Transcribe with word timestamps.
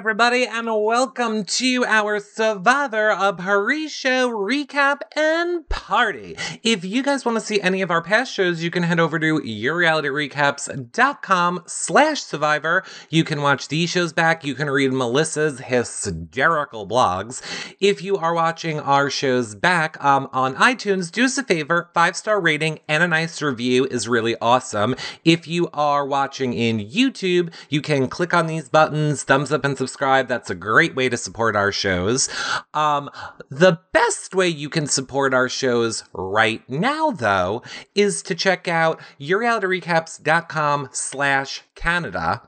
Everybody, 0.00 0.46
and 0.46 0.66
welcome 0.82 1.44
to 1.44 1.84
our 1.84 2.20
Survivor 2.20 3.12
of 3.12 3.36
Paris 3.36 3.92
show 3.92 4.30
recap 4.30 5.00
and 5.14 5.68
party. 5.68 6.38
If 6.62 6.86
you 6.86 7.02
guys 7.02 7.26
want 7.26 7.36
to 7.36 7.44
see 7.44 7.60
any 7.60 7.82
of 7.82 7.90
our 7.90 8.00
past 8.00 8.32
shows, 8.32 8.62
you 8.62 8.70
can 8.70 8.82
head 8.82 8.98
over 8.98 9.18
to 9.18 9.40
yourrealityrecaps.com 9.40 11.64
slash 11.66 12.22
survivor. 12.22 12.82
You 13.10 13.24
can 13.24 13.42
watch 13.42 13.68
these 13.68 13.90
shows 13.90 14.14
back. 14.14 14.42
You 14.42 14.54
can 14.54 14.70
read 14.70 14.90
Melissa's 14.90 15.60
hysterical 15.60 16.88
blogs. 16.88 17.42
If 17.78 18.02
you 18.02 18.16
are 18.16 18.32
watching 18.32 18.80
our 18.80 19.10
shows 19.10 19.54
back 19.54 20.02
um, 20.02 20.30
on 20.32 20.54
iTunes, 20.54 21.12
do 21.12 21.26
us 21.26 21.36
a 21.36 21.42
favor. 21.42 21.90
Five 21.92 22.16
star 22.16 22.40
rating 22.40 22.80
and 22.88 23.02
a 23.02 23.08
nice 23.08 23.42
review 23.42 23.84
is 23.84 24.08
really 24.08 24.34
awesome. 24.40 24.96
If 25.26 25.46
you 25.46 25.68
are 25.74 26.06
watching 26.06 26.54
in 26.54 26.78
YouTube, 26.78 27.52
you 27.68 27.82
can 27.82 28.08
click 28.08 28.32
on 28.32 28.46
these 28.46 28.70
buttons, 28.70 29.24
thumbs 29.24 29.52
up 29.52 29.62
and 29.62 29.76
subscribe. 29.76 29.89
That's 30.28 30.50
a 30.50 30.54
great 30.54 30.94
way 30.94 31.08
to 31.08 31.16
support 31.16 31.56
our 31.56 31.72
shows. 31.72 32.28
Um, 32.74 33.10
the 33.50 33.80
best 33.92 34.34
way 34.34 34.48
you 34.48 34.68
can 34.68 34.86
support 34.86 35.34
our 35.34 35.48
shows 35.48 36.04
right 36.12 36.68
now, 36.68 37.10
though, 37.10 37.62
is 37.94 38.22
to 38.22 38.34
check 38.34 38.68
out 38.68 39.00
yourrealityrecaps.com 39.20 40.88
slash 40.92 41.62
Canada 41.74 42.42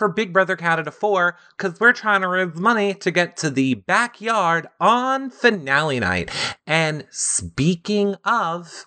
for 0.00 0.08
Big 0.08 0.32
Brother 0.32 0.56
Canada 0.56 0.90
4 0.90 1.36
because 1.56 1.78
we're 1.78 1.92
trying 1.92 2.22
to 2.22 2.28
raise 2.28 2.54
money 2.54 2.94
to 2.94 3.10
get 3.10 3.36
to 3.36 3.50
the 3.50 3.74
backyard 3.74 4.66
on 4.80 5.28
finale 5.28 6.00
night. 6.00 6.30
And 6.66 7.04
speaking 7.10 8.16
of 8.24 8.86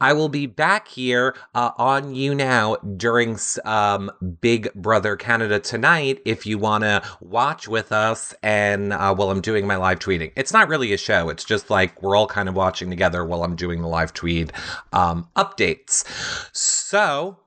I 0.00 0.12
will 0.12 0.28
be 0.28 0.46
back 0.46 0.88
here 0.88 1.34
uh, 1.54 1.72
on 1.76 2.14
you 2.14 2.34
now 2.34 2.76
during 2.76 3.38
um, 3.64 4.10
Big 4.40 4.72
Brother 4.74 5.16
Canada 5.16 5.58
tonight 5.60 6.20
if 6.24 6.46
you 6.46 6.58
want 6.58 6.84
to 6.84 7.02
watch 7.20 7.68
with 7.68 7.92
us 7.92 8.34
and 8.42 8.92
uh, 8.92 9.14
while 9.14 9.30
I'm 9.30 9.40
doing 9.40 9.66
my 9.66 9.76
live 9.76 9.98
tweeting. 9.98 10.32
It's 10.36 10.52
not 10.52 10.68
really 10.68 10.92
a 10.92 10.98
show, 10.98 11.28
it's 11.28 11.44
just 11.44 11.70
like 11.70 12.02
we're 12.02 12.16
all 12.16 12.26
kind 12.26 12.48
of 12.48 12.54
watching 12.54 12.90
together 12.90 13.24
while 13.24 13.44
I'm 13.44 13.56
doing 13.56 13.82
the 13.82 13.88
live 13.88 14.14
tweet 14.14 14.52
um, 14.92 15.28
updates. 15.36 16.04
So 16.52 17.38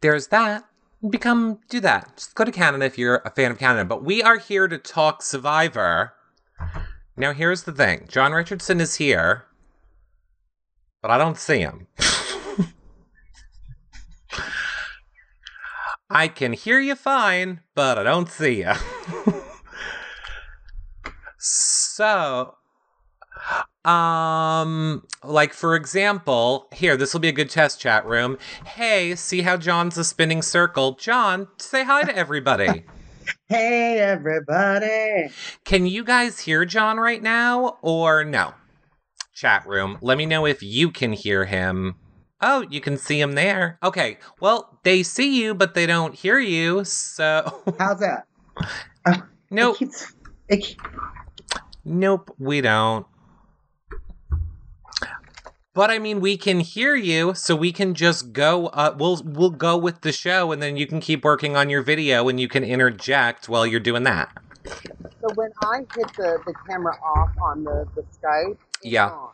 there's 0.00 0.28
that. 0.28 0.64
Become, 1.08 1.58
do 1.68 1.80
that. 1.80 2.16
Just 2.16 2.34
go 2.36 2.44
to 2.44 2.52
Canada 2.52 2.84
if 2.84 2.96
you're 2.96 3.22
a 3.24 3.30
fan 3.30 3.50
of 3.50 3.58
Canada. 3.58 3.84
But 3.84 4.04
we 4.04 4.22
are 4.22 4.38
here 4.38 4.68
to 4.68 4.78
talk 4.78 5.20
Survivor. 5.22 6.12
Now, 7.16 7.32
here's 7.32 7.64
the 7.64 7.72
thing 7.72 8.06
John 8.08 8.32
Richardson 8.32 8.80
is 8.80 8.96
here 8.96 9.46
but 11.02 11.10
I 11.10 11.18
don't 11.18 11.36
see 11.36 11.58
him. 11.58 11.88
I 16.08 16.28
can 16.28 16.52
hear 16.52 16.78
you 16.78 16.94
fine, 16.94 17.60
but 17.74 17.98
I 17.98 18.02
don't 18.02 18.28
see 18.28 18.60
you. 18.60 18.72
so, 21.38 22.54
um, 23.84 25.06
like 25.24 25.54
for 25.54 25.74
example, 25.74 26.68
here, 26.72 26.96
this 26.96 27.12
will 27.12 27.20
be 27.20 27.28
a 27.28 27.32
good 27.32 27.50
test 27.50 27.80
chat 27.80 28.06
room. 28.06 28.38
Hey, 28.64 29.16
see 29.16 29.42
how 29.42 29.56
John's 29.56 29.98
a 29.98 30.04
spinning 30.04 30.42
circle? 30.42 30.92
John, 30.92 31.48
say 31.58 31.82
hi 31.82 32.02
to 32.02 32.14
everybody. 32.16 32.84
hey, 33.48 33.98
everybody. 33.98 35.30
Can 35.64 35.86
you 35.86 36.04
guys 36.04 36.40
hear 36.40 36.64
John 36.64 36.98
right 36.98 37.22
now 37.22 37.78
or 37.80 38.22
no? 38.22 38.54
Chat 39.32 39.66
room. 39.66 39.98
Let 40.00 40.18
me 40.18 40.26
know 40.26 40.46
if 40.46 40.62
you 40.62 40.90
can 40.90 41.12
hear 41.12 41.44
him. 41.44 41.96
Oh, 42.40 42.66
you 42.68 42.80
can 42.80 42.96
see 42.96 43.20
him 43.20 43.34
there. 43.34 43.78
Okay. 43.82 44.18
Well, 44.40 44.80
they 44.82 45.02
see 45.02 45.40
you, 45.42 45.54
but 45.54 45.74
they 45.74 45.86
don't 45.86 46.14
hear 46.14 46.38
you. 46.38 46.84
So 46.84 47.62
how's 47.78 48.00
that? 48.00 48.26
Uh, 49.04 49.16
nope. 49.50 49.76
It 49.76 49.78
keeps, 49.78 50.14
it 50.48 50.56
keeps... 50.58 50.84
Nope, 51.84 52.34
we 52.38 52.60
don't. 52.60 53.06
But 55.74 55.90
I 55.90 55.98
mean, 55.98 56.20
we 56.20 56.36
can 56.36 56.60
hear 56.60 56.94
you, 56.94 57.32
so 57.34 57.56
we 57.56 57.72
can 57.72 57.94
just 57.94 58.34
go. 58.34 58.66
Uh, 58.66 58.94
we'll 58.98 59.22
we'll 59.24 59.50
go 59.50 59.78
with 59.78 60.02
the 60.02 60.12
show, 60.12 60.52
and 60.52 60.62
then 60.62 60.76
you 60.76 60.86
can 60.86 61.00
keep 61.00 61.24
working 61.24 61.56
on 61.56 61.70
your 61.70 61.80
video, 61.80 62.28
and 62.28 62.38
you 62.38 62.46
can 62.46 62.62
interject 62.62 63.48
while 63.48 63.66
you're 63.66 63.80
doing 63.80 64.02
that. 64.02 64.30
So 64.66 65.28
when 65.34 65.50
I 65.64 65.78
hit 65.96 66.12
the, 66.14 66.38
the 66.44 66.52
camera 66.68 66.98
off 67.02 67.30
on 67.40 67.64
the 67.64 67.88
the 67.94 68.02
Skype, 68.02 68.58
yeah. 68.82 69.10
On. 69.10 69.30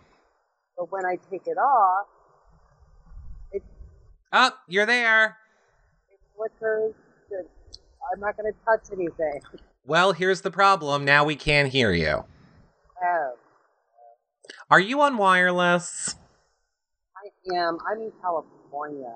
But 0.76 0.92
when 0.92 1.04
I 1.04 1.18
take 1.30 1.46
it 1.46 1.58
off, 1.58 2.06
it. 3.52 3.62
Oh, 4.32 4.50
you're 4.68 4.86
there. 4.86 5.36
It 6.10 6.18
flickers. 6.36 6.94
I'm 8.12 8.20
not 8.20 8.36
going 8.36 8.52
to 8.52 8.58
touch 8.64 8.92
anything. 8.92 9.42
Well, 9.84 10.12
here's 10.12 10.40
the 10.42 10.50
problem. 10.50 11.04
Now 11.04 11.24
we 11.24 11.36
can't 11.36 11.68
hear 11.68 11.92
you. 11.92 12.24
Oh. 13.02 13.32
Are 14.70 14.80
you 14.80 15.00
on 15.00 15.16
wireless? 15.16 16.14
I 17.16 17.54
am. 17.54 17.78
I'm 17.90 18.00
in 18.00 18.12
California. 18.20 19.14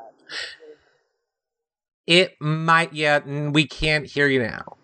It 2.06 2.34
might, 2.40 2.92
yeah, 2.92 3.20
we 3.50 3.66
can't 3.66 4.06
hear 4.06 4.26
you 4.26 4.42
now. 4.42 4.76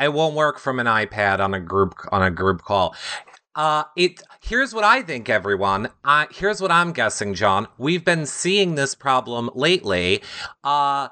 It 0.00 0.12
won't 0.12 0.34
work 0.34 0.58
from 0.58 0.78
an 0.78 0.86
iPad 0.86 1.40
on 1.40 1.52
a 1.54 1.60
group 1.60 1.94
on 2.10 2.22
a 2.22 2.30
group 2.30 2.62
call. 2.62 2.94
Uh, 3.54 3.84
it 3.96 4.22
here's 4.40 4.72
what 4.72 4.84
I 4.84 5.02
think, 5.02 5.28
everyone. 5.28 5.90
Uh, 6.04 6.26
here's 6.30 6.62
what 6.62 6.70
I'm 6.70 6.92
guessing, 6.92 7.34
John. 7.34 7.68
We've 7.78 8.04
been 8.04 8.24
seeing 8.26 8.76
this 8.76 8.94
problem 8.94 9.50
lately. 9.54 10.22
Uh, 10.64 11.08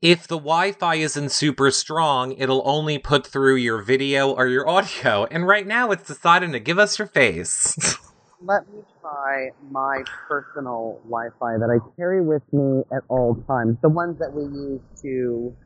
if 0.00 0.28
the 0.28 0.36
Wi-Fi 0.36 0.94
isn't 0.96 1.30
super 1.30 1.70
strong, 1.70 2.32
it'll 2.32 2.62
only 2.64 2.98
put 2.98 3.26
through 3.26 3.56
your 3.56 3.82
video 3.82 4.30
or 4.30 4.46
your 4.46 4.68
audio. 4.68 5.24
And 5.30 5.46
right 5.46 5.66
now, 5.66 5.90
it's 5.90 6.06
deciding 6.06 6.52
to 6.52 6.60
give 6.60 6.78
us 6.78 6.98
your 6.98 7.08
face. 7.08 7.76
Let 8.40 8.72
me 8.72 8.82
try 9.00 9.50
my 9.70 10.04
personal 10.28 11.00
Wi-Fi 11.04 11.58
that 11.58 11.68
I 11.70 11.78
carry 11.96 12.22
with 12.22 12.42
me 12.52 12.82
at 12.92 13.02
all 13.08 13.34
times. 13.48 13.76
The 13.82 13.88
ones 13.88 14.18
that 14.20 14.32
we 14.32 14.44
use 14.44 14.80
to 15.02 15.56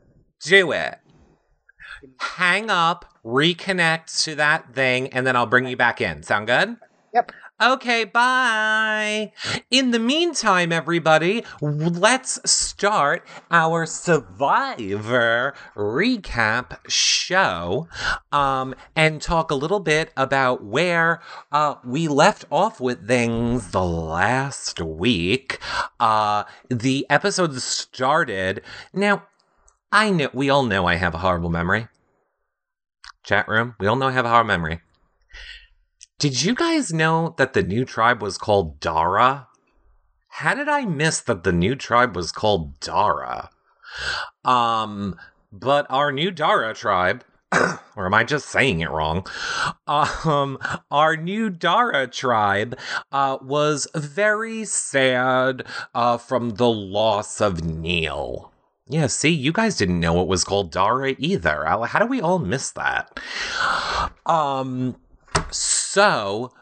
do 0.41 0.71
it 0.71 0.99
hang 2.19 2.69
up, 2.69 3.05
reconnect 3.25 4.23
to 4.23 4.35
that 4.35 4.73
thing, 4.73 5.07
and 5.09 5.25
then 5.25 5.35
I'll 5.35 5.45
bring 5.45 5.67
you 5.67 5.77
back 5.77 6.01
in. 6.01 6.23
Sound 6.23 6.47
good? 6.47 6.77
Yep. 7.13 7.31
Okay, 7.61 8.03
bye. 8.03 9.31
In 9.69 9.91
the 9.91 9.99
meantime, 9.99 10.71
everybody, 10.71 11.45
let's 11.61 12.39
start 12.49 13.25
our 13.51 13.85
Survivor 13.85 15.53
recap 15.75 16.77
show 16.89 17.87
um, 18.31 18.73
and 18.95 19.21
talk 19.21 19.51
a 19.51 19.55
little 19.55 19.79
bit 19.79 20.11
about 20.17 20.63
where 20.63 21.21
uh, 21.51 21.75
we 21.85 22.07
left 22.07 22.43
off 22.49 22.81
with 22.81 23.07
things 23.07 23.71
the 23.71 23.85
last 23.85 24.81
week. 24.81 25.59
Uh, 25.99 26.43
the 26.69 27.05
episode 27.09 27.53
started. 27.61 28.61
Now, 28.93 29.27
I 29.93 30.09
know 30.09 30.29
we 30.33 30.49
all 30.49 30.63
know 30.63 30.87
I 30.87 30.95
have 30.95 31.13
a 31.13 31.19
horrible 31.19 31.51
memory. 31.51 31.87
Chat 33.21 33.47
room, 33.47 33.75
we 33.79 33.85
all 33.85 33.95
know 33.95 34.07
I 34.07 34.13
have 34.13 34.25
a 34.25 34.29
horrible 34.29 34.47
memory. 34.47 34.81
Did 36.17 36.41
you 36.41 36.55
guys 36.55 36.91
know 36.91 37.35
that 37.37 37.53
the 37.53 37.61
new 37.61 37.85
tribe 37.85 38.19
was 38.19 38.39
called 38.39 38.79
Dara? 38.79 39.47
How 40.29 40.55
did 40.55 40.67
I 40.67 40.85
miss 40.85 41.19
that 41.19 41.43
the 41.43 41.51
new 41.51 41.75
tribe 41.75 42.15
was 42.15 42.31
called 42.31 42.79
Dara? 42.79 43.51
Um, 44.43 45.15
but 45.51 45.85
our 45.91 46.11
new 46.11 46.31
Dara 46.31 46.73
tribe, 46.73 47.23
or 47.95 48.07
am 48.07 48.15
I 48.15 48.23
just 48.23 48.47
saying 48.47 48.79
it 48.79 48.89
wrong? 48.89 49.27
Um, 49.85 50.57
our 50.89 51.15
new 51.15 51.51
Dara 51.51 52.07
tribe 52.07 52.79
uh, 53.11 53.37
was 53.43 53.87
very 53.93 54.65
sad 54.65 55.67
uh, 55.93 56.17
from 56.17 56.55
the 56.55 56.69
loss 56.69 57.39
of 57.39 57.63
Neal. 57.63 58.52
Yeah, 58.87 59.07
see, 59.07 59.29
you 59.29 59.53
guys 59.53 59.77
didn't 59.77 59.99
know 59.99 60.21
it 60.21 60.27
was 60.27 60.43
called 60.43 60.71
Dara 60.71 61.15
either. 61.17 61.65
How 61.65 61.99
do 61.99 62.05
we 62.05 62.21
all 62.21 62.39
miss 62.39 62.71
that? 62.71 63.19
Um, 64.25 64.95
so 65.51 66.53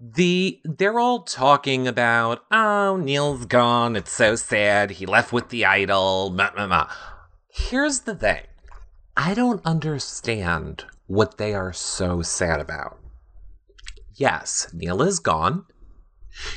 the 0.00 0.58
they're 0.64 0.98
all 0.98 1.22
talking 1.22 1.86
about, 1.86 2.42
oh, 2.50 2.96
Neal's 2.96 3.44
gone. 3.44 3.94
It's 3.94 4.12
so 4.12 4.36
sad. 4.36 4.92
He 4.92 5.04
left 5.04 5.30
with 5.32 5.50
the 5.50 5.66
idol. 5.66 6.30
Blah, 6.30 6.52
blah, 6.52 6.66
blah. 6.66 6.90
Here's 7.48 8.00
the 8.00 8.14
thing. 8.14 8.42
I 9.16 9.34
don't 9.34 9.64
understand 9.66 10.84
what 11.08 11.36
they 11.36 11.52
are 11.52 11.74
so 11.74 12.22
sad 12.22 12.60
about. 12.60 12.98
Yes, 14.14 14.68
Neal 14.72 15.02
is 15.02 15.18
gone. 15.18 15.66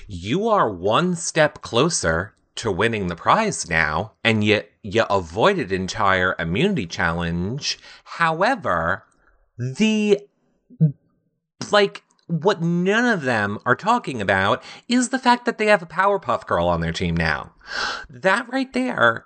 You 0.08 0.48
are 0.48 0.69
one 0.69 1.16
step 1.16 1.62
closer 1.62 2.36
to 2.56 2.72
winning 2.72 3.08
the 3.08 3.16
prize 3.16 3.70
now, 3.70 4.14
and 4.24 4.44
yet 4.44 4.70
you 4.82 5.04
avoided 5.10 5.72
entire 5.72 6.36
immunity 6.38 6.86
challenge. 6.86 7.80
However, 8.04 9.06
the 9.58 10.20
like 11.72 12.04
what 12.28 12.62
none 12.62 13.06
of 13.06 13.24
them 13.24 13.60
are 13.66 13.76
talking 13.76 14.22
about 14.22 14.64
is 14.88 15.10
the 15.10 15.20
fact 15.20 15.46
that 15.46 15.58
they 15.58 15.68
have 15.68 15.82
a 15.82 15.88
Powerpuff 15.88 16.46
Girl 16.46 16.68
on 16.68 16.82
their 16.82 16.92
team 16.92 17.16
now. 17.16 17.54
That 18.10 18.52
right 18.52 18.72
there 18.74 19.26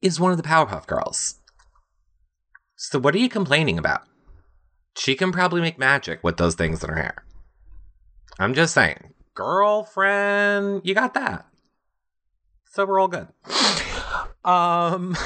is 0.00 0.20
one 0.20 0.30
of 0.30 0.36
the 0.36 0.42
Powerpuff 0.42 0.86
Girls. 0.86 1.36
So 2.76 2.98
what 2.98 3.14
are 3.14 3.18
you 3.18 3.28
complaining 3.28 3.78
about? 3.78 4.02
She 4.96 5.14
can 5.14 5.32
probably 5.32 5.60
make 5.60 5.78
magic 5.78 6.22
with 6.22 6.36
those 6.36 6.54
things 6.54 6.82
in 6.82 6.90
her 6.90 6.96
hair. 6.96 7.24
I'm 8.38 8.54
just 8.54 8.74
saying, 8.74 9.14
girlfriend, 9.34 10.82
you 10.84 10.94
got 10.94 11.14
that. 11.14 11.46
So 12.78 12.86
we're 12.86 13.00
all 13.00 13.08
good. 13.08 13.26
Um, 14.44 15.16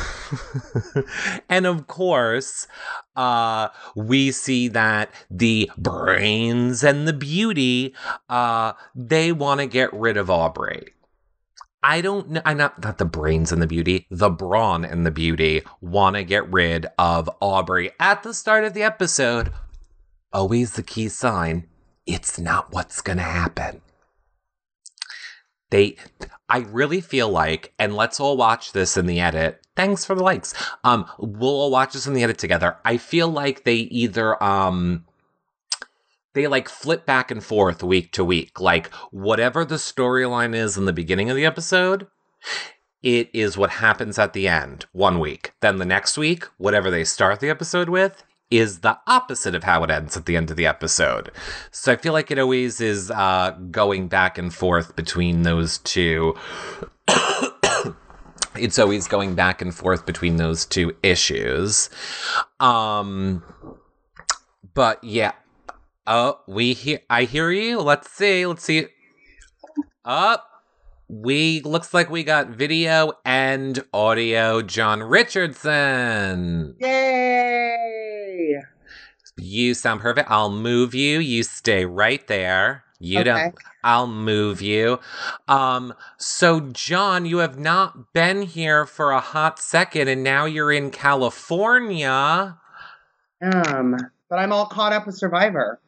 and 1.51 1.67
of 1.67 1.87
course, 1.87 2.67
uh, 3.15 3.69
we 3.95 4.33
see 4.33 4.69
that 4.69 5.13
the 5.31 5.71
brains 5.77 6.83
and 6.83 7.07
the 7.07 7.13
beauty, 7.13 7.95
uh, 8.31 8.73
they 8.95 9.33
want 9.33 9.61
to 9.61 9.67
get 9.67 9.93
rid 9.93 10.17
of 10.17 10.29
Aubry. 10.29 10.93
I 11.83 12.01
don't 12.01 12.31
know. 12.31 12.41
I 12.47 12.55
not 12.55 12.83
not 12.83 12.97
the 12.97 13.05
brains 13.05 13.53
and 13.53 13.61
the 13.61 13.67
beauty, 13.67 14.07
the 14.11 14.31
brawn 14.31 14.87
and 14.87 15.05
the 15.05 15.11
beauty 15.11 15.61
want 15.83 16.17
to 16.17 16.25
get 16.25 16.51
rid 16.51 16.87
of 16.97 17.29
Aubry 17.43 17.91
at 18.01 18.23
the 18.23 18.33
start 18.33 18.65
of 18.65 18.73
the 18.73 18.83
episode. 18.83 19.53
Always 20.33 20.73
the 20.73 20.83
key 20.83 21.11
sign. 21.11 21.69
It's 22.07 22.39
not 22.39 22.73
what's 22.73 23.03
gonna 23.03 23.21
happen. 23.21 23.83
They, 25.73 25.97
I 26.51 26.59
really 26.59 27.01
feel 27.01 27.31
like, 27.31 27.73
and 27.79 27.97
let's 27.97 28.21
all 28.21 28.37
watch 28.37 28.73
this 28.73 28.99
in 28.99 29.07
the 29.07 29.21
edit. 29.21 29.63
Thanks 29.75 30.05
for 30.05 30.15
the 30.15 30.23
likes. 30.23 30.53
Um, 30.85 31.07
we'll 31.19 31.49
all 31.49 31.71
watch 31.71 31.95
this 31.95 32.07
in 32.07 32.13
the 32.13 32.23
edit 32.23 32.37
together. 32.37 32.77
I 32.85 32.99
feel 32.99 33.29
like 33.29 33.65
they 33.65 33.77
either 33.77 34.41
um 34.45 35.07
they 36.35 36.47
like 36.47 36.69
flip 36.69 37.07
back 37.07 37.31
and 37.31 37.43
forth 37.43 37.83
week 37.83 38.13
to 38.13 38.23
week. 38.23 38.61
Like 38.61 38.93
whatever 39.13 39.65
the 39.65 39.77
storyline 39.77 40.55
is 40.55 40.77
in 40.77 40.85
the 40.85 40.93
beginning 40.93 41.31
of 41.31 41.37
the 41.37 41.47
episode, 41.47 42.07
it 43.03 43.31
is 43.33 43.57
what 43.57 43.71
happens 43.71 44.19
at 44.19 44.35
the 44.35 44.47
end 44.49 44.85
one 44.93 45.19
week. 45.21 45.55
Then 45.61 45.79
the 45.79 45.87
next 45.87 46.19
week, 46.19 46.45
whatever 46.59 46.91
they 46.91 47.05
start 47.05 47.41
the 47.41 47.49
episode 47.49 47.89
with 47.89 48.23
is 48.59 48.81
the 48.81 48.99
opposite 49.07 49.55
of 49.55 49.65
how 49.65 49.83
it 49.85 49.91
ends 49.91 50.17
at 50.17 50.27
the 50.27 50.37
end 50.37 50.51
of 50.51 50.57
the 50.57 50.67
episode. 50.67 51.31
So 51.71 51.93
I 51.93 51.97
feel 51.97 52.13
like 52.13 52.31
it 52.31 52.39
always 52.39 52.81
is 52.81 53.11
uh, 53.11 53.57
going 53.71 54.09
back 54.09 54.39
and 54.39 54.53
forth 54.53 54.97
between 54.97 55.43
those 55.43 55.79
two. 55.79 56.35
it's 58.57 58.79
always 58.79 59.09
going 59.09 59.35
back 59.35 59.63
and 59.63 59.75
forth 59.75 60.07
between 60.07 60.37
those 60.37 60.67
two 60.67 60.95
issues. 61.03 61.91
Um, 62.61 63.43
but 64.75 65.03
yeah, 65.03 65.33
Oh, 66.07 66.41
we 66.49 66.73
hear. 66.73 67.01
I 67.09 67.25
hear 67.25 67.51
you. 67.51 67.81
Let's 67.81 68.11
see. 68.11 68.45
Let's 68.45 68.65
see. 68.65 68.87
Up. 70.05 70.52
We 71.13 71.61
looks 71.61 71.93
like 71.93 72.09
we 72.09 72.25
got 72.25 72.49
video 72.49 73.13
and 73.23 73.85
audio. 73.93 74.63
John 74.63 75.03
Richardson. 75.03 76.75
Yay! 76.81 78.57
You 79.37 79.75
sound 79.75 80.01
perfect. 80.01 80.31
I'll 80.31 80.51
move 80.51 80.95
you. 80.95 81.19
You 81.19 81.43
stay 81.43 81.85
right 81.85 82.27
there. 82.29 82.85
You 82.99 83.21
okay. 83.21 83.25
don't. 83.25 83.55
I'll 83.85 84.07
move 84.07 84.63
you. 84.63 85.01
Um. 85.49 85.93
So, 86.17 86.61
John, 86.61 87.27
you 87.27 87.39
have 87.39 87.59
not 87.59 88.15
been 88.15 88.41
here 88.43 88.87
for 88.87 89.11
a 89.11 89.21
hot 89.21 89.59
second, 89.59 90.09
and 90.09 90.25
now 90.25 90.47
you're 90.47 90.73
in 90.73 90.91
California. 90.91 92.57
Um. 93.43 93.97
But 94.31 94.39
I'm 94.39 94.53
all 94.53 94.65
caught 94.65 94.95
up 94.95 95.05
with 95.05 95.17
Survivor. 95.17 95.79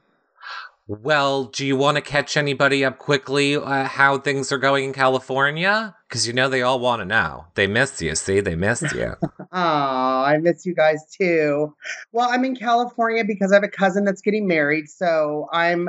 Well, 0.86 1.44
do 1.44 1.66
you 1.66 1.78
want 1.78 1.96
to 1.96 2.02
catch 2.02 2.36
anybody 2.36 2.84
up 2.84 2.98
quickly 2.98 3.56
uh, 3.56 3.84
how 3.84 4.18
things 4.18 4.52
are 4.52 4.58
going 4.58 4.84
in 4.84 4.92
California? 4.92 5.96
Because 6.06 6.26
you 6.26 6.34
know 6.34 6.50
they 6.50 6.60
all 6.60 6.78
want 6.78 7.00
to 7.00 7.06
know. 7.06 7.46
They 7.54 7.66
missed 7.66 8.02
you. 8.02 8.14
See, 8.14 8.40
they 8.40 8.54
missed 8.54 8.92
you. 8.94 9.14
oh, 9.22 9.46
I 9.52 10.36
miss 10.42 10.66
you 10.66 10.74
guys 10.74 11.06
too. 11.10 11.74
Well, 12.12 12.28
I'm 12.30 12.44
in 12.44 12.54
California 12.54 13.24
because 13.24 13.50
I 13.50 13.54
have 13.54 13.64
a 13.64 13.68
cousin 13.68 14.04
that's 14.04 14.20
getting 14.20 14.46
married. 14.46 14.90
So 14.90 15.48
I'm 15.50 15.88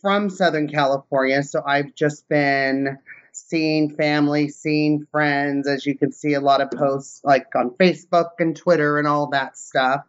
from 0.00 0.30
Southern 0.30 0.68
California. 0.68 1.42
So 1.42 1.62
I've 1.66 1.94
just 1.94 2.26
been 2.30 2.96
seeing 3.32 3.94
family, 3.94 4.48
seeing 4.48 5.06
friends. 5.12 5.68
As 5.68 5.84
you 5.84 5.98
can 5.98 6.12
see, 6.12 6.32
a 6.32 6.40
lot 6.40 6.62
of 6.62 6.70
posts 6.70 7.20
like 7.24 7.54
on 7.54 7.72
Facebook 7.72 8.30
and 8.38 8.56
Twitter 8.56 8.98
and 8.98 9.06
all 9.06 9.26
that 9.32 9.58
stuff. 9.58 10.06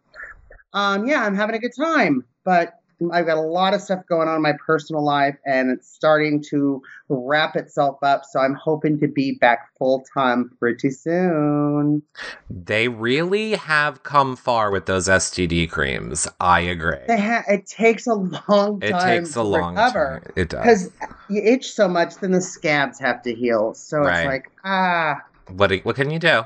Um, 0.72 1.06
yeah, 1.06 1.26
I'm 1.26 1.36
having 1.36 1.56
a 1.56 1.60
good 1.60 1.76
time. 1.76 2.24
But 2.46 2.81
I've 3.12 3.26
got 3.26 3.38
a 3.38 3.42
lot 3.42 3.74
of 3.74 3.82
stuff 3.82 4.06
going 4.08 4.28
on 4.28 4.36
in 4.36 4.42
my 4.42 4.54
personal 4.66 5.04
life, 5.04 5.38
and 5.46 5.72
it's 5.72 5.92
starting 5.92 6.44
to 6.50 6.82
wrap 7.10 7.56
itself 7.56 7.98
up. 8.04 8.26
So 8.26 8.40
I'm 8.40 8.54
hoping 8.54 9.00
to 9.00 9.08
be 9.08 9.34
back 9.34 9.72
full 9.78 10.04
time 10.14 10.52
pretty 10.60 10.92
soon. 10.92 12.04
They 12.50 12.88
really 12.88 13.54
have 13.54 14.04
come 14.04 14.36
far 14.36 14.72
with 14.72 14.86
those 14.86 15.08
STD 15.08 15.70
creams. 15.70 16.28
I 16.40 16.62
agree. 16.62 16.98
Ha- 17.10 17.46
it 17.48 17.66
takes 17.66 18.08
a 18.08 18.14
long 18.14 18.80
time. 18.80 18.82
It 18.82 19.02
takes 19.02 19.36
a 19.36 19.44
long 19.44 19.76
recover. 19.76 20.22
time. 20.24 20.34
It 20.36 20.50
does 20.50 20.62
because 20.62 21.10
you 21.30 21.42
itch 21.42 21.72
so 21.72 21.88
much, 21.88 22.16
then 22.18 22.32
the 22.32 22.42
scabs 22.42 23.00
have 23.00 23.24
to 23.24 23.34
heal. 23.34 23.74
So 23.74 24.00
right. 24.00 24.20
it's 24.20 24.28
like 24.28 24.52
ah. 24.64 25.22
What 25.48 25.74
what 25.84 25.96
can 25.96 26.12
you 26.12 26.20
do? 26.20 26.44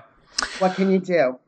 What 0.60 0.75
can 0.75 0.92
you 0.92 1.00
do? 1.00 1.40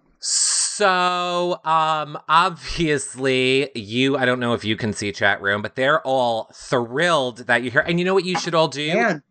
So, 0.78 1.60
um, 1.66 2.20
obviously, 2.30 3.72
you, 3.74 4.16
I 4.16 4.26
don't 4.26 4.40
know 4.40 4.54
if 4.54 4.64
you 4.64 4.78
can 4.78 4.94
see 4.94 5.12
chat 5.12 5.42
room, 5.42 5.64
but 5.64 5.74
they're 5.74 6.06
all 6.06 6.52
thrilled 6.54 7.48
that 7.48 7.64
you're 7.64 7.72
here. 7.72 7.82
And 7.82 7.98
you 7.98 8.06
know 8.06 8.14
what 8.14 8.26
you 8.26 8.38
should 8.38 8.54
all 8.54 8.68
do? 8.68 8.94
Man. 8.94 9.24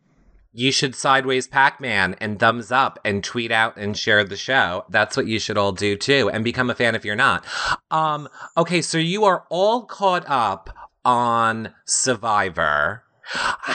You 0.53 0.73
should 0.73 0.97
sideways 0.97 1.47
Pac 1.47 1.81
Man 1.81 2.17
and 2.19 2.41
thumbs 2.41 2.73
up 2.73 2.99
and 3.05 3.23
tweet 3.23 3.53
out 3.53 3.77
and 3.77 3.97
share 3.97 4.25
the 4.25 4.37
show. 4.37 4.87
That's 4.89 5.17
what 5.17 5.29
you 5.29 5.39
should 5.39 5.57
all 5.57 5.71
do 5.71 5.97
too, 5.97 6.29
and 6.31 6.43
become 6.43 6.69
a 6.69 6.75
fan 6.75 6.97
if 6.97 7.05
you're 7.05 7.15
not. 7.15 7.45
Um, 7.93 8.29
okay, 8.57 8.83
so 8.83 8.99
you 8.99 9.25
are 9.25 9.45
all 9.49 9.85
caught 9.85 10.25
up 10.27 10.69
on 11.05 11.73
Survivor. 11.85 13.05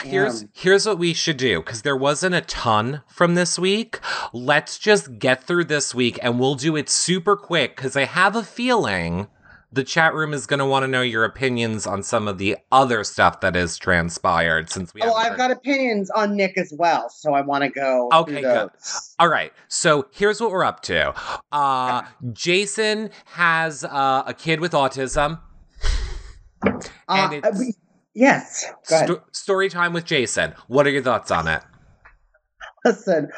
Here's 0.02 0.44
here's 0.52 0.86
what 0.86 0.98
we 0.98 1.12
should 1.12 1.36
do 1.36 1.60
because 1.60 1.82
there 1.82 1.96
wasn't 1.96 2.34
a 2.34 2.40
ton 2.40 3.02
from 3.06 3.34
this 3.34 3.58
week. 3.58 4.00
Let's 4.32 4.78
just 4.78 5.18
get 5.18 5.44
through 5.44 5.64
this 5.64 5.94
week 5.94 6.18
and 6.22 6.40
we'll 6.40 6.54
do 6.54 6.76
it 6.76 6.88
super 6.88 7.36
quick 7.36 7.76
because 7.76 7.96
I 7.96 8.04
have 8.04 8.34
a 8.34 8.42
feeling 8.42 9.28
the 9.72 9.82
chat 9.82 10.12
room 10.14 10.34
is 10.34 10.46
going 10.46 10.58
to 10.58 10.66
want 10.66 10.82
to 10.82 10.86
know 10.86 11.00
your 11.00 11.24
opinions 11.24 11.86
on 11.86 12.02
some 12.02 12.28
of 12.28 12.36
the 12.38 12.58
other 12.70 13.02
stuff 13.04 13.40
that 13.40 13.54
has 13.54 13.78
transpired 13.78 14.70
since 14.70 14.92
we. 14.92 15.00
Oh, 15.02 15.14
I've 15.14 15.30
heard. 15.30 15.38
got 15.38 15.50
opinions 15.50 16.10
on 16.10 16.36
Nick 16.36 16.58
as 16.58 16.74
well, 16.76 17.08
so 17.08 17.32
I 17.32 17.40
want 17.40 17.64
to 17.64 17.70
go. 17.70 18.10
Okay, 18.12 18.42
good. 18.42 18.70
All 19.18 19.28
right, 19.28 19.52
so 19.68 20.06
here's 20.12 20.40
what 20.40 20.50
we're 20.50 20.64
up 20.64 20.82
to. 20.82 21.14
Uh, 21.50 22.02
Jason 22.32 23.10
has 23.26 23.82
uh, 23.84 24.24
a 24.26 24.34
kid 24.34 24.60
with 24.60 24.72
autism. 24.72 25.40
Uh, 26.64 26.80
and 27.08 27.44
it's, 27.44 27.76
Yes. 28.14 28.66
Sto- 28.82 29.22
story 29.32 29.68
time 29.68 29.92
with 29.92 30.04
Jason. 30.04 30.54
What 30.68 30.86
are 30.86 30.90
your 30.90 31.02
thoughts 31.02 31.30
on 31.30 31.48
it? 31.48 31.62
Listen, 32.84 33.30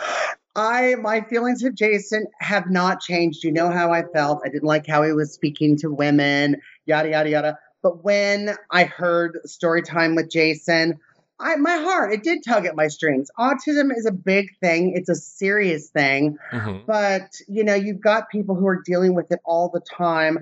I 0.56 0.94
my 0.96 1.20
feelings 1.22 1.62
of 1.62 1.74
Jason 1.74 2.26
have 2.40 2.70
not 2.70 3.00
changed. 3.00 3.44
You 3.44 3.52
know 3.52 3.70
how 3.70 3.92
I 3.92 4.02
felt. 4.02 4.42
I 4.44 4.48
didn't 4.48 4.64
like 4.64 4.86
how 4.86 5.02
he 5.02 5.12
was 5.12 5.32
speaking 5.32 5.76
to 5.78 5.92
women, 5.92 6.60
yada 6.86 7.10
yada 7.10 7.30
yada. 7.30 7.58
But 7.82 8.02
when 8.02 8.56
I 8.70 8.84
heard 8.84 9.40
story 9.44 9.82
time 9.82 10.14
with 10.14 10.30
Jason, 10.30 10.98
I 11.38 11.56
my 11.56 11.76
heart 11.76 12.12
it 12.12 12.22
did 12.22 12.42
tug 12.44 12.64
at 12.66 12.74
my 12.74 12.88
strings. 12.88 13.30
Autism 13.38 13.90
is 13.94 14.06
a 14.06 14.12
big 14.12 14.46
thing. 14.60 14.94
It's 14.96 15.08
a 15.08 15.14
serious 15.14 15.90
thing. 15.90 16.38
Mm-hmm. 16.52 16.86
But 16.86 17.36
you 17.46 17.64
know, 17.64 17.74
you've 17.74 18.00
got 18.00 18.30
people 18.30 18.54
who 18.54 18.66
are 18.66 18.82
dealing 18.84 19.14
with 19.14 19.30
it 19.30 19.40
all 19.44 19.68
the 19.68 19.80
time 19.80 20.38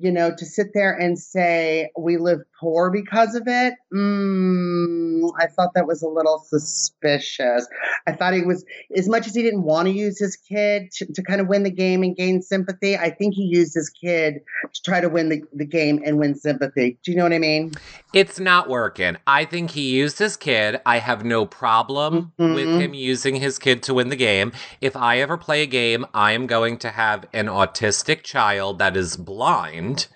you 0.00 0.12
know, 0.12 0.34
to 0.36 0.46
sit 0.46 0.68
there 0.74 0.92
and 0.92 1.18
say 1.18 1.90
we 1.98 2.16
live 2.16 2.40
poor 2.58 2.90
because 2.90 3.34
of 3.34 3.44
it, 3.46 3.74
mm, 3.92 5.30
I 5.38 5.46
thought 5.46 5.70
that 5.74 5.86
was 5.86 6.02
a 6.02 6.08
little 6.08 6.44
suspicious. 6.46 7.66
I 8.06 8.12
thought 8.12 8.34
he 8.34 8.42
was, 8.42 8.64
as 8.96 9.08
much 9.08 9.26
as 9.26 9.34
he 9.34 9.42
didn't 9.42 9.62
want 9.62 9.86
to 9.86 9.92
use 9.92 10.18
his 10.18 10.36
kid 10.36 10.90
to, 10.92 11.06
to 11.12 11.22
kind 11.22 11.40
of 11.40 11.48
win 11.48 11.62
the 11.62 11.70
game 11.70 12.02
and 12.02 12.16
gain 12.16 12.42
sympathy, 12.42 12.96
I 12.96 13.10
think 13.10 13.34
he 13.34 13.42
used 13.42 13.74
his 13.74 13.90
kid 13.90 14.40
to 14.74 14.82
try 14.82 15.00
to 15.00 15.08
win 15.08 15.28
the, 15.28 15.42
the 15.52 15.64
game 15.64 16.00
and 16.04 16.18
win 16.18 16.34
sympathy. 16.34 16.98
Do 17.04 17.10
you 17.10 17.16
know 17.16 17.24
what 17.24 17.32
I 17.32 17.38
mean? 17.38 17.72
It's 18.12 18.40
not 18.40 18.68
working. 18.68 19.16
I 19.26 19.44
think 19.44 19.70
he 19.70 19.90
used 19.90 20.18
his 20.18 20.36
kid. 20.36 20.80
I 20.86 20.98
have 20.98 21.24
no 21.24 21.46
problem 21.46 22.32
mm-hmm. 22.38 22.54
with 22.54 22.80
him 22.80 22.94
using 22.94 23.36
his 23.36 23.58
kid 23.58 23.82
to 23.84 23.94
win 23.94 24.08
the 24.08 24.16
game. 24.16 24.52
If 24.80 24.96
I 24.96 25.18
ever 25.18 25.36
play 25.36 25.62
a 25.62 25.66
game, 25.66 26.06
I 26.14 26.32
am 26.32 26.46
going 26.46 26.78
to 26.78 26.90
have 26.90 27.26
an 27.32 27.46
autistic 27.46 28.22
child 28.22 28.78
that 28.78 28.96
is 28.96 29.16
blind 29.16 30.08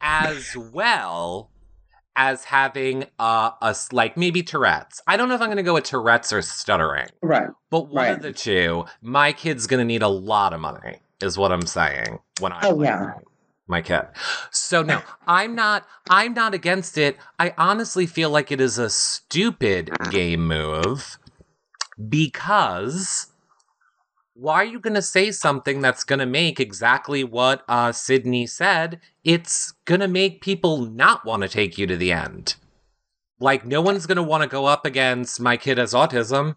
as 0.00 0.56
well 0.56 1.50
as 2.16 2.44
having 2.44 3.04
uh, 3.18 3.50
a 3.60 3.76
like 3.92 4.16
maybe 4.16 4.42
Tourette's. 4.42 5.00
I 5.06 5.16
don't 5.16 5.28
know 5.28 5.34
if 5.34 5.40
I'm 5.40 5.48
going 5.48 5.58
to 5.58 5.62
go 5.62 5.74
with 5.74 5.84
Tourette's 5.84 6.32
or 6.32 6.42
stuttering. 6.42 7.08
Right. 7.22 7.48
But 7.70 7.88
one 7.88 8.04
right. 8.04 8.16
of 8.16 8.22
the 8.22 8.32
two, 8.32 8.86
my 9.02 9.32
kid's 9.32 9.66
going 9.66 9.78
to 9.78 9.84
need 9.84 10.02
a 10.02 10.08
lot 10.08 10.52
of 10.52 10.60
money, 10.60 10.96
is 11.20 11.38
what 11.38 11.52
I'm 11.52 11.66
saying. 11.66 12.18
When 12.40 12.52
I 12.52 12.60
oh 12.64 12.82
yeah. 12.82 13.14
My 13.68 13.82
kid. 13.82 14.02
So 14.52 14.82
no, 14.82 15.02
I'm 15.26 15.56
not. 15.56 15.86
I'm 16.08 16.34
not 16.34 16.54
against 16.54 16.96
it. 16.96 17.16
I 17.38 17.52
honestly 17.58 18.06
feel 18.06 18.30
like 18.30 18.52
it 18.52 18.60
is 18.60 18.78
a 18.78 18.88
stupid 18.88 19.90
game 20.10 20.46
move 20.46 21.18
because 22.08 23.26
why 24.38 24.56
are 24.56 24.64
you 24.64 24.78
going 24.78 24.94
to 24.94 25.02
say 25.02 25.30
something 25.30 25.80
that's 25.80 26.04
going 26.04 26.18
to 26.18 26.26
make 26.26 26.60
exactly 26.60 27.24
what 27.24 27.62
uh, 27.68 27.90
Cydney 27.90 28.46
said? 28.46 29.00
It's 29.24 29.72
going 29.86 30.00
to 30.00 30.08
make 30.08 30.42
people 30.42 30.78
not 30.78 31.24
want 31.24 31.42
to 31.42 31.48
take 31.48 31.78
you 31.78 31.86
to 31.86 31.96
the 31.96 32.12
end. 32.12 32.56
Like, 33.40 33.64
no 33.64 33.80
one's 33.80 34.06
going 34.06 34.16
to 34.16 34.22
want 34.22 34.42
to 34.42 34.48
go 34.48 34.66
up 34.66 34.84
against 34.84 35.40
my 35.40 35.56
kid 35.56 35.78
has 35.78 35.94
autism. 35.94 36.56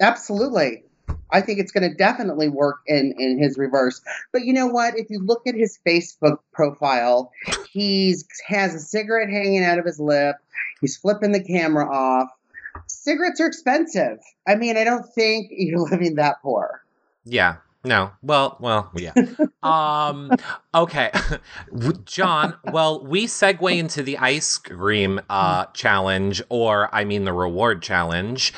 Absolutely. 0.00 0.84
I 1.32 1.40
think 1.40 1.58
it's 1.58 1.72
going 1.72 1.88
to 1.88 1.96
definitely 1.96 2.48
work 2.48 2.76
in 2.86 3.14
in 3.18 3.38
his 3.38 3.58
reverse. 3.58 4.00
But 4.32 4.44
you 4.44 4.52
know 4.52 4.66
what? 4.66 4.96
If 4.96 5.10
you 5.10 5.18
look 5.18 5.42
at 5.46 5.56
his 5.56 5.78
Facebook 5.86 6.38
profile, 6.52 7.32
he's 7.72 8.24
has 8.46 8.74
a 8.74 8.80
cigarette 8.80 9.30
hanging 9.30 9.64
out 9.64 9.78
of 9.78 9.84
his 9.84 9.98
lip. 9.98 10.36
He's 10.80 10.96
flipping 10.96 11.32
the 11.32 11.42
camera 11.42 11.88
off. 11.90 12.28
Cigarettes 12.86 13.40
are 13.40 13.46
expensive. 13.46 14.18
I 14.46 14.54
mean, 14.56 14.76
I 14.76 14.84
don't 14.84 15.06
think 15.14 15.48
you're 15.50 15.80
living 15.80 16.16
that 16.16 16.36
poor. 16.42 16.82
Yeah. 17.24 17.56
No. 17.84 18.10
Well, 18.20 18.56
well, 18.58 18.90
yeah. 18.96 19.12
um 19.62 20.32
okay. 20.74 21.10
John, 22.04 22.56
well, 22.64 23.04
we 23.04 23.26
segue 23.26 23.76
into 23.78 24.02
the 24.02 24.18
ice 24.18 24.58
cream 24.58 25.20
uh 25.30 25.66
challenge 25.66 26.42
or 26.48 26.92
I 26.92 27.04
mean 27.04 27.24
the 27.24 27.32
reward 27.32 27.82
challenge. 27.82 28.52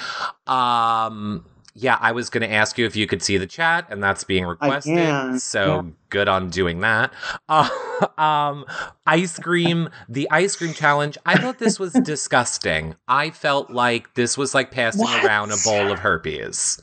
Um 0.47 1.45
yeah, 1.81 1.97
I 2.01 2.11
was 2.13 2.29
going 2.29 2.43
to 2.49 2.53
ask 2.53 2.77
you 2.77 2.87
if 2.87 2.97
you 2.97 3.07
could 3.07 3.23
see 3.23 3.37
the 3.37 3.47
chat, 3.47 3.87
and 3.89 4.03
that's 4.03 4.25
being 4.25 4.45
requested. 4.45 5.41
So 5.41 5.77
yeah. 5.77 5.83
good 6.11 6.29
on 6.29 6.51
doing 6.51 6.81
that. 6.81 7.13
Uh, 7.49 8.21
um, 8.21 8.65
ice 9.07 9.39
cream, 9.39 9.89
the 10.09 10.29
ice 10.31 10.55
cream 10.55 10.73
challenge. 10.73 11.19
I 11.27 11.39
thought 11.39 11.59
this 11.59 11.81
was 11.81 11.93
disgusting. 12.05 12.95
I 13.09 13.31
felt 13.31 13.71
like 13.71 14.15
this 14.15 14.39
was 14.39 14.55
like 14.55 14.71
passing 14.71 15.03
What? 15.03 15.25
around 15.25 15.51
a 15.51 15.57
bowl 15.65 15.91
of 15.91 15.99
herpes. 15.99 16.81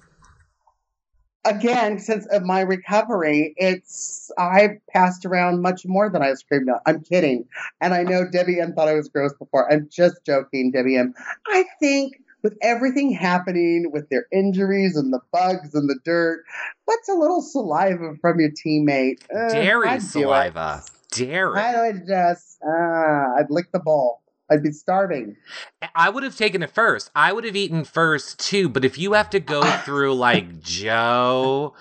Again, 1.46 2.00
since 2.00 2.26
of 2.28 2.44
my 2.44 2.62
recovery, 2.62 3.54
it's 3.58 4.30
I 4.38 4.80
passed 4.90 5.26
around 5.26 5.62
much 5.62 5.84
more 5.86 6.10
than 6.10 6.22
ice 6.22 6.44
cream. 6.44 6.66
No, 6.66 6.80
I'm 6.86 7.02
kidding, 7.02 7.46
and 7.80 7.94
I 7.94 8.04
know 8.04 8.28
Debbie 8.30 8.60
M 8.60 8.74
thought 8.74 8.90
I 8.90 8.96
was 8.96 9.08
gross 9.08 9.34
before. 9.38 9.72
I'm 9.72 9.88
just 9.90 10.26
joking, 10.26 10.72
Debbie 10.72 10.98
M. 10.98 11.14
I 11.48 11.64
think 11.80 12.16
with 12.46 12.58
everything 12.62 13.12
happening 13.12 13.90
with 13.92 14.08
their 14.10 14.28
injuries 14.32 14.96
and 14.96 15.12
the 15.12 15.20
bugs 15.34 15.74
and 15.74 15.90
the 15.90 16.00
dirt, 16.06 16.44
what's 16.86 17.10
a 17.10 17.14
little 17.14 17.42
saliva 17.42 18.14
from 18.22 18.40
your 18.40 18.52
teammate? 18.52 19.24
Uh, 19.36 19.52
Dairy 19.52 19.90
I'd 19.90 20.04
saliva. 20.04 20.84
Dairy. 21.12 21.60
I 21.60 21.88
would 21.88 22.04
just, 22.08 22.60
uh, 22.64 23.40
I'd 23.40 23.50
lick 23.50 23.72
the 23.72 23.80
bowl. 23.80 24.22
I'd 24.52 24.62
be 24.62 24.72
starving. 24.72 25.38
I 25.96 26.12
would 26.12 26.22
have 26.22 26.38
taken 26.38 26.62
it 26.62 26.70
first. 26.70 27.10
I 27.16 27.34
would 27.34 27.46
have 27.46 27.56
eaten 27.56 27.84
first 27.84 28.38
too, 28.38 28.70
but 28.70 28.86
if 28.86 29.00
you 29.00 29.14
have 29.14 29.32
to 29.32 29.40
go 29.40 29.64
through 29.84 30.14
like 30.14 30.62
Joe 30.62 31.74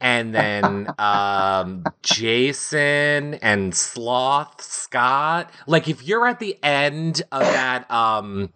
and 0.00 0.32
then 0.32 0.92
um 0.98 1.82
Jason 2.04 3.34
and 3.34 3.74
Sloth 3.74 4.62
Scott, 4.62 5.50
like 5.66 5.88
if 5.88 6.04
you're 6.04 6.28
at 6.28 6.38
the 6.38 6.56
end 6.62 7.22
of 7.32 7.42
that 7.42 7.90
um 7.90 8.52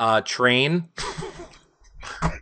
uh 0.00 0.22
train, 0.22 0.88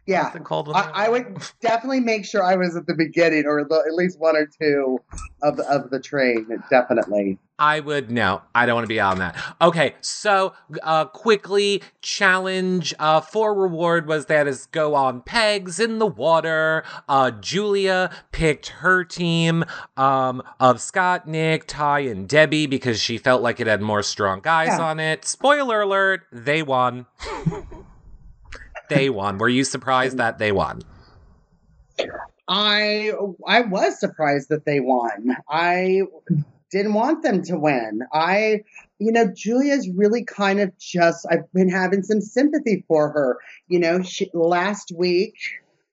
Yeah. 0.07 0.31
called? 0.39 0.71
I, 0.75 0.91
I 1.07 1.09
would 1.09 1.39
definitely 1.61 2.01
make 2.01 2.25
sure 2.25 2.43
I 2.43 2.57
was 2.57 2.77
at 2.77 2.87
the 2.87 2.95
beginning 2.95 3.45
or 3.47 3.65
the, 3.65 3.85
at 3.87 3.95
least 3.95 4.19
one 4.19 4.37
or 4.37 4.47
two 4.47 4.99
of, 5.43 5.59
of 5.61 5.91
the 5.91 6.01
train. 6.01 6.47
Definitely. 6.71 7.39
I 7.61 7.81
would 7.81 8.09
no. 8.11 8.41
I 8.55 8.67
don't 8.67 8.77
want 8.77 8.85
to 8.85 8.89
be 8.89 9.01
on 9.01 9.19
that. 9.19 9.37
Okay, 9.61 9.97
so 10.01 10.53
uh 10.85 11.07
quickly 11.07 11.83
challenge 12.03 12.95
uh 13.01 13.21
for 13.21 13.53
reward 13.53 14.07
was 14.07 14.27
that 14.27 14.47
is 14.47 14.67
go 14.67 14.95
on 14.95 15.23
pegs 15.23 15.81
in 15.81 15.99
the 15.99 16.07
water. 16.07 16.85
Uh 17.09 17.33
Julia 17.33 18.11
picked 18.31 18.69
her 18.69 19.03
team 19.03 19.65
um 19.97 20.41
of 20.61 20.81
Scott, 20.81 21.27
Nick, 21.27 21.67
Tai, 21.67 22.01
and 22.01 22.29
Debbie 22.29 22.67
because 22.67 23.01
she 23.01 23.19
felt 23.19 23.43
like 23.43 23.59
it 23.59 23.67
had 23.67 23.83
more 23.83 24.05
strong 24.05 24.39
guys 24.41 24.69
Yeah. 24.69 24.81
on 24.85 25.01
it. 25.01 25.25
Spoiler 25.25 25.81
alert, 25.83 26.23
they 26.31 26.63
won. 26.63 27.07
they 28.88 29.11
won. 29.11 29.38
Were 29.38 29.49
you 29.49 29.64
surprised 29.64 30.16
that 30.18 30.38
they 30.38 30.52
won? 30.52 30.83
I 32.47 33.12
I 33.47 33.62
was 33.62 34.00
surprised 34.00 34.49
that 34.49 34.64
they 34.64 34.80
won. 34.80 35.37
I 35.49 36.02
didn't 36.71 36.95
want 36.95 37.23
them 37.23 37.42
to 37.45 37.59
win. 37.59 38.00
I 38.12 38.62
you 38.99 39.12
know 39.12 39.30
Julia's 39.35 39.88
really 39.95 40.25
kind 40.25 40.61
of 40.61 40.76
just 40.78 41.26
I've 41.30 41.50
been 41.52 41.68
having 41.68 42.02
some 42.02 42.21
sympathy 42.21 42.85
for 42.88 43.11
her. 43.11 43.38
You 43.68 43.80
know, 43.80 44.02
she 44.02 44.30
last 44.33 44.92
week 44.97 45.35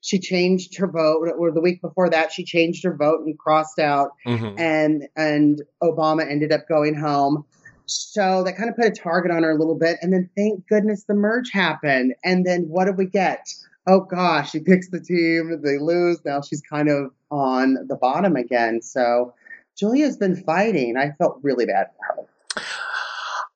she 0.02 0.20
changed 0.20 0.78
her 0.78 0.88
vote 0.88 1.28
or 1.38 1.52
the 1.52 1.62
week 1.62 1.82
before 1.82 2.10
that 2.12 2.32
she 2.32 2.44
changed 2.46 2.84
her 2.84 2.96
vote 2.96 3.22
and 3.26 3.38
crossed 3.38 3.80
out 3.80 4.12
Mhm. 4.26 4.60
and 4.60 5.08
and 5.18 5.62
Obama 5.84 6.30
ended 6.30 6.52
up 6.52 6.68
going 6.70 6.96
home. 6.96 7.44
So 7.86 8.44
that 8.44 8.58
kind 8.58 8.70
of 8.70 8.76
put 8.76 8.86
a 8.86 8.92
target 8.92 9.32
on 9.32 9.44
her 9.44 9.52
a 9.52 9.58
little 9.58 9.78
bit. 9.78 9.98
And 10.02 10.12
then 10.14 10.30
thank 10.36 10.68
goodness 10.68 11.04
the 11.04 11.14
merge 11.14 11.52
happened. 11.52 12.14
And 12.24 12.46
then 12.46 12.64
what 12.64 12.86
did 12.86 12.98
we 12.98 13.06
get? 13.06 13.48
Oh 13.88 14.02
gosh, 14.02 14.52
she 14.52 14.60
picks 14.60 14.90
the 14.90 15.00
team, 15.00 15.62
they 15.64 15.78
lose. 15.78 16.20
Now 16.26 16.42
she's 16.42 16.62
kind 16.62 16.90
of 16.90 17.12
on 17.30 17.76
the 17.88 17.96
bottom 17.96 18.36
again. 18.36 18.82
So 18.82 19.34
Julia's 19.78 20.18
been 20.18 20.36
fighting. 20.36 20.98
I 20.98 21.12
felt 21.12 21.40
really 21.44 21.66
bad 21.66 21.88
for 21.98 22.16
her. 22.16 22.62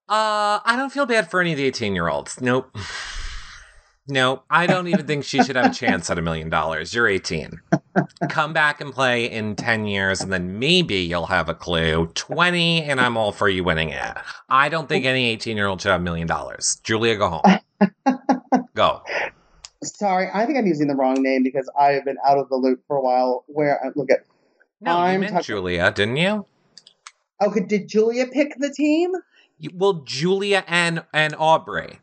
Uh, 0.07 0.59
I 0.65 0.75
don't 0.75 0.91
feel 0.91 1.05
bad 1.05 1.29
for 1.29 1.39
any 1.39 1.51
of 1.51 1.57
the 1.57 1.65
18 1.65 1.93
year 1.93 2.09
olds. 2.09 2.41
Nope. 2.41 2.75
Nope. 4.11 4.43
I 4.49 4.65
don't 4.65 4.87
even 4.87 5.05
think 5.05 5.23
she 5.23 5.43
should 5.43 5.55
have 5.55 5.71
a 5.71 5.73
chance 5.73 6.09
at 6.09 6.17
a 6.17 6.21
million 6.21 6.49
dollars. 6.49 6.93
You're 6.95 7.07
18. 7.07 7.61
Come 8.29 8.53
back 8.53 8.81
and 8.81 8.91
play 8.91 9.29
in 9.29 9.55
10 9.55 9.85
years, 9.85 10.21
and 10.21 10.33
then 10.33 10.57
maybe 10.57 10.95
you'll 10.95 11.27
have 11.27 11.47
a 11.47 11.53
clue. 11.53 12.07
20, 12.15 12.83
and 12.83 12.99
I'm 12.99 13.17
all 13.17 13.31
for 13.31 13.47
you 13.47 13.63
winning 13.63 13.89
it. 13.89 14.17
I 14.49 14.67
don't 14.69 14.89
think 14.89 15.05
any 15.05 15.27
18 15.29 15.55
year 15.55 15.67
old 15.67 15.81
should 15.81 15.91
have 15.91 16.01
a 16.01 16.03
million 16.03 16.27
dollars. 16.27 16.79
Julia, 16.83 17.15
go 17.17 17.29
home. 17.43 17.59
Go. 18.73 19.01
Sorry, 19.83 20.27
I 20.33 20.45
think 20.45 20.57
I'm 20.57 20.65
using 20.65 20.87
the 20.87 20.95
wrong 20.95 21.21
name 21.21 21.43
because 21.43 21.69
I've 21.79 22.03
been 22.03 22.17
out 22.27 22.37
of 22.37 22.49
the 22.49 22.55
loop 22.55 22.81
for 22.87 22.97
a 22.97 23.01
while. 23.01 23.43
Where 23.47 23.79
I 23.85 23.89
look 23.95 24.09
at 24.11 24.19
No, 24.81 24.91
you 24.91 24.97
I'm 24.97 25.19
meant 25.21 25.33
talking- 25.33 25.45
Julia, 25.45 25.91
didn't 25.91 26.17
you? 26.17 26.45
okay, 27.41 27.61
did 27.61 27.87
Julia 27.87 28.25
pick 28.27 28.55
the 28.57 28.69
team? 28.73 29.11
Well, 29.73 30.01
Julia 30.05 30.63
and 30.67 31.03
and 31.13 31.33
Aubry. 31.35 31.99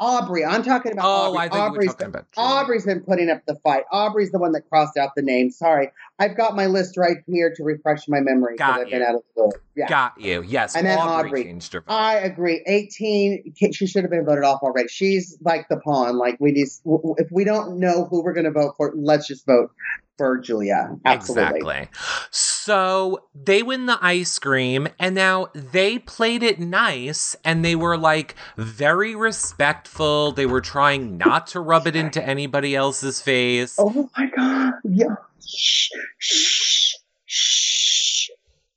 Aubry. 0.00 0.46
I'm 0.48 0.62
talking 0.62 0.92
about 0.92 1.04
Oh, 1.04 1.32
Aubry. 1.34 1.38
I 1.38 1.42
think 1.42 1.54
you 1.54 1.60
were 1.60 1.66
Aubry's 1.66 1.94
been- 1.94 2.08
about 2.08 2.24
Aubry's 2.36 2.86
been 2.86 3.00
putting 3.00 3.28
up 3.30 3.44
the 3.46 3.54
fight. 3.56 3.84
Aubry's 3.92 4.30
the 4.32 4.38
one 4.38 4.52
that 4.52 4.68
crossed 4.68 4.96
out 4.96 5.10
the 5.14 5.22
name. 5.22 5.50
Sorry. 5.50 5.92
I've 6.20 6.36
got 6.36 6.54
my 6.54 6.66
list 6.66 6.96
right 6.96 7.16
here 7.26 7.52
to 7.56 7.64
refresh 7.64 8.06
my 8.06 8.20
memory 8.20 8.54
because 8.54 8.68
Got 8.76 8.80
I've 8.80 8.90
been 8.90 9.00
you. 9.00 9.06
out 9.06 9.14
of 9.16 9.22
the 9.34 9.42
loop. 9.42 9.54
Yeah. 9.74 9.88
Got 9.88 10.20
you. 10.20 10.42
Yes, 10.46 10.76
And 10.76 10.86
then 10.86 10.98
Aubry, 10.98 11.30
Aubry. 11.30 11.44
changed 11.44 11.72
her 11.72 11.80
vote. 11.80 11.92
I 11.92 12.16
agree. 12.18 12.62
18, 12.66 13.54
she 13.72 13.86
should 13.86 14.02
have 14.02 14.10
been 14.10 14.26
voted 14.26 14.44
off 14.44 14.60
already. 14.62 14.88
She's 14.88 15.38
like 15.42 15.68
the 15.70 15.78
pawn. 15.78 16.18
Like, 16.18 16.36
we 16.38 16.52
just, 16.52 16.82
if 17.16 17.28
we 17.32 17.44
don't 17.44 17.80
know 17.80 18.06
who 18.10 18.22
we're 18.22 18.34
going 18.34 18.44
to 18.44 18.50
vote 18.52 18.74
for, 18.76 18.92
let's 18.94 19.26
just 19.26 19.46
vote 19.46 19.70
for 20.18 20.36
Julia. 20.36 20.94
Absolutely. 21.06 21.60
Exactly. 21.60 21.88
So 22.30 23.24
they 23.34 23.62
win 23.62 23.86
the 23.86 23.98
ice 24.02 24.38
cream, 24.38 24.88
and 24.98 25.14
now 25.14 25.48
they 25.54 25.98
played 25.98 26.42
it 26.42 26.60
nice 26.60 27.34
and 27.42 27.64
they 27.64 27.74
were 27.74 27.96
like 27.96 28.34
very 28.58 29.16
respectful. 29.16 30.32
They 30.32 30.44
were 30.44 30.60
trying 30.60 31.16
not 31.16 31.46
to 31.48 31.60
rub 31.60 31.86
it 31.86 31.96
into 31.96 32.22
anybody 32.22 32.76
else's 32.76 33.22
face. 33.22 33.76
Oh 33.78 34.10
my 34.16 34.26
God. 34.36 34.72
Yeah. 34.84 35.14
Shh. 35.56 35.90
Shh. 36.18 36.94
Shh. 37.26 38.28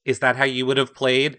Is 0.06 0.20
that 0.20 0.36
how 0.36 0.44
you 0.44 0.65
would 0.65 0.77
have 0.77 0.94
played 0.94 1.38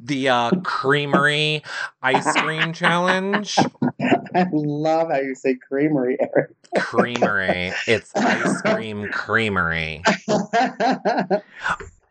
the 0.00 0.28
uh, 0.28 0.50
creamery 0.62 1.62
ice 2.00 2.32
cream 2.36 2.72
challenge? 2.72 3.58
I 4.00 4.46
love 4.52 5.10
how 5.10 5.18
you 5.18 5.34
say 5.34 5.56
creamery, 5.56 6.16
Eric. 6.20 6.52
Creamery. 6.78 7.72
It's 7.88 8.14
ice 8.14 8.62
cream 8.62 9.08
creamery. 9.10 10.02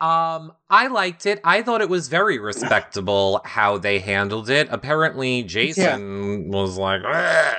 Um, 0.01 0.51
I 0.69 0.87
liked 0.87 1.25
it. 1.25 1.39
I 1.45 1.61
thought 1.61 1.79
it 1.79 1.87
was 1.87 2.09
very 2.09 2.37
respectable 2.37 3.39
how 3.45 3.77
they 3.77 3.99
handled 3.99 4.49
it. 4.49 4.67
Apparently, 4.69 5.43
Jason 5.43 6.49
was 6.49 6.77
like, 6.77 7.01
"Ugh." 7.07 7.55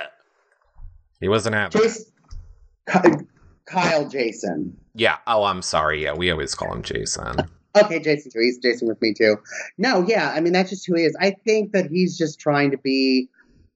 he 1.19 1.27
wasn't 1.27 1.55
happy. 1.55 1.79
Jason, 1.79 3.27
Kyle 3.65 4.07
Jason. 4.07 4.77
Yeah. 4.93 5.17
Oh, 5.27 5.43
I'm 5.43 5.61
sorry. 5.61 6.03
Yeah, 6.03 6.13
we 6.13 6.31
always 6.31 6.55
call 6.55 6.73
him 6.73 6.81
Jason. 6.83 7.37
Okay, 7.75 7.99
Jason 7.99 8.31
too. 8.31 8.39
He's 8.39 8.57
Jason 8.57 8.87
with 8.87 9.01
me 9.01 9.13
too. 9.13 9.37
No, 9.77 10.05
yeah, 10.07 10.31
I 10.33 10.39
mean 10.39 10.53
that's 10.53 10.69
just 10.69 10.87
who 10.87 10.95
he 10.95 11.03
is. 11.03 11.15
I 11.19 11.31
think 11.31 11.73
that 11.73 11.89
he's 11.89 12.17
just 12.17 12.39
trying 12.39 12.71
to 12.71 12.77
be 12.77 13.27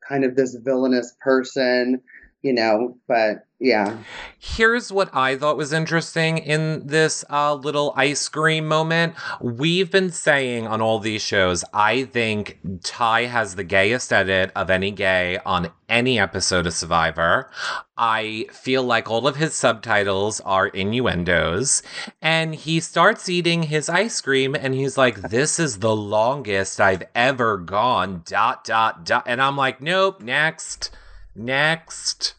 kind 0.07 0.23
of 0.23 0.35
this 0.35 0.55
villainous 0.55 1.15
person 1.19 2.01
you 2.41 2.53
know, 2.53 2.97
but 3.07 3.45
yeah. 3.59 3.97
Here's 4.37 4.89
what 4.89 5.13
I 5.13 5.35
thought 5.35 5.57
was 5.57 5.73
interesting 5.73 6.37
in 6.37 6.87
this 6.87 7.25
uh, 7.29 7.55
little 7.55 7.93
ice 7.97 8.29
cream 8.29 8.65
moment. 8.65 9.15
We've 9.41 9.91
been 9.91 10.11
saying 10.11 10.65
on 10.65 10.79
all 10.79 10.99
these 10.99 11.21
shows, 11.21 11.65
I 11.73 12.05
think 12.05 12.59
Tai 12.83 13.25
has 13.25 13.55
the 13.55 13.65
gayest 13.65 14.13
edit 14.13 14.53
of 14.55 14.69
any 14.69 14.91
gay 14.91 15.39
on 15.45 15.71
any 15.89 16.17
episode 16.17 16.67
of 16.67 16.73
Survivor. 16.73 17.49
I 17.97 18.45
feel 18.53 18.83
like 18.83 19.09
all 19.09 19.27
of 19.27 19.35
his 19.35 19.55
subtitles 19.55 20.39
are 20.41 20.67
innuendos. 20.67 21.83
And 22.21 22.55
he 22.55 22.79
starts 22.79 23.27
eating 23.27 23.63
his 23.63 23.89
ice 23.89 24.21
cream 24.21 24.55
and 24.55 24.73
he's 24.73 24.97
like, 24.97 25.19
This 25.29 25.59
is 25.59 25.79
the 25.79 25.95
longest 25.95 26.79
I've 26.79 27.03
ever 27.13 27.57
gone. 27.57 28.21
Dot, 28.25 28.63
dot, 28.63 29.05
dot. 29.05 29.23
And 29.25 29.41
I'm 29.41 29.57
like, 29.57 29.81
Nope, 29.81 30.21
next, 30.21 30.91
next. 31.39 32.35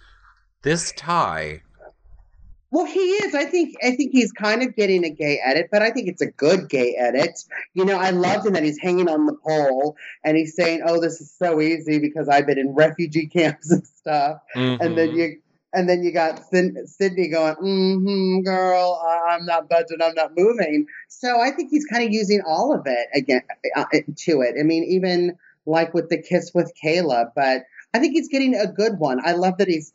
This 0.62 0.92
Tai. 0.96 1.62
Well, 2.70 2.84
he 2.84 3.00
is. 3.00 3.34
I 3.34 3.46
think. 3.46 3.74
I 3.82 3.96
think 3.96 4.12
he's 4.12 4.30
kind 4.30 4.62
of 4.62 4.76
getting 4.76 5.04
a 5.04 5.10
gay 5.10 5.40
edit, 5.44 5.70
but 5.72 5.82
I 5.82 5.90
think 5.90 6.08
it's 6.08 6.22
a 6.22 6.30
good 6.30 6.68
gay 6.68 6.94
edit. 6.94 7.42
You 7.74 7.84
know, 7.84 7.98
I 7.98 8.10
loved 8.10 8.46
him 8.46 8.52
that 8.52 8.62
he's 8.62 8.78
hanging 8.78 9.08
on 9.08 9.26
the 9.26 9.34
pole 9.34 9.96
and 10.24 10.36
he's 10.36 10.54
saying, 10.54 10.82
"Oh, 10.86 11.00
this 11.00 11.20
is 11.20 11.34
so 11.36 11.60
easy 11.60 11.98
because 11.98 12.28
I've 12.28 12.46
been 12.46 12.58
in 12.58 12.74
refugee 12.74 13.26
camps 13.32 13.72
and 13.72 13.84
stuff." 13.84 14.38
Mm-hmm. 14.54 14.82
And 14.82 14.96
then 14.96 15.16
you, 15.16 15.40
and 15.72 15.88
then 15.88 16.04
you 16.04 16.12
got 16.12 16.44
Cydney 16.44 17.28
going, 17.28 17.56
"Mm-hmm, 17.56 18.42
girl, 18.42 19.02
I'm 19.28 19.44
not 19.46 19.68
budging. 19.68 19.98
I'm 20.00 20.14
not 20.14 20.36
moving." 20.36 20.86
So 21.08 21.40
I 21.40 21.50
think 21.50 21.70
he's 21.70 21.86
kind 21.86 22.04
of 22.04 22.12
using 22.12 22.40
all 22.46 22.72
of 22.72 22.82
it 22.86 23.08
again 23.14 23.42
uh, 23.74 23.84
to 23.90 24.42
it. 24.42 24.54
I 24.60 24.62
mean, 24.62 24.84
even 24.84 25.36
like 25.66 25.92
with 25.92 26.08
the 26.08 26.22
kiss 26.22 26.52
with 26.54 26.72
Kayla, 26.82 27.32
but 27.34 27.62
I 27.92 27.98
think 27.98 28.12
he's 28.12 28.28
getting 28.28 28.54
a 28.54 28.66
good 28.66 28.98
one. 28.98 29.20
I 29.24 29.32
love 29.32 29.58
that 29.58 29.68
he's 29.68 29.92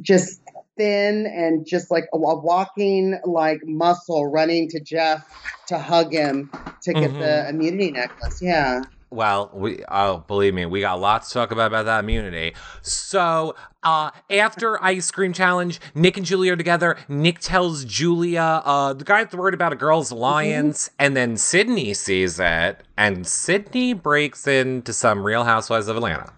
just 0.00 0.40
thin 0.76 1.26
and 1.26 1.66
just 1.66 1.90
like 1.90 2.06
a, 2.12 2.18
walking 2.18 3.18
like 3.24 3.60
muscle 3.64 4.26
running 4.30 4.68
to 4.70 4.80
Jeff 4.80 5.30
to 5.68 5.78
hug 5.78 6.12
him 6.12 6.50
to 6.82 6.92
get 6.92 7.10
mm-hmm. 7.10 7.20
the 7.20 7.48
immunity 7.48 7.92
necklace. 7.92 8.40
Yeah. 8.42 8.82
Well, 9.10 9.50
we 9.54 9.84
oh 9.88 10.24
believe 10.26 10.54
me, 10.54 10.66
we 10.66 10.80
got 10.80 10.98
lots 10.98 11.28
to 11.28 11.34
talk 11.34 11.52
about 11.52 11.68
about 11.68 11.84
that 11.84 12.00
immunity. 12.00 12.54
So 12.82 13.54
uh, 13.84 14.10
after 14.28 14.82
Ice 14.82 15.12
Cream 15.12 15.32
Challenge, 15.32 15.80
Nick 15.94 16.16
and 16.16 16.26
Julia 16.26 16.54
are 16.54 16.56
together. 16.56 16.96
Nick 17.06 17.38
tells 17.38 17.84
Julia, 17.84 18.62
uh, 18.64 18.92
the 18.92 19.04
guy's 19.04 19.32
worried 19.32 19.54
about 19.54 19.72
a 19.72 19.76
girls' 19.76 20.08
mm-hmm. 20.08 20.16
alliance, 20.16 20.88
mm-hmm. 20.88 20.94
and 20.98 21.16
then 21.16 21.36
Cydney 21.36 21.94
sees 21.94 22.40
it, 22.40 22.82
and 22.96 23.24
Cydney 23.24 23.92
breaks 23.92 24.48
into 24.48 24.92
some 24.92 25.22
Real 25.22 25.44
Housewives 25.44 25.86
of 25.86 25.96
Atlanta. 25.96 26.32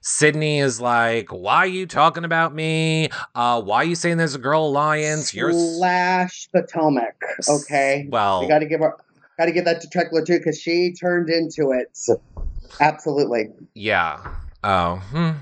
Cydney 0.00 0.60
is 0.60 0.80
like, 0.80 1.30
"Why 1.30 1.58
are 1.58 1.66
you 1.66 1.86
talking 1.86 2.24
about 2.24 2.54
me? 2.54 3.08
Uh, 3.34 3.62
why 3.62 3.78
are 3.78 3.84
you 3.84 3.94
saying 3.94 4.16
there's 4.16 4.34
a 4.34 4.38
girl 4.38 4.66
alliance? 4.66 5.34
You're 5.34 5.52
slash 5.52 6.48
Potomac, 6.52 7.14
okay? 7.48 8.06
Well, 8.10 8.42
you 8.42 8.48
got 8.48 8.60
to 8.60 8.66
give 8.66 8.80
her, 8.80 8.96
got 9.38 9.46
to 9.46 9.52
give 9.52 9.64
that 9.64 9.80
to 9.82 9.88
Trekler 9.88 10.24
too 10.26 10.38
because 10.38 10.60
she 10.60 10.92
turned 10.92 11.30
into 11.30 11.72
it. 11.72 11.96
Absolutely. 12.80 13.50
Yeah. 13.74 14.18
Oh. 14.64 14.96
Hmm. 14.96 15.32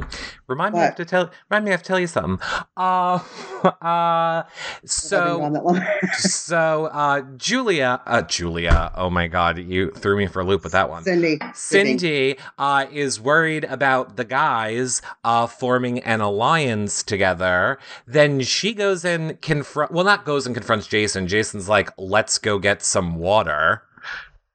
Remind 0.50 0.74
what? 0.74 0.90
me 0.90 1.04
to 1.04 1.08
tell. 1.08 1.30
Remind 1.48 1.64
me 1.64 1.70
I 1.70 1.72
have 1.72 1.82
to 1.82 1.86
tell 1.86 2.00
you 2.00 2.08
something. 2.08 2.44
Uh, 2.76 3.20
uh, 3.80 4.42
so 4.84 5.62
so 6.18 6.86
uh, 6.86 7.22
Julia, 7.36 8.02
uh, 8.04 8.22
Julia. 8.22 8.92
Oh 8.96 9.10
my 9.10 9.28
God, 9.28 9.58
you 9.58 9.92
threw 9.92 10.16
me 10.16 10.26
for 10.26 10.40
a 10.40 10.44
loop 10.44 10.64
with 10.64 10.72
that 10.72 10.90
one. 10.90 11.04
Cindy. 11.04 11.38
Cindy 11.54 12.36
uh, 12.58 12.86
is 12.90 13.20
worried 13.20 13.64
about 13.64 14.16
the 14.16 14.24
guys 14.24 15.02
uh, 15.22 15.46
forming 15.46 16.00
an 16.00 16.20
alliance 16.20 17.04
together. 17.04 17.78
Then 18.06 18.40
she 18.40 18.74
goes 18.74 19.04
and 19.04 19.40
confront. 19.40 19.92
Well, 19.92 20.04
not 20.04 20.24
goes 20.24 20.46
and 20.46 20.54
confronts 20.54 20.88
Jason. 20.88 21.28
Jason's 21.28 21.68
like, 21.68 21.90
"Let's 21.96 22.38
go 22.38 22.58
get 22.58 22.82
some 22.82 23.16
water." 23.16 23.82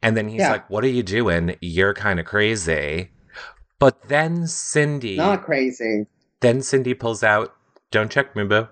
And 0.01 0.15
then 0.15 0.27
he's 0.27 0.41
yeah. 0.41 0.51
like, 0.51 0.69
"What 0.69 0.83
are 0.83 0.89
you 0.89 1.03
doing? 1.03 1.55
You're 1.61 1.93
kind 1.93 2.19
of 2.19 2.25
crazy." 2.25 3.11
But 3.85 4.07
then 4.07 4.47
Cindy. 4.47 5.15
Not 5.15 5.43
crazy. 5.43 6.07
Then 6.39 6.63
Cindy 6.63 6.95
pulls 6.95 7.21
out, 7.21 7.53
don't 7.91 8.09
check 8.09 8.33
boo. 8.33 8.67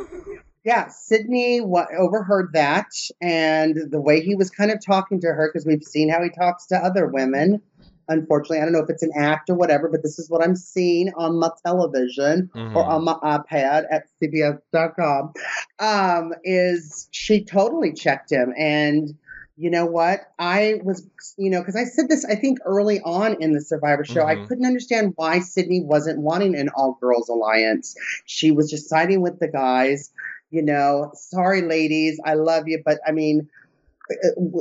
yeah, 0.64 0.88
Cydney 0.88 1.60
w- 1.60 1.84
overheard 1.98 2.54
that, 2.54 2.86
and 3.20 3.76
the 3.90 4.00
way 4.00 4.22
he 4.22 4.34
was 4.34 4.48
kind 4.48 4.70
of 4.70 4.82
talking 4.82 5.20
to 5.20 5.26
her, 5.26 5.50
because 5.52 5.66
we've 5.66 5.82
seen 5.82 6.08
how 6.08 6.22
he 6.22 6.30
talks 6.30 6.64
to 6.68 6.76
other 6.76 7.06
women. 7.06 7.60
Unfortunately, 8.08 8.60
I 8.60 8.62
don't 8.62 8.72
know 8.72 8.82
if 8.82 8.88
it's 8.88 9.02
an 9.02 9.12
act 9.14 9.50
or 9.50 9.56
whatever, 9.56 9.90
but 9.90 10.02
this 10.02 10.18
is 10.18 10.30
what 10.30 10.42
I'm 10.42 10.56
seeing 10.56 11.12
on 11.18 11.38
my 11.38 11.50
television 11.62 12.48
mm-hmm. 12.54 12.74
or 12.74 12.82
on 12.82 13.04
my 13.04 13.16
iPad 13.22 13.84
at 13.90 14.04
CBS.com. 14.22 15.34
Um, 15.80 16.32
is 16.44 17.08
she 17.10 17.44
totally 17.44 17.92
checked 17.92 18.32
him 18.32 18.54
and 18.56 19.14
you 19.56 19.70
know 19.70 19.86
what? 19.86 20.20
I 20.38 20.80
was, 20.82 21.06
you 21.38 21.50
know, 21.50 21.60
because 21.60 21.76
I 21.76 21.84
said 21.84 22.08
this, 22.08 22.24
I 22.24 22.34
think 22.34 22.58
early 22.64 23.00
on 23.00 23.42
in 23.42 23.52
the 23.52 23.60
Survivor 23.60 24.04
show, 24.04 24.24
mm-hmm. 24.24 24.42
I 24.42 24.46
couldn't 24.46 24.66
understand 24.66 25.14
why 25.16 25.40
Cydney 25.40 25.80
wasn't 25.82 26.20
wanting 26.20 26.54
an 26.54 26.68
all 26.68 26.98
girls 27.00 27.28
alliance. 27.28 27.94
She 28.26 28.50
was 28.50 28.70
just 28.70 28.88
siding 28.88 29.22
with 29.22 29.40
the 29.40 29.48
guys. 29.48 30.12
You 30.50 30.62
know, 30.62 31.10
sorry, 31.14 31.62
ladies, 31.62 32.20
I 32.24 32.34
love 32.34 32.68
you, 32.68 32.82
but 32.84 32.98
I 33.06 33.12
mean, 33.12 33.48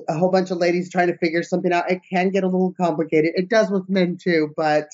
a 0.10 0.18
whole 0.18 0.32
bunch 0.32 0.50
of 0.50 0.58
ladies 0.58 0.90
trying 0.90 1.08
to 1.08 1.18
figure 1.18 1.44
something 1.44 1.72
out. 1.72 1.92
It 1.92 2.02
can 2.10 2.30
get 2.30 2.44
a 2.44 2.48
little 2.48 2.74
complicated. 2.74 3.34
It 3.36 3.50
does 3.50 3.70
with 3.70 3.88
men 3.90 4.18
too, 4.18 4.54
but 4.58 4.90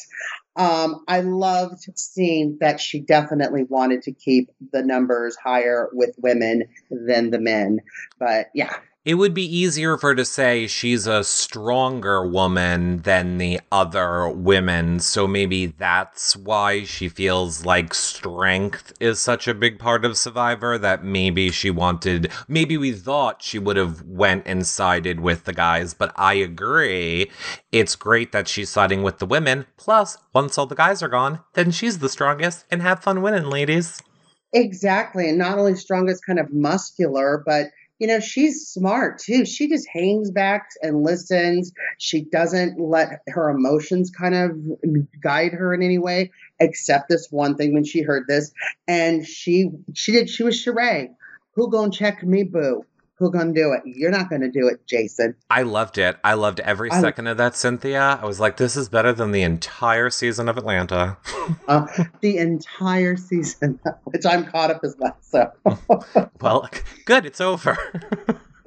um, 0.55 1.03
I 1.07 1.21
loved 1.21 1.83
seeing 1.95 2.57
that 2.59 2.81
she 2.81 2.99
definitely 2.99 3.63
wanted 3.63 4.01
to 4.03 4.11
keep 4.11 4.51
the 4.73 4.83
numbers 4.83 5.37
higher 5.37 5.89
with 5.93 6.15
women 6.17 6.65
than 6.89 7.29
the 7.31 7.39
men. 7.39 7.79
But 8.19 8.47
yeah, 8.53 8.75
it 9.03 9.15
would 9.15 9.33
be 9.33 9.57
easier 9.57 9.97
for 9.97 10.09
her 10.09 10.15
to 10.15 10.23
say 10.23 10.67
she's 10.67 11.07
a 11.07 11.23
stronger 11.23 12.27
woman 12.27 12.99
than 12.99 13.39
the 13.39 13.59
other 13.71 14.29
women. 14.29 14.99
So 14.99 15.27
maybe 15.27 15.67
that's 15.67 16.35
why 16.35 16.83
she 16.83 17.09
feels 17.09 17.65
like 17.65 17.95
strength 17.95 18.93
is 18.99 19.19
such 19.19 19.47
a 19.47 19.55
big 19.55 19.79
part 19.79 20.05
of 20.05 20.17
Survivor 20.17 20.77
that 20.77 21.03
maybe 21.03 21.49
she 21.49 21.71
wanted, 21.71 22.31
maybe 22.47 22.77
we 22.77 22.91
thought 22.91 23.41
she 23.41 23.57
would 23.57 23.75
have 23.75 24.03
went 24.03 24.43
and 24.45 24.67
sided 24.67 25.19
with 25.19 25.45
the 25.45 25.53
guys. 25.53 25.95
But 25.95 26.11
I 26.15 26.35
agree. 26.35 27.31
It's 27.71 27.95
great 27.95 28.31
that 28.33 28.47
she's 28.47 28.69
siding 28.69 29.01
with 29.01 29.17
the 29.17 29.25
women. 29.25 29.65
Plus, 29.77 30.19
once 30.31 30.59
all 30.59 30.67
the 30.67 30.75
guys 30.75 31.01
are 31.01 31.09
gone, 31.09 31.39
then 31.53 31.71
she's 31.71 31.99
the 31.99 32.09
strongest 32.09 32.65
and 32.69 32.83
have 32.83 33.01
fun 33.01 33.23
winning, 33.23 33.45
ladies. 33.45 33.99
Exactly. 34.53 35.27
And 35.27 35.39
not 35.39 35.57
only 35.57 35.75
strongest 35.75 36.25
kind 36.25 36.37
of 36.37 36.53
muscular, 36.53 37.41
but 37.43 37.67
you 38.01 38.07
know, 38.07 38.19
she's 38.19 38.67
smart 38.67 39.19
too. 39.19 39.45
She 39.45 39.69
just 39.69 39.87
hangs 39.87 40.31
back 40.31 40.69
and 40.81 41.03
listens. 41.03 41.71
She 41.99 42.21
doesn't 42.21 42.79
let 42.79 43.21
her 43.27 43.47
emotions 43.51 44.09
kind 44.09 44.33
of 44.33 44.57
guide 45.21 45.51
her 45.51 45.71
in 45.71 45.83
any 45.83 45.99
way, 45.99 46.31
except 46.59 47.09
this 47.09 47.27
one 47.29 47.55
thing 47.55 47.75
when 47.75 47.83
she 47.83 48.01
heard 48.01 48.23
this. 48.27 48.51
And 48.87 49.23
she 49.23 49.69
she 49.93 50.13
did 50.13 50.31
she 50.31 50.41
was 50.41 50.55
Sheree. 50.55 51.09
Who 51.53 51.69
gonna 51.69 51.91
check 51.91 52.23
me, 52.23 52.41
boo? 52.41 52.83
Who 53.21 53.29
gonna 53.29 53.53
do 53.53 53.71
it? 53.73 53.83
You're 53.85 54.09
not 54.09 54.31
gonna 54.31 54.49
do 54.49 54.67
it, 54.67 54.87
Jason. 54.87 55.35
I 55.47 55.61
loved 55.61 55.99
it. 55.99 56.17
I 56.23 56.33
loved 56.33 56.59
every 56.61 56.89
I, 56.89 56.99
second 56.99 57.27
of 57.27 57.37
that, 57.37 57.55
Cynthia. 57.55 58.17
I 58.19 58.25
was 58.25 58.39
like, 58.39 58.57
this 58.57 58.75
is 58.75 58.89
better 58.89 59.13
than 59.13 59.31
the 59.31 59.43
entire 59.43 60.09
season 60.09 60.49
of 60.49 60.57
Atlanta. 60.57 61.19
uh, 61.67 61.85
the 62.21 62.39
entire 62.39 63.15
season, 63.15 63.79
which 64.05 64.25
I'm 64.25 64.45
caught 64.45 64.71
up 64.71 64.79
as 64.83 64.95
well. 64.97 65.15
So, 65.21 65.51
well, 66.41 66.67
good. 67.05 67.27
It's 67.27 67.39
over. 67.39 67.77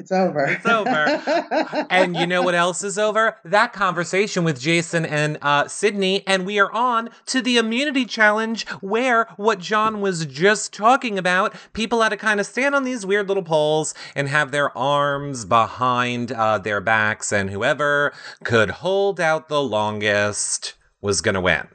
It's 0.05 0.13
over. 0.13 0.45
It's 0.45 0.67
over. 0.67 1.87
and 1.91 2.15
you 2.15 2.27
know 2.27 2.43
what 2.43 2.55
else 2.55 2.85
is 2.85 2.99
over? 2.99 3.39
That 3.43 3.73
conversation 3.73 4.45
with 4.45 4.61
Jason 4.61 5.07
and 5.07 5.39
uh, 5.41 5.67
Cydney. 5.67 6.23
And 6.27 6.45
we 6.45 6.59
are 6.59 6.71
on 6.73 7.09
to 7.25 7.41
the 7.41 7.57
immunity 7.57 8.05
challenge, 8.05 8.69
where 8.83 9.27
what 9.39 9.61
John 9.61 10.03
was 10.03 10.27
just 10.27 10.75
talking 10.75 11.19
about, 11.19 11.55
people 11.73 12.03
had 12.03 12.11
to 12.11 12.19
kind 12.19 12.39
of 12.39 12.45
stand 12.45 12.75
on 12.75 12.85
these 12.85 13.07
weird 13.07 13.29
little 13.29 13.43
poles 13.43 13.95
and 14.15 14.29
have 14.29 14.51
their 14.51 14.77
arms 14.77 15.47
behind 15.47 16.33
uh, 16.33 16.59
their 16.59 16.83
backs, 16.83 17.33
and 17.33 17.49
whoever 17.49 18.13
could 18.45 18.69
hold 18.69 19.19
out 19.19 19.49
the 19.49 19.63
longest 19.63 20.75
was 21.01 21.23
going 21.23 21.35
to 21.35 21.41
win. 21.41 21.67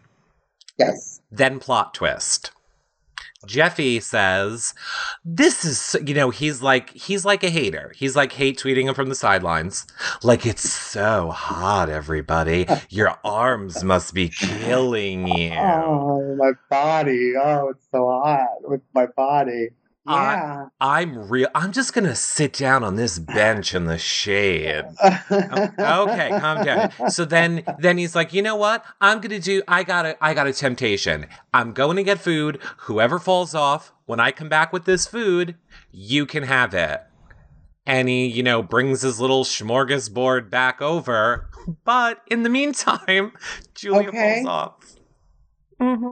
Yes. 0.78 1.20
Then 1.32 1.60
plot 1.60 1.96
twist. 1.96 2.52
Jeffy 3.46 4.00
says, 4.00 4.74
"This 5.24 5.64
is 5.64 5.96
you 6.06 6.14
know 6.14 6.30
he's 6.30 6.62
like 6.62 6.90
he's 6.92 7.26
like 7.26 7.44
a 7.44 7.50
hater. 7.50 7.94
He's 7.96 8.16
like 8.16 8.34
hate 8.34 8.58
tweeting 8.58 8.88
him 8.88 8.96
from 8.96 9.10
the 9.10 9.16
sidelines. 9.16 9.88
Like 10.24 10.46
it's 10.46 10.70
so 10.70 11.32
hot, 11.32 11.90
everybody. 11.90 12.68
Your 12.90 13.18
arms 13.24 13.84
must 13.84 14.14
be 14.14 14.30
killing 14.30 15.28
you. 15.28 15.54
Oh, 15.54 16.36
my 16.36 16.52
body. 16.70 17.34
Oh, 17.42 17.70
it's 17.70 17.86
so 17.92 18.08
hot 18.08 18.48
with 18.62 18.82
my 18.94 19.06
body. 19.06 19.70
I- 20.10 20.34
Yeah. 20.34 20.66
I'm 20.82 21.30
real. 21.30 21.48
I'm 21.54 21.72
just 21.72 21.94
gonna 21.94 22.16
sit 22.16 22.54
down 22.54 22.84
on 22.84 22.96
this 22.96 23.20
bench 23.20 23.74
in 23.76 23.86
the 23.86 23.98
shade. 23.98 24.84
okay, 25.32 26.30
calm 26.40 26.64
down. 26.66 26.92
So 27.10 27.26
then 27.26 27.64
then 27.80 27.98
he's 27.98 28.16
like, 28.16 28.34
"You 28.34 28.42
know 28.42 28.56
what? 28.56 28.84
I'm 29.02 29.18
going 29.20 29.30
to 29.32 29.40
do 29.40 29.62
I 29.68 29.84
got 29.84 30.06
a 30.06 30.24
I 30.24 30.34
got 30.34 30.48
a 30.48 30.54
temptation. 30.54 31.28
I'm 31.54 31.74
going 31.74 31.98
to 31.98 32.04
get 32.04 32.20
food. 32.20 32.60
Whoever 32.80 33.20
falls 33.20 33.54
off 33.56 33.94
when 34.06 34.20
I 34.20 34.32
come 34.32 34.50
back 34.50 34.74
with 34.74 34.86
this 34.86 35.06
food, 35.08 35.56
you 35.92 36.26
can 36.26 36.44
have 36.44 36.74
it." 36.74 37.02
And 37.86 38.08
he, 38.08 38.28
you 38.28 38.44
know, 38.44 38.62
brings 38.62 39.02
his 39.02 39.20
little 39.20 39.44
smorgasbord 39.44 40.50
back 40.52 40.80
over. 40.82 41.50
But 41.86 42.22
in 42.28 42.44
the 42.44 42.50
meantime, 42.50 43.32
Julia 43.74 44.10
Okay. 44.10 44.44
falls 44.44 44.48
off. 44.48 44.79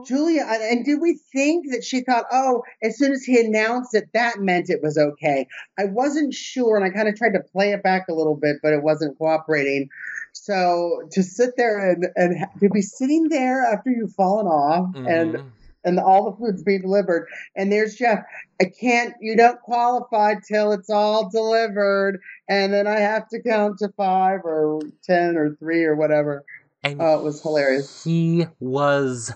Julia, 0.04 0.46
and 0.48 0.62
and 0.62 0.84
did 0.84 1.00
we 1.00 1.18
think 1.32 1.70
that 1.72 1.84
she 1.84 2.00
thought, 2.00 2.24
oh, 2.32 2.62
as 2.82 2.96
soon 2.98 3.12
as 3.12 3.22
he 3.24 3.38
announced 3.38 3.94
it, 3.94 4.08
that 4.14 4.40
meant 4.40 4.70
it 4.70 4.82
was 4.82 4.96
okay? 4.96 5.46
I 5.78 5.84
wasn't 5.86 6.32
sure, 6.34 6.76
and 6.76 6.84
I 6.84 6.90
kind 6.90 7.08
of 7.08 7.16
tried 7.16 7.32
to 7.34 7.40
play 7.40 7.72
it 7.72 7.82
back 7.82 8.06
a 8.08 8.14
little 8.14 8.36
bit, 8.36 8.56
but 8.62 8.72
it 8.72 8.82
wasn't 8.82 9.18
cooperating. 9.18 9.88
So 10.32 11.02
to 11.12 11.22
sit 11.22 11.56
there 11.56 11.90
and, 11.90 12.06
and 12.16 12.46
to 12.60 12.70
be 12.70 12.80
sitting 12.80 13.28
there 13.28 13.62
after 13.64 13.90
you've 13.90 14.14
fallen 14.14 14.46
off 14.46 14.94
and 15.06 15.34
Mhm. 15.34 15.44
and 15.84 16.00
all 16.00 16.30
the 16.30 16.36
food's 16.36 16.62
being 16.62 16.82
delivered, 16.82 17.26
and 17.56 17.70
there's 17.70 17.94
Jeff. 17.94 18.24
I 18.60 18.64
can't. 18.66 19.14
You 19.20 19.36
don't 19.36 19.60
qualify 19.62 20.34
till 20.46 20.72
it's 20.72 20.90
all 20.90 21.30
delivered, 21.30 22.20
and 22.48 22.72
then 22.72 22.86
I 22.86 22.98
have 23.00 23.28
to 23.28 23.40
count 23.42 23.78
to 23.78 23.88
five 23.96 24.40
or 24.44 24.80
ten 25.04 25.36
or 25.36 25.54
three 25.56 25.84
or 25.84 25.94
whatever. 25.94 26.44
and 26.84 27.00
Oh, 27.02 27.18
it 27.18 27.24
was 27.24 27.42
hilarious. 27.42 28.04
He 28.04 28.46
was 28.60 29.32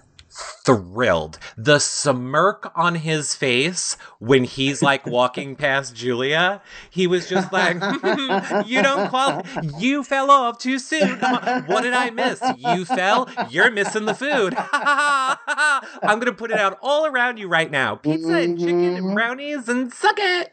thrilled. 0.65 1.39
The 1.57 1.79
smirk 1.79 2.73
on 2.75 2.95
his 2.97 3.35
face 3.35 3.97
when 4.19 4.45
he's 4.45 4.83
like 4.83 5.07
walking 5.07 5.57
past 5.57 5.95
Julia, 5.95 6.63
he 6.91 7.07
was 7.07 7.29
just 7.29 7.53
like, 7.53 7.77
"Hmm, 7.81 8.67
"You 8.69 8.83
don't 8.83 9.09
qualify. 9.09 9.61
You 9.79 10.03
fell 10.05 10.31
off 10.31 10.59
too 10.59 10.79
soon. 10.79 11.19
What 11.19 11.83
did 11.83 11.93
I 11.93 12.11
miss? 12.11 12.41
You 12.57 12.85
fell. 12.85 13.29
You're 13.51 13.71
missing 13.71 14.05
the 14.07 14.15
food. 14.15 14.55
I'm 14.73 16.19
gonna 16.19 16.33
put 16.33 16.51
it 16.51 16.59
out 16.59 16.79
all 16.83 17.07
around 17.07 17.39
you 17.39 17.49
right 17.49 17.71
now. 17.71 17.97
Pizza 17.97 18.35
and 18.35 18.59
chicken 18.59 18.97
and 18.97 19.07
Mhm. 19.07 19.15
brownies 19.15 19.69
and 19.69 19.93
suck 19.93 20.17
it." 20.19 20.53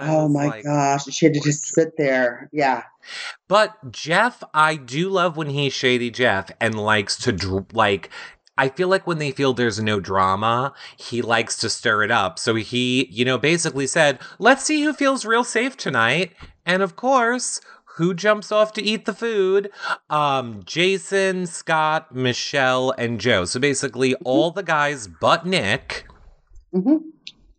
Oh 0.00 0.26
my 0.28 0.46
like, 0.46 0.64
gosh, 0.64 1.04
she 1.12 1.26
had 1.26 1.34
to 1.34 1.40
just 1.40 1.66
sit 1.66 1.98
there. 1.98 2.48
Yeah. 2.50 2.84
But 3.46 3.92
Jeff, 3.92 4.42
I 4.54 4.76
do 4.76 5.10
love 5.10 5.36
when 5.36 5.50
he's 5.50 5.74
shady 5.74 6.10
Jeff 6.10 6.50
and 6.60 6.78
likes 6.78 7.16
to 7.24 7.66
like. 7.74 8.08
I 8.56 8.68
feel 8.68 8.88
like 8.88 9.06
when 9.06 9.18
they 9.18 9.32
feel 9.32 9.52
there's 9.52 9.80
no 9.80 10.00
drama, 10.00 10.72
he 10.96 11.22
likes 11.22 11.56
to 11.58 11.68
stir 11.68 12.04
it 12.04 12.10
up. 12.10 12.38
So 12.38 12.54
he, 12.54 13.06
you 13.10 13.24
know, 13.24 13.38
basically 13.38 13.86
said, 13.86 14.18
"Let's 14.38 14.64
see 14.64 14.82
who 14.82 14.92
feels 14.92 15.24
real 15.24 15.44
safe 15.44 15.76
tonight." 15.76 16.32
And 16.64 16.82
of 16.82 16.96
course, 16.96 17.60
who 17.96 18.14
jumps 18.14 18.50
off 18.50 18.72
to 18.74 18.82
eat 18.82 19.04
the 19.04 19.12
food? 19.12 19.70
Um, 20.10 20.62
Jason, 20.64 21.46
Scott, 21.46 22.14
Michele, 22.14 22.92
and 22.98 23.20
Joe. 23.20 23.44
So 23.44 23.60
basically, 23.60 24.14
all 24.24 24.50
the 24.50 24.62
guys 24.62 25.06
but 25.08 25.46
Nick 25.46 26.06
hmm 26.72 26.96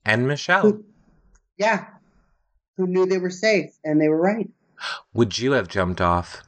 and 0.05 0.27
Michele. 0.27 0.81
Yeah. 1.57 1.85
Who 2.77 2.87
knew 2.87 3.05
they 3.05 3.17
were 3.17 3.29
safe 3.29 3.71
and 3.83 3.99
they 3.99 4.09
were 4.09 4.19
right. 4.19 4.49
Would 5.13 5.39
you 5.39 5.53
have 5.53 5.67
jumped 5.69 6.01
off? 6.01 6.43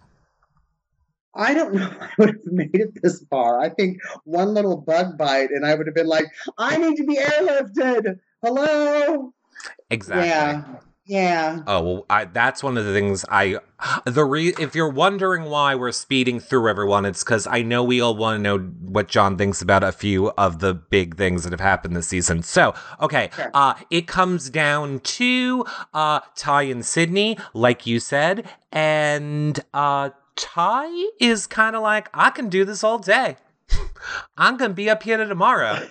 I 1.37 1.53
don't 1.53 1.73
know 1.75 1.87
if 1.91 2.01
I 2.01 2.09
would 2.17 2.29
have 2.29 2.45
made 2.45 2.75
it 2.75 3.01
this 3.01 3.23
far. 3.29 3.59
I 3.61 3.69
think 3.69 3.99
one 4.25 4.53
little 4.53 4.77
bug 4.77 5.17
bite 5.17 5.51
and 5.51 5.65
I 5.65 5.75
would 5.75 5.87
have 5.87 5.95
been 5.95 6.07
like, 6.07 6.25
I 6.57 6.77
need 6.77 6.97
to 6.97 7.05
be 7.05 7.15
airlifted. 7.17 8.19
Hello. 8.43 9.33
Exactly. 9.89 10.27
Yeah. 10.27 10.63
Yeah. 11.09 11.59
Oh 11.67 11.81
well, 11.81 12.05
I, 12.09 12.25
that's 12.25 12.61
one 12.61 12.77
of 12.77 12.83
the 12.83 12.91
things 12.91 13.23
I. 13.29 13.59
The 14.05 14.25
re 14.25 14.49
if 14.59 14.75
you're 14.75 14.89
wondering 14.89 15.45
why 15.45 15.73
we're 15.73 15.93
speeding 15.93 16.41
through 16.41 16.67
everyone, 16.67 17.05
it's 17.05 17.23
because 17.23 17.47
I 17.47 17.61
know 17.61 17.81
we 17.81 18.01
all 18.01 18.13
want 18.13 18.39
to 18.39 18.43
know 18.43 18.57
what 18.57 19.07
John 19.07 19.37
thinks 19.37 19.61
about 19.61 19.83
a 19.85 19.93
few 19.93 20.31
of 20.31 20.59
the 20.59 20.73
big 20.73 21.15
things 21.15 21.43
that 21.43 21.53
have 21.53 21.61
happened 21.61 21.95
this 21.95 22.09
season. 22.09 22.43
So, 22.43 22.73
okay, 22.99 23.29
Sure. 23.33 23.51
uh, 23.53 23.75
it 23.89 24.07
comes 24.07 24.49
down 24.49 24.99
to 24.99 25.65
uh, 25.93 26.19
Tai 26.35 26.63
and 26.63 26.85
Cydney, 26.85 27.37
like 27.53 27.87
you 27.87 28.01
said, 28.01 28.49
and 28.73 29.57
uh, 29.73 30.09
Tai 30.37 31.09
is 31.19 31.47
kind 31.47 31.75
of 31.75 31.81
like, 31.81 32.09
I 32.13 32.29
can 32.29 32.47
do 32.47 32.63
this 32.63 32.83
all 32.83 32.99
day. 32.99 33.35
I'm 34.37 34.55
gonna 34.55 34.73
be 34.73 34.89
up 34.89 35.03
here 35.03 35.17
to 35.17 35.25
tomorrow. 35.25 35.87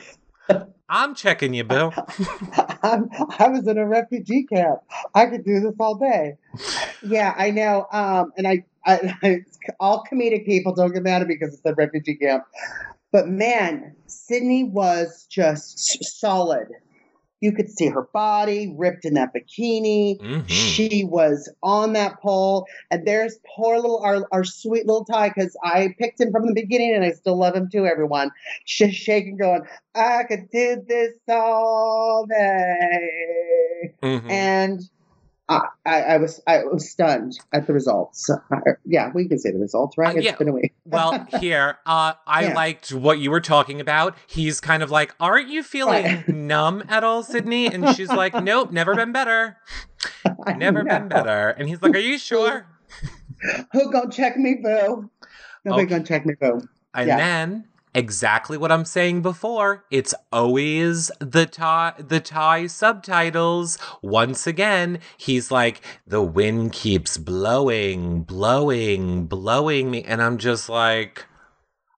I'm 0.89 1.15
checking 1.17 1.53
you, 1.53 1.65
Bill. 1.65 1.93
I'm, 2.83 3.11
I 3.39 3.49
was 3.49 3.67
in 3.67 3.77
a 3.77 3.87
refugee 3.87 4.45
camp. 4.45 4.79
I 5.15 5.27
could 5.27 5.45
do 5.45 5.59
this 5.59 5.75
all 5.81 5.97
day. 5.97 6.37
Yeah, 7.03 7.35
I 7.37 7.51
know. 7.51 7.87
Um, 7.93 8.33
and 8.37 8.47
I, 8.47 8.65
I, 8.87 9.15
I, 9.23 9.37
all 9.81 10.05
comedic 10.11 10.47
people 10.47 10.75
don't 10.75 10.93
get 10.95 11.03
mad 11.03 11.23
at 11.23 11.29
me 11.29 11.37
because 11.39 11.55
it's 11.55 11.67
a 11.67 11.75
refugee 11.75 12.15
camp. 12.15 12.45
But 13.11 13.27
man, 13.27 13.97
Cydney 14.07 14.65
was 14.65 15.27
just 15.29 16.05
solid. 16.21 16.69
You 17.47 17.53
could 17.53 17.71
see 17.71 17.87
her 17.87 18.09
body 18.13 18.75
ripped 18.77 19.05
in 19.05 19.15
that 19.15 19.33
bikini. 19.33 20.21
Mhm. 20.21 20.49
She 20.49 21.05
was 21.05 21.49
on 21.63 21.93
that 21.93 22.21
pole, 22.21 22.67
and 22.91 23.07
there's 23.07 23.39
poor 23.55 23.77
little 23.77 24.01
our, 24.01 24.27
our 24.33 24.43
sweet 24.43 24.85
little 24.85 25.05
Tai 25.05 25.29
because 25.29 25.57
I 25.63 25.95
picked 25.97 26.21
him 26.21 26.33
from 26.33 26.49
the 26.49 26.55
beginning, 26.55 26.93
and 26.93 27.05
I 27.05 27.13
still 27.13 27.39
love 27.39 27.55
him 27.55 27.69
too. 27.71 27.87
Everyone, 27.87 28.33
just 28.67 28.97
shaking, 28.97 29.37
going, 29.37 29.63
"I 29.95 30.25
could 30.25 30.51
do 30.51 30.83
this 30.89 31.13
all 31.29 32.27
day," 32.29 33.93
Mhm. 34.03 34.29
and 34.29 34.81
I, 35.49 35.61
I, 35.85 36.17
was 36.17 36.41
I 36.49 36.65
was 36.65 36.91
stunned 36.91 37.39
at 37.53 37.67
the 37.69 37.73
results. 37.73 38.29
Yeah, 38.85 39.13
we 39.15 39.29
can 39.29 39.39
say 39.39 39.53
the 39.53 39.59
results, 39.59 39.97
right? 39.97 40.15
Uh, 40.15 40.19
It's 40.19 40.25
yeah. 40.25 40.37
been 40.37 40.49
a 40.49 40.53
week. 40.53 40.75
Well, 40.87 41.27
here, 41.41 41.79
uh, 41.85 42.15
I 42.27 42.45
Yeah. 42.45 42.55
liked 42.55 42.93
what 42.93 43.19
you 43.19 43.31
were 43.31 43.41
talking 43.41 43.81
about. 43.81 44.17
He's 44.27 44.61
kind 44.61 44.83
of 44.85 44.91
like, 44.91 45.15
"Aren't 45.21 45.49
you 45.49 45.63
feeling 45.63 46.05
Right. 46.05 46.29
numb 46.33 46.85
at 46.89 47.03
all, 47.05 47.23
Cydney?" 47.25 47.67
And 47.67 47.89
she's 47.91 48.11
like, 48.13 48.35
"Nope, 48.35 48.71
never 48.73 48.95
been 48.95 49.11
better. 49.13 49.57
Never 50.57 50.85
been 50.85 51.09
better." 51.09 51.49
And 51.51 51.69
he's 51.69 51.83
like, 51.83 51.95
"Are 51.95 51.99
you 51.99 52.19
sure?" 52.19 52.67
Who 53.73 53.91
gonna 53.93 54.11
check 54.11 54.37
me, 54.37 54.55
boo? 54.63 55.11
Nobody 55.65 55.83
Okay. 55.85 55.91
gonna 55.91 56.05
check 56.05 56.25
me, 56.25 56.35
boo. 56.41 56.61
And 56.95 57.09
Yeah. 57.09 57.17
then 57.17 57.65
exactly 57.97 58.59
what 58.59 58.71
I'm 58.71 58.85
saying 58.85 59.23
before. 59.23 59.85
It's 59.91 60.15
always 60.31 61.11
the 61.19 61.47
Tai 61.47 61.95
the 61.99 62.69
subtitles. 62.69 63.79
Once 64.03 64.47
again, 64.47 65.01
he's 65.17 65.51
like, 65.51 65.81
the 66.07 66.23
wind 66.23 66.75
keeps 66.75 67.17
blowing, 67.17 68.23
blowing, 68.23 69.27
blowing 69.27 69.91
me. 69.91 70.03
And 70.03 70.23
I'm 70.23 70.37
just 70.37 70.69
like, 70.69 71.25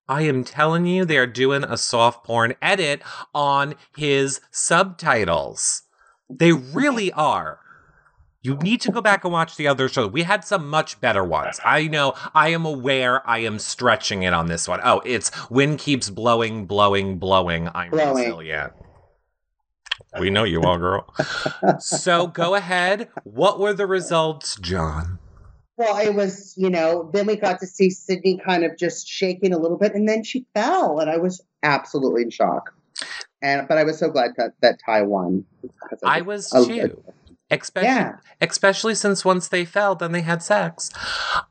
I 0.09 0.23
am 0.23 0.45
telling 0.45 0.87
you, 0.87 1.05
they're 1.05 1.27
doing 1.27 1.65
a 1.65 1.77
soft 1.77 2.25
porn 2.25 2.55
edit 2.63 3.03
on 3.35 3.75
his 3.97 4.41
subtitles. 4.53 5.83
They 6.31 6.53
really 6.53 7.13
are. 7.13 7.59
You 8.49 8.57
need 8.63 8.81
to 8.81 8.91
go 8.91 9.03
back 9.03 9.25
and 9.25 9.33
watch 9.33 9.57
the 9.57 9.69
other 9.69 9.91
show. 9.91 10.07
We 10.07 10.23
had 10.23 10.43
some 10.43 10.69
much 10.71 10.99
better 11.03 11.23
ones. 11.23 11.61
I 11.67 11.87
know. 11.87 12.15
I 12.35 12.49
am 12.49 12.65
aware. 12.65 13.29
I 13.29 13.41
am 13.41 13.59
stretching 13.59 14.23
it 14.23 14.33
on 14.33 14.47
this 14.47 14.67
one. 14.67 14.81
Oh, 14.83 15.03
it's 15.05 15.31
wind 15.51 15.81
keeps 15.81 16.09
blowing, 16.09 16.65
blowing, 16.65 17.19
blowing. 17.19 17.69
I'm 17.75 17.91
Blowing. 17.91 18.17
resilient. 18.17 18.73
We 20.19 20.31
know 20.31 20.45
you 20.45 20.63
are, 20.63 20.79
girl. 20.79 21.15
so 21.79 22.27
go 22.29 22.55
ahead. 22.55 23.11
What 23.25 23.61
were 23.61 23.75
the 23.75 23.87
results, 23.87 24.57
John? 24.57 25.19
Well, 25.77 25.99
it 25.99 26.15
was, 26.15 26.55
you 26.57 26.71
know, 26.71 27.11
then 27.13 27.27
we 27.27 27.37
got 27.37 27.61
to 27.61 27.67
see 27.67 27.91
Cydney 27.91 28.41
kind 28.43 28.65
of 28.65 28.79
just 28.79 29.07
shaking 29.07 29.53
a 29.53 29.59
little 29.59 29.77
bit, 29.77 29.95
and 29.95 30.09
then 30.09 30.25
she 30.25 30.47
fell, 30.55 31.01
and 31.01 31.11
I 31.11 31.19
was 31.19 31.43
absolutely 31.63 32.23
in 32.23 32.31
shock. 32.31 32.75
And 33.43 33.69
but 33.69 33.77
I 33.77 33.85
was 33.85 33.99
so 33.99 34.09
glad 34.09 34.31
that 34.39 34.55
that 34.63 34.79
Tai 34.87 35.03
won. 35.03 35.45
I 36.03 36.23
was 36.23 36.51
I- 36.55 36.65
too. 36.65 37.03
Especially, 37.51 37.89
Yeah. 37.89 38.17
especially 38.43 38.95
since 38.95 39.25
once 39.25 39.49
they 39.49 39.65
fell, 39.65 39.95
then 39.95 40.13
they 40.13 40.21
had 40.21 40.43
sex. 40.43 40.91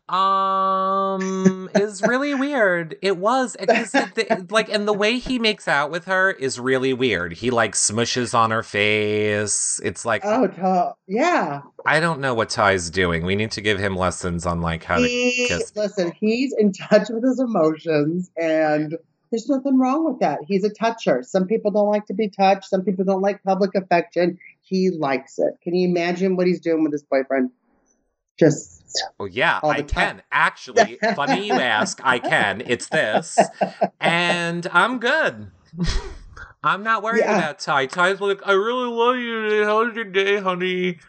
Um, 0.09 1.69
is 1.75 2.01
really 2.03 2.35
weird. 2.35 2.95
It 3.01 3.17
was 3.17 3.53
the, 3.53 4.45
like, 4.51 4.69
and 4.69 4.87
the 4.87 4.93
way 4.93 5.17
he 5.17 5.39
makes 5.39 5.67
out 5.67 5.89
with 5.89 6.05
her 6.05 6.31
is 6.31 6.59
really 6.59 6.93
weird. 6.93 7.33
He 7.33 7.49
like 7.49 7.73
smushes 7.73 8.33
on 8.35 8.51
her 8.51 8.61
face. 8.63 9.81
It's 9.83 10.05
like 10.05 10.21
Oh, 10.23 10.47
Tai, 10.47 10.91
yeah. 11.07 11.61
I 11.85 11.99
don't 11.99 12.19
know 12.19 12.33
what 12.33 12.49
Tai's 12.49 12.89
doing. 12.89 13.25
We 13.25 13.35
need 13.35 13.51
to 13.51 13.61
give 13.61 13.79
him 13.79 13.95
lessons 13.95 14.45
on 14.45 14.61
like 14.61 14.83
how 14.83 14.97
to 14.97 15.07
kiss. 15.07 15.71
listen, 15.75 16.11
he's 16.19 16.53
in 16.57 16.73
touch 16.73 17.07
with 17.09 17.23
his 17.23 17.39
emotions, 17.39 18.29
and 18.37 18.95
there's 19.31 19.49
nothing 19.49 19.77
wrong 19.79 20.05
with 20.05 20.19
that. 20.19 20.39
He's 20.47 20.63
a 20.63 20.69
toucher. 20.69 21.23
Some 21.23 21.47
people 21.47 21.71
don't 21.71 21.89
like 21.89 22.05
to 22.05 22.13
be 22.13 22.29
touched. 22.29 22.65
Some 22.69 22.83
people 22.83 23.03
don't 23.03 23.21
like 23.21 23.43
public 23.43 23.71
affection. 23.75 24.37
He 24.67 24.89
likes 24.91 25.39
it. 25.39 25.53
Can 25.63 25.75
you 25.75 25.87
imagine 25.87 26.35
what 26.35 26.45
he's 26.45 26.59
doing 26.59 26.83
with 26.83 26.91
his 26.91 27.03
boyfriend? 27.03 27.51
Just 28.37 28.83
Oh 29.19 29.25
yeah, 29.25 29.59
I 29.63 29.81
time. 29.81 29.87
can 29.87 30.21
actually. 30.31 30.99
funny 31.15 31.47
you 31.47 31.53
ask. 31.55 31.99
I 32.03 32.19
can. 32.19 32.61
It's 32.65 32.87
this, 32.89 33.39
and 34.01 34.67
I'm 34.71 34.99
good. 34.99 35.51
I'm 36.63 36.83
not 36.83 37.01
worried 37.03 37.19
Yeah. 37.21 37.37
about 37.37 37.59
Tai. 37.59 37.85
Tai's 37.85 38.19
like, 38.19 38.41
I 38.45 38.51
really 38.51 38.89
love 38.89 39.15
you. 39.17 39.63
How 39.63 39.85
was 39.85 39.95
your 39.95 40.05
day, 40.05 40.37
honey? 40.37 40.99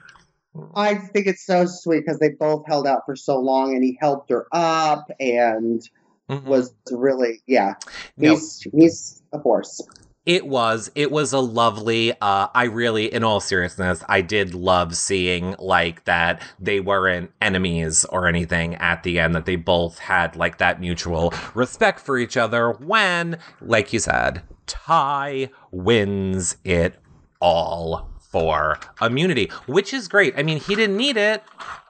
I 0.75 0.95
think 0.95 1.27
it's 1.27 1.45
so 1.45 1.67
sweet 1.67 2.05
because 2.05 2.19
they 2.19 2.31
both 2.31 2.65
held 2.67 2.87
out 2.87 3.03
for 3.07 3.17
so 3.17 3.39
long, 3.41 3.75
and 3.75 3.83
he 3.83 3.99
helped 4.01 4.31
her 4.31 4.47
up, 4.53 5.11
and 5.19 5.83
Mhm. 6.31 6.45
was 6.45 6.73
really 6.93 7.43
yeah. 7.47 7.75
No. 8.17 8.31
He's 8.31 8.67
he's 8.73 9.23
a 9.33 9.43
force. 9.43 9.81
It 10.29 10.47
was. 10.47 10.91
It 10.95 11.11
was 11.11 11.33
a 11.33 11.39
lovely. 11.39 12.13
Uh, 12.13 12.49
I 12.55 12.65
really, 12.65 13.11
in 13.11 13.25
all 13.25 13.41
seriousness, 13.41 14.05
I 14.11 14.21
did 14.21 14.55
love 14.55 14.95
seeing 14.95 15.57
like 15.59 16.05
that 16.05 16.43
they 16.61 16.81
weren't 16.81 17.31
enemies 17.41 18.05
or 18.05 18.27
anything 18.27 18.75
at 18.75 19.05
the 19.05 19.19
end. 19.21 19.35
That 19.35 19.47
they 19.47 19.57
both 19.57 19.99
had 19.99 20.37
like 20.37 20.59
that 20.59 20.81
mutual 20.81 21.33
respect 21.55 22.01
for 22.01 22.19
each 22.19 22.37
other. 22.37 22.73
When, 22.73 23.39
like 23.63 23.95
you 23.95 24.01
said, 24.01 24.43
Tai 24.67 25.49
wins 25.71 26.59
it 26.63 26.97
all 27.41 28.11
for 28.19 28.79
immunity, 29.01 29.51
which 29.67 29.95
is 29.95 30.09
great. 30.09 30.35
I 30.37 30.43
mean, 30.43 30.61
he 30.61 30.75
didn't 30.75 30.99
need 30.99 31.17
it, 31.17 31.43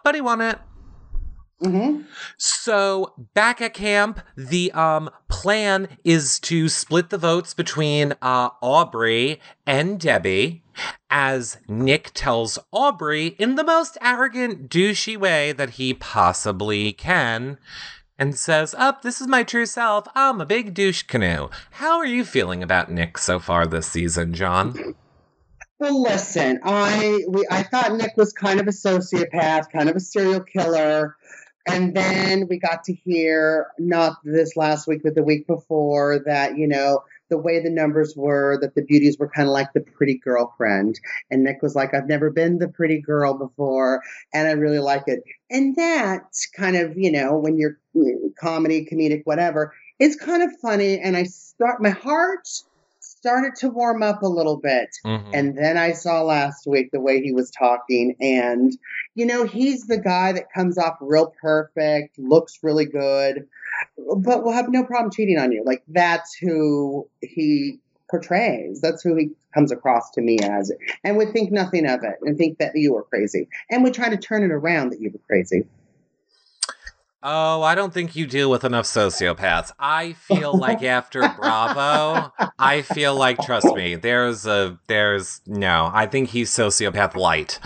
but 0.05 0.14
he 0.14 0.20
won 0.20 0.40
it. 0.40 0.61
Hmm 1.60 2.02
So 2.36 3.14
back 3.34 3.60
at 3.60 3.74
camp, 3.74 4.20
the 4.36 4.70
um 4.72 5.10
plan 5.28 5.88
is 6.04 6.38
to 6.40 6.68
split 6.68 7.10
the 7.10 7.18
votes 7.18 7.52
between 7.54 8.14
uh 8.22 8.50
Aubry 8.62 9.38
and 9.66 9.98
Debbie 9.98 10.62
as 11.10 11.58
Nick 11.68 12.12
tells 12.14 12.58
Aubry 12.72 13.34
in 13.38 13.56
the 13.56 13.64
most 13.64 13.98
arrogant, 14.00 14.68
douchey 14.70 15.16
way 15.16 15.52
that 15.52 15.70
he 15.70 15.94
possibly 15.94 16.92
can. 16.92 17.58
And 18.20 18.36
says, 18.36 18.74
Up, 18.74 19.02
this 19.02 19.20
is 19.20 19.28
my 19.28 19.44
true 19.44 19.66
self. 19.66 20.06
I'm 20.14 20.40
a 20.40 20.46
big 20.46 20.74
douche 20.74 21.02
canoe. 21.02 21.48
How 21.72 21.98
are 21.98 22.06
you 22.06 22.24
feeling 22.24 22.64
about 22.64 22.90
Nick 22.90 23.16
so 23.16 23.38
far 23.38 23.64
this 23.66 23.86
season, 23.86 24.34
John? 24.34 24.94
Well, 25.78 26.02
listen, 26.02 26.58
I 26.64 27.24
we 27.28 27.46
I 27.50 27.62
thought 27.62 27.92
Nick 27.92 28.16
was 28.16 28.32
kind 28.32 28.58
of 28.58 28.66
a 28.66 28.72
sociopath, 28.72 29.70
kind 29.70 29.88
of 29.88 29.94
a 29.94 30.00
serial 30.00 30.40
killer, 30.40 31.16
and 31.68 31.94
then 31.94 32.48
we 32.48 32.59
got 32.59 32.85
to 32.85 32.92
hear 32.92 33.68
not 33.78 34.14
this 34.24 34.57
last 34.57 34.87
week, 34.87 35.02
but 35.04 35.14
the 35.14 35.22
week 35.22 35.46
before 35.46 36.20
that 36.26 36.57
you 36.57 36.66
know 36.66 37.02
the 37.31 37.38
way 37.38 37.62
the 37.62 37.70
numbers 37.70 38.14
were 38.16 38.59
that 38.62 38.74
the 38.74 38.83
beauties 38.83 39.18
were 39.18 39.28
kind 39.28 39.46
of 39.46 39.52
like 39.52 39.72
the 39.74 39.81
pretty 39.81 40.18
girlfriend, 40.18 40.98
and 41.31 41.44
Nick 41.44 41.61
was 41.62 41.74
like, 41.74 41.92
I've 41.92 42.09
never 42.09 42.31
been 42.31 42.59
the 42.59 42.68
pretty 42.68 43.00
girl 43.00 43.35
before, 43.35 44.02
and 44.33 44.48
I 44.48 44.52
really 44.52 44.78
like 44.78 45.04
it, 45.07 45.22
and 45.50 45.76
that 45.76 46.24
kind 46.57 46.76
of 46.76 46.96
you 46.96 47.12
know 47.12 47.38
when 47.38 47.59
you're 47.59 47.78
mm, 47.94 48.35
comedy, 48.40 48.87
comedic, 48.90 49.22
whatever, 49.24 49.74
it's 49.98 50.16
kind 50.16 50.42
of 50.42 50.50
funny, 50.61 50.98
and 50.98 51.16
I 51.16 51.24
start 51.24 51.83
my 51.83 51.90
heart 51.90 52.48
started 53.28 53.54
to 53.56 53.68
warm 53.68 54.02
up 54.02 54.22
a 54.22 54.26
little 54.26 54.56
bit. 54.56 54.88
Mhm. 55.04 55.30
And 55.34 55.58
then 55.58 55.76
I 55.76 55.92
saw 55.92 56.22
last 56.22 56.66
week 56.66 56.88
the 56.92 57.00
way 57.00 57.20
he 57.20 57.30
was 57.30 57.50
talking. 57.50 58.16
And, 58.20 58.74
you 59.14 59.26
know, 59.26 59.44
he's 59.44 59.86
the 59.86 59.98
guy 59.98 60.32
that 60.32 60.50
comes 60.50 60.78
off 60.78 60.96
real 61.02 61.34
perfect, 61.42 62.18
looks 62.18 62.58
really 62.62 62.86
good, 62.86 63.46
but 64.16 64.44
will 64.44 64.52
have 64.52 64.70
no 64.70 64.82
problem 64.82 65.12
cheating 65.12 65.38
on 65.38 65.52
you. 65.52 65.62
Like, 65.62 65.82
that's 65.88 66.36
who 66.36 67.06
he 67.20 67.80
portrays. 68.10 68.80
That's 68.80 69.02
who 69.02 69.14
he 69.14 69.32
comes 69.52 69.72
across 69.72 70.10
to 70.12 70.22
me 70.22 70.38
as. 70.40 70.72
And 71.04 71.18
would 71.18 71.34
think 71.34 71.52
nothing 71.52 71.86
of 71.86 72.02
it 72.04 72.14
and 72.22 72.38
think 72.38 72.56
that 72.60 72.72
you 72.76 72.94
were 72.94 73.02
crazy. 73.02 73.48
And 73.70 73.84
would 73.84 73.92
try 73.92 74.08
to 74.08 74.16
turn 74.16 74.42
it 74.42 74.52
around 74.52 74.92
that 74.92 75.02
you 75.02 75.10
were 75.10 75.20
crazy. 75.26 75.64
Oh, 77.22 77.62
I 77.62 77.74
don't 77.74 77.92
think 77.92 78.14
you 78.14 78.26
deal 78.26 78.48
with 78.48 78.62
enough 78.64 78.85
sociopaths. 78.85 79.72
I 79.78 80.12
feel 80.12 80.57
like 80.57 80.83
after 80.85 81.28
Bravo, 81.37 82.33
I 82.61 82.83
feel 82.83 83.16
like 83.16 83.40
trust 83.40 83.74
me, 83.74 83.96
there's 83.96 84.46
a 84.46 84.78
there's 84.87 85.40
no, 85.46 85.90
I 85.92 86.07
think 86.07 86.28
he's 86.28 86.50
sociopath 86.50 87.16
light. 87.16 87.59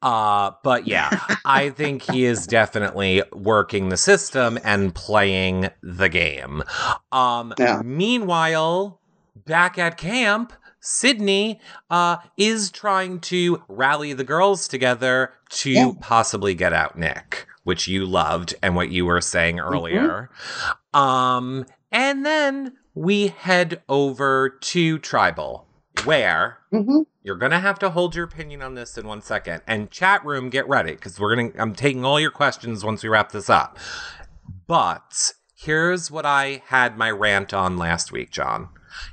Uh 0.00 0.52
but 0.62 0.86
yeah, 0.86 1.10
I 1.44 1.70
think 1.70 2.02
he 2.02 2.24
is 2.24 2.46
definitely 2.46 3.22
working 3.32 3.88
the 3.88 3.96
system 3.96 4.58
and 4.62 4.94
playing 4.94 5.70
the 5.82 6.08
game. 6.08 6.62
Um 7.10 7.52
Yeah. 7.58 7.82
meanwhile, 7.84 9.00
back 9.34 9.76
at 9.76 9.96
camp, 9.96 10.52
Cydney 10.82 11.60
uh, 11.90 12.16
is 12.38 12.70
trying 12.70 13.20
to 13.20 13.62
rally 13.68 14.12
the 14.14 14.24
girls 14.24 14.66
together 14.66 15.34
to 15.50 15.70
Yeah. 15.70 15.92
possibly 16.00 16.54
get 16.54 16.72
out 16.72 16.96
Nick, 16.96 17.46
which 17.64 17.88
you 17.88 18.06
loved 18.06 18.54
and 18.62 18.74
what 18.76 18.90
you 18.90 19.06
were 19.06 19.20
saying 19.20 19.60
earlier. 19.60 20.30
Um, 20.94 21.66
and 21.92 22.24
then 22.24 22.76
we 22.94 23.28
head 23.28 23.82
over 23.88 24.48
to 24.48 24.98
Tribal, 24.98 25.66
where 26.04 26.58
hmm 26.72 27.02
you're 27.22 27.36
gonna 27.36 27.60
have 27.60 27.78
to 27.80 27.90
hold 27.90 28.14
your 28.14 28.24
opinion 28.24 28.62
on 28.62 28.74
this 28.74 28.96
in 28.96 29.06
one 29.06 29.20
second. 29.22 29.62
And 29.66 29.90
chat 29.90 30.24
room, 30.24 30.48
get 30.50 30.68
ready 30.68 30.92
because 30.92 31.20
we're 31.20 31.36
gonna. 31.36 31.50
I'm 31.58 31.74
taking 31.74 32.04
all 32.04 32.18
your 32.18 32.30
questions 32.30 32.84
once 32.84 33.02
we 33.02 33.08
wrap 33.08 33.32
this 33.32 33.50
up. 33.50 33.78
But 34.66 35.32
here's 35.54 36.10
what 36.10 36.24
I 36.24 36.62
had 36.66 36.96
my 36.96 37.10
rant 37.10 37.52
on 37.52 37.76
last 37.76 38.10
week, 38.12 38.30
John. 38.30 38.68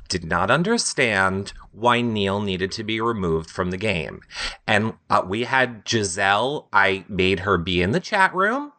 Did 0.10 0.24
not 0.26 0.50
understand 0.50 1.54
why 1.78 2.02
Neal 2.02 2.42
needed 2.42 2.72
to 2.72 2.84
be 2.84 3.00
removed 3.00 3.50
from 3.50 3.70
the 3.70 3.78
game. 3.78 4.22
And 4.66 4.94
uh, 5.10 5.24
we 5.26 5.44
had 5.44 5.84
Giselle, 5.88 6.68
I 6.74 7.06
made 7.08 7.42
her 7.42 7.58
be 7.58 7.82
in 7.82 7.92
the 7.92 8.00
chat 8.00 8.34
room 8.34 8.74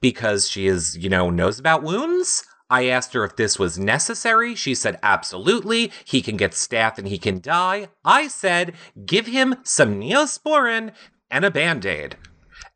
because 0.00 0.48
she 0.48 0.66
is, 0.68 0.96
you 0.96 1.08
know, 1.08 1.30
knows 1.30 1.58
about 1.58 1.82
wounds. 1.82 2.46
I 2.70 2.86
asked 2.86 3.12
her 3.12 3.24
if 3.24 3.36
this 3.36 3.58
was 3.58 3.78
necessary. 3.78 4.54
She 4.54 4.74
said, 4.74 5.00
absolutely. 5.02 5.90
He 6.04 6.22
can 6.22 6.36
get 6.36 6.52
staph 6.52 6.96
and 6.96 7.08
he 7.08 7.18
can 7.18 7.40
die. 7.40 7.88
I 8.04 8.28
said, 8.28 8.74
give 9.04 9.26
him 9.26 9.56
some 9.64 10.00
neosporin 10.00 10.92
and 11.30 11.44
a 11.44 11.50
band 11.50 11.84
aid, 11.84 12.16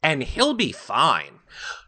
and 0.02 0.24
he'll 0.24 0.54
be 0.54 0.72
fine. 0.72 1.38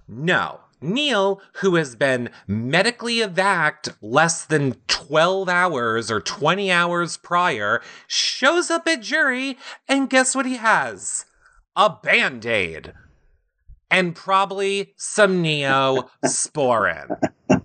No. 0.06 0.60
Neal, 0.80 1.40
who 1.54 1.76
has 1.76 1.94
been 1.94 2.30
medically 2.46 3.20
evac'd 3.20 3.94
less 4.00 4.44
than 4.44 4.74
12 4.88 5.48
hours 5.48 6.10
or 6.10 6.20
20 6.20 6.70
hours 6.70 7.16
prior, 7.16 7.80
shows 8.06 8.70
up 8.70 8.86
at 8.86 9.02
jury, 9.02 9.58
and 9.88 10.10
guess 10.10 10.34
what 10.34 10.46
he 10.46 10.56
has? 10.56 11.24
A 11.76 11.90
band 11.90 12.46
aid. 12.46 12.92
And 13.90 14.14
probably 14.14 14.94
some 14.96 15.42
neosporin. 15.42 17.18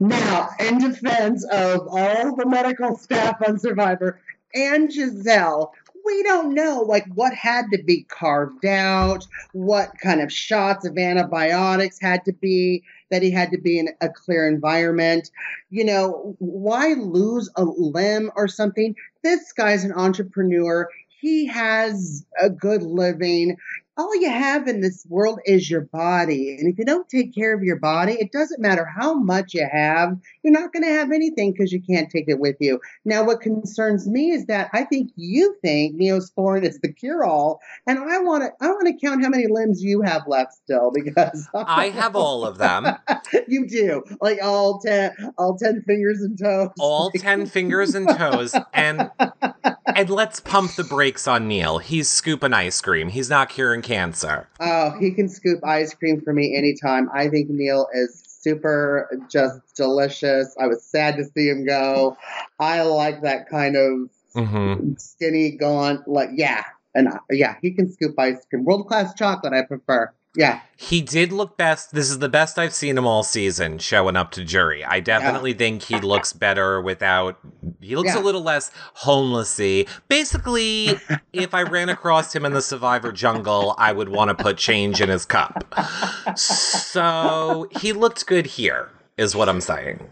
Now, 0.00 0.50
in 0.60 0.78
defense 0.78 1.44
of 1.50 1.88
all 1.88 2.36
the 2.36 2.46
medical 2.46 2.96
staff 2.96 3.36
on 3.44 3.58
Survivor 3.58 4.20
and 4.54 4.92
Giselle, 4.92 5.74
we 6.08 6.22
don't 6.22 6.54
know 6.54 6.80
like 6.80 7.04
what 7.14 7.34
had 7.34 7.66
to 7.70 7.82
be 7.82 8.04
carved 8.04 8.64
out, 8.64 9.26
what 9.52 9.90
kind 10.02 10.22
of 10.22 10.32
shots 10.32 10.86
of 10.86 10.96
antibiotics 10.96 12.00
had 12.00 12.24
to 12.24 12.32
be 12.32 12.82
that 13.10 13.22
he 13.22 13.30
had 13.30 13.50
to 13.50 13.58
be 13.58 13.78
in 13.78 13.90
a 14.00 14.08
clear 14.08 14.48
environment. 14.48 15.30
You 15.68 15.84
know, 15.84 16.34
why 16.38 16.94
lose 16.94 17.50
a 17.56 17.64
limb 17.64 18.30
or 18.36 18.48
something? 18.48 18.94
This 19.22 19.52
guy's 19.52 19.84
an 19.84 19.92
entrepreneur. 19.92 20.88
He 21.20 21.46
has 21.46 22.24
a 22.40 22.48
good 22.48 22.82
living 22.82 23.56
all 23.98 24.14
you 24.14 24.30
have 24.30 24.68
in 24.68 24.80
this 24.80 25.04
world 25.08 25.40
is 25.44 25.68
your 25.68 25.80
body. 25.80 26.56
And 26.58 26.72
if 26.72 26.78
you 26.78 26.84
don't 26.84 27.08
take 27.08 27.34
care 27.34 27.52
of 27.52 27.64
your 27.64 27.78
body, 27.80 28.12
it 28.12 28.30
doesn't 28.30 28.60
matter 28.60 28.84
how 28.86 29.14
much 29.14 29.54
you 29.54 29.66
have, 29.70 30.16
you're 30.44 30.52
not 30.52 30.72
going 30.72 30.84
to 30.84 30.90
have 30.90 31.10
anything 31.10 31.52
because 31.52 31.72
you 31.72 31.82
can't 31.82 32.08
take 32.08 32.26
it 32.28 32.38
with 32.38 32.56
you. 32.60 32.80
Now, 33.04 33.24
what 33.24 33.40
concerns 33.40 34.06
me 34.06 34.30
is 34.30 34.46
that 34.46 34.70
I 34.72 34.84
think 34.84 35.10
you 35.16 35.56
think 35.62 36.00
Neosporin 36.00 36.64
is 36.64 36.78
the 36.78 36.92
cure 36.92 37.24
all. 37.24 37.60
And 37.88 37.98
I 37.98 38.20
want 38.20 38.44
to, 38.44 38.64
I 38.64 38.70
want 38.70 38.86
to 38.86 39.04
count 39.04 39.24
how 39.24 39.30
many 39.30 39.48
limbs 39.48 39.82
you 39.82 40.02
have 40.02 40.22
left 40.28 40.52
still 40.54 40.92
because 40.94 41.48
I 41.54 41.88
have 41.88 42.14
all 42.14 42.44
of 42.44 42.58
them. 42.58 42.86
you 43.48 43.66
do 43.66 44.04
like 44.20 44.38
all 44.40 44.78
10, 44.78 45.32
all 45.36 45.58
10 45.58 45.82
fingers 45.82 46.20
and 46.20 46.38
toes. 46.38 46.70
all 46.78 47.10
10 47.10 47.46
fingers 47.46 47.96
and 47.96 48.08
toes 48.08 48.54
and 48.72 49.10
and 49.94 50.10
let's 50.10 50.40
pump 50.40 50.72
the 50.74 50.84
brakes 50.84 51.26
on 51.26 51.48
Neal. 51.48 51.78
He's 51.78 52.08
scooping 52.08 52.52
ice 52.52 52.80
cream. 52.80 53.08
He's 53.08 53.30
not 53.30 53.48
curing 53.48 53.82
cancer. 53.82 54.48
Oh, 54.60 54.92
he 54.98 55.12
can 55.12 55.28
scoop 55.28 55.64
ice 55.64 55.94
cream 55.94 56.20
for 56.20 56.32
me 56.32 56.56
anytime. 56.56 57.08
I 57.12 57.28
think 57.28 57.50
Neal 57.50 57.88
is 57.92 58.22
super 58.40 59.08
just 59.30 59.60
delicious. 59.74 60.54
I 60.60 60.66
was 60.66 60.82
sad 60.82 61.16
to 61.16 61.24
see 61.24 61.48
him 61.48 61.66
go. 61.66 62.16
I 62.58 62.82
like 62.82 63.22
that 63.22 63.48
kind 63.48 63.76
of 63.76 64.10
hmm 64.34 64.92
skinny, 64.98 65.52
gaunt, 65.52 66.06
like, 66.06 66.30
yeah. 66.34 66.64
And 66.94 67.08
uh, 67.08 67.18
yeah, 67.30 67.56
he 67.60 67.72
can 67.72 67.90
scoop 67.92 68.18
ice 68.18 68.44
cream. 68.48 68.64
World 68.64 68.86
class 68.86 69.14
chocolate, 69.14 69.52
I 69.52 69.62
prefer. 69.62 70.12
Yeah. 70.36 70.60
He 70.76 71.00
did 71.00 71.32
look 71.32 71.56
best. 71.56 71.92
This 71.92 72.10
is 72.10 72.18
the 72.20 72.28
best 72.28 72.58
I've 72.58 72.74
seen 72.74 72.96
him 72.96 73.06
all 73.06 73.22
season 73.22 73.78
showing 73.78 74.14
up 74.14 74.30
to 74.32 74.44
jury. 74.44 74.84
I 74.84 75.00
definitely 75.00 75.52
think 75.54 75.82
he 75.82 75.98
looks 76.00 76.32
better 76.32 76.80
without. 76.80 77.38
He 77.80 77.96
looks 77.96 78.14
Yeah. 78.14 78.20
a 78.20 78.22
little 78.22 78.42
less 78.42 78.70
homelessy. 78.94 79.88
Basically, 80.08 80.98
if 81.32 81.54
I 81.54 81.62
ran 81.62 81.88
across 81.88 82.34
him 82.36 82.44
in 82.44 82.52
the 82.52 82.62
Survivor 82.62 83.10
jungle, 83.10 83.74
I 83.78 83.90
would 83.92 84.10
want 84.10 84.28
to 84.28 84.34
put 84.40 84.58
change 84.58 85.00
in 85.00 85.08
his 85.08 85.24
cup. 85.24 85.64
So 86.36 87.68
he 87.80 87.92
looked 87.92 88.26
good 88.26 88.46
here, 88.46 88.90
is 89.16 89.34
what 89.34 89.48
I'm 89.48 89.60
saying. 89.60 90.06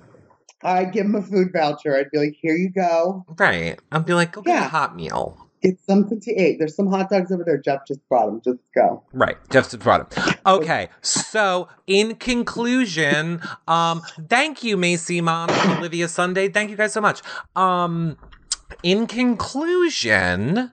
I'd 0.65 0.93
give 0.93 1.07
him 1.07 1.15
a 1.15 1.23
food 1.23 1.49
voucher. 1.53 1.97
I'd 1.97 2.11
be 2.11 2.19
like, 2.19 2.37
here 2.41 2.57
you 2.57 2.71
go. 2.71 3.25
Right. 3.39 3.79
I'd 3.93 4.07
be 4.07 4.15
like, 4.15 4.33
go 4.33 4.43
get 4.43 4.65
a 4.65 4.69
hot 4.69 4.97
meal. 4.97 5.46
Get 5.67 5.81
something 5.85 6.21
to 6.21 6.31
eat. 6.31 6.59
There's 6.61 6.77
some 6.77 6.87
hot 6.87 7.11
dogs 7.11 7.33
over 7.33 7.43
there. 7.43 7.59
Jeff 7.59 7.81
just 7.89 8.09
brought 8.09 8.27
them. 8.27 8.41
Just 8.45 8.61
go. 8.73 9.03
Right, 9.13 9.37
Jeff 9.51 9.65
just 9.69 9.81
brought 9.81 10.09
them. 10.11 10.35
Okay, 10.47 10.89
so 11.03 11.67
in 11.89 12.15
conclusion, 12.15 13.41
um, 13.67 14.03
thank 14.29 14.63
you, 14.63 14.77
Macy 14.77 15.19
and 15.19 15.29
Olivia 15.29 16.07
Sunday. 16.07 16.49
Thank 16.49 16.71
you 16.71 16.77
guys 16.77 16.93
so 16.93 17.01
much. 17.01 17.21
Um, 17.57 18.17
in 18.85 19.09
conclusion, 19.09 20.71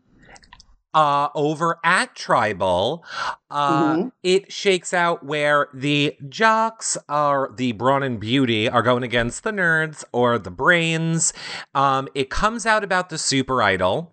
uh, 0.94 1.30
over 1.34 1.80
at 1.84 2.14
Tribal, 2.16 3.04
uh, 3.50 3.96
Mhm. 3.96 4.12
it 4.22 4.52
shakes 4.52 4.94
out 4.94 5.26
where 5.26 5.70
the 5.74 6.16
jocks 6.30 6.98
are 7.10 7.50
the 7.56 7.72
brawn 7.72 8.04
and 8.04 8.20
beauty 8.20 8.70
are 8.70 8.84
going 8.84 9.02
against 9.02 9.44
the 9.44 9.52
nerds 9.52 10.04
or 10.12 10.38
the 10.38 10.52
brains. 10.52 11.34
Um, 11.74 12.08
it 12.14 12.30
comes 12.30 12.68
out 12.68 12.84
about 12.84 13.10
the 13.10 13.18
super 13.18 13.62
idol, 13.64 14.13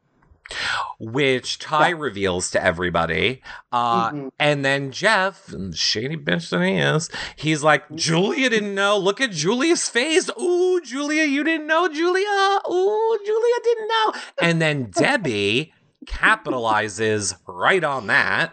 which 0.99 1.59
Tai 1.59 1.89
Yeah. 1.89 1.95
reveals 1.99 2.51
to 2.53 2.63
everybody. 2.65 3.43
Uh, 3.73 4.11
Mhm. 4.11 4.31
and 4.39 4.65
then 4.65 4.91
Jeff, 4.93 5.53
shady 5.75 6.17
bitch 6.17 6.51
that 6.51 6.63
he 6.65 6.75
is, 6.77 7.09
he's 7.37 7.63
like, 7.63 7.85
Julia 7.95 8.51
didn't 8.51 8.75
know. 8.75 8.99
Look 8.99 9.21
at 9.21 9.31
Julia's 9.31 9.89
face. 9.89 10.29
Ooh, 10.41 10.81
Julia, 10.83 11.25
you 11.25 11.45
didn't 11.45 11.67
know, 11.67 11.89
Julia. 11.89 12.61
Ooh, 12.71 13.19
Julia 13.25 13.55
didn't 13.65 13.89
know. 13.89 14.13
And 14.43 14.61
then 14.63 14.91
Debbie 14.91 15.73
capitalizes 16.07 17.37
right 17.47 17.85
on 17.85 18.07
that. 18.09 18.53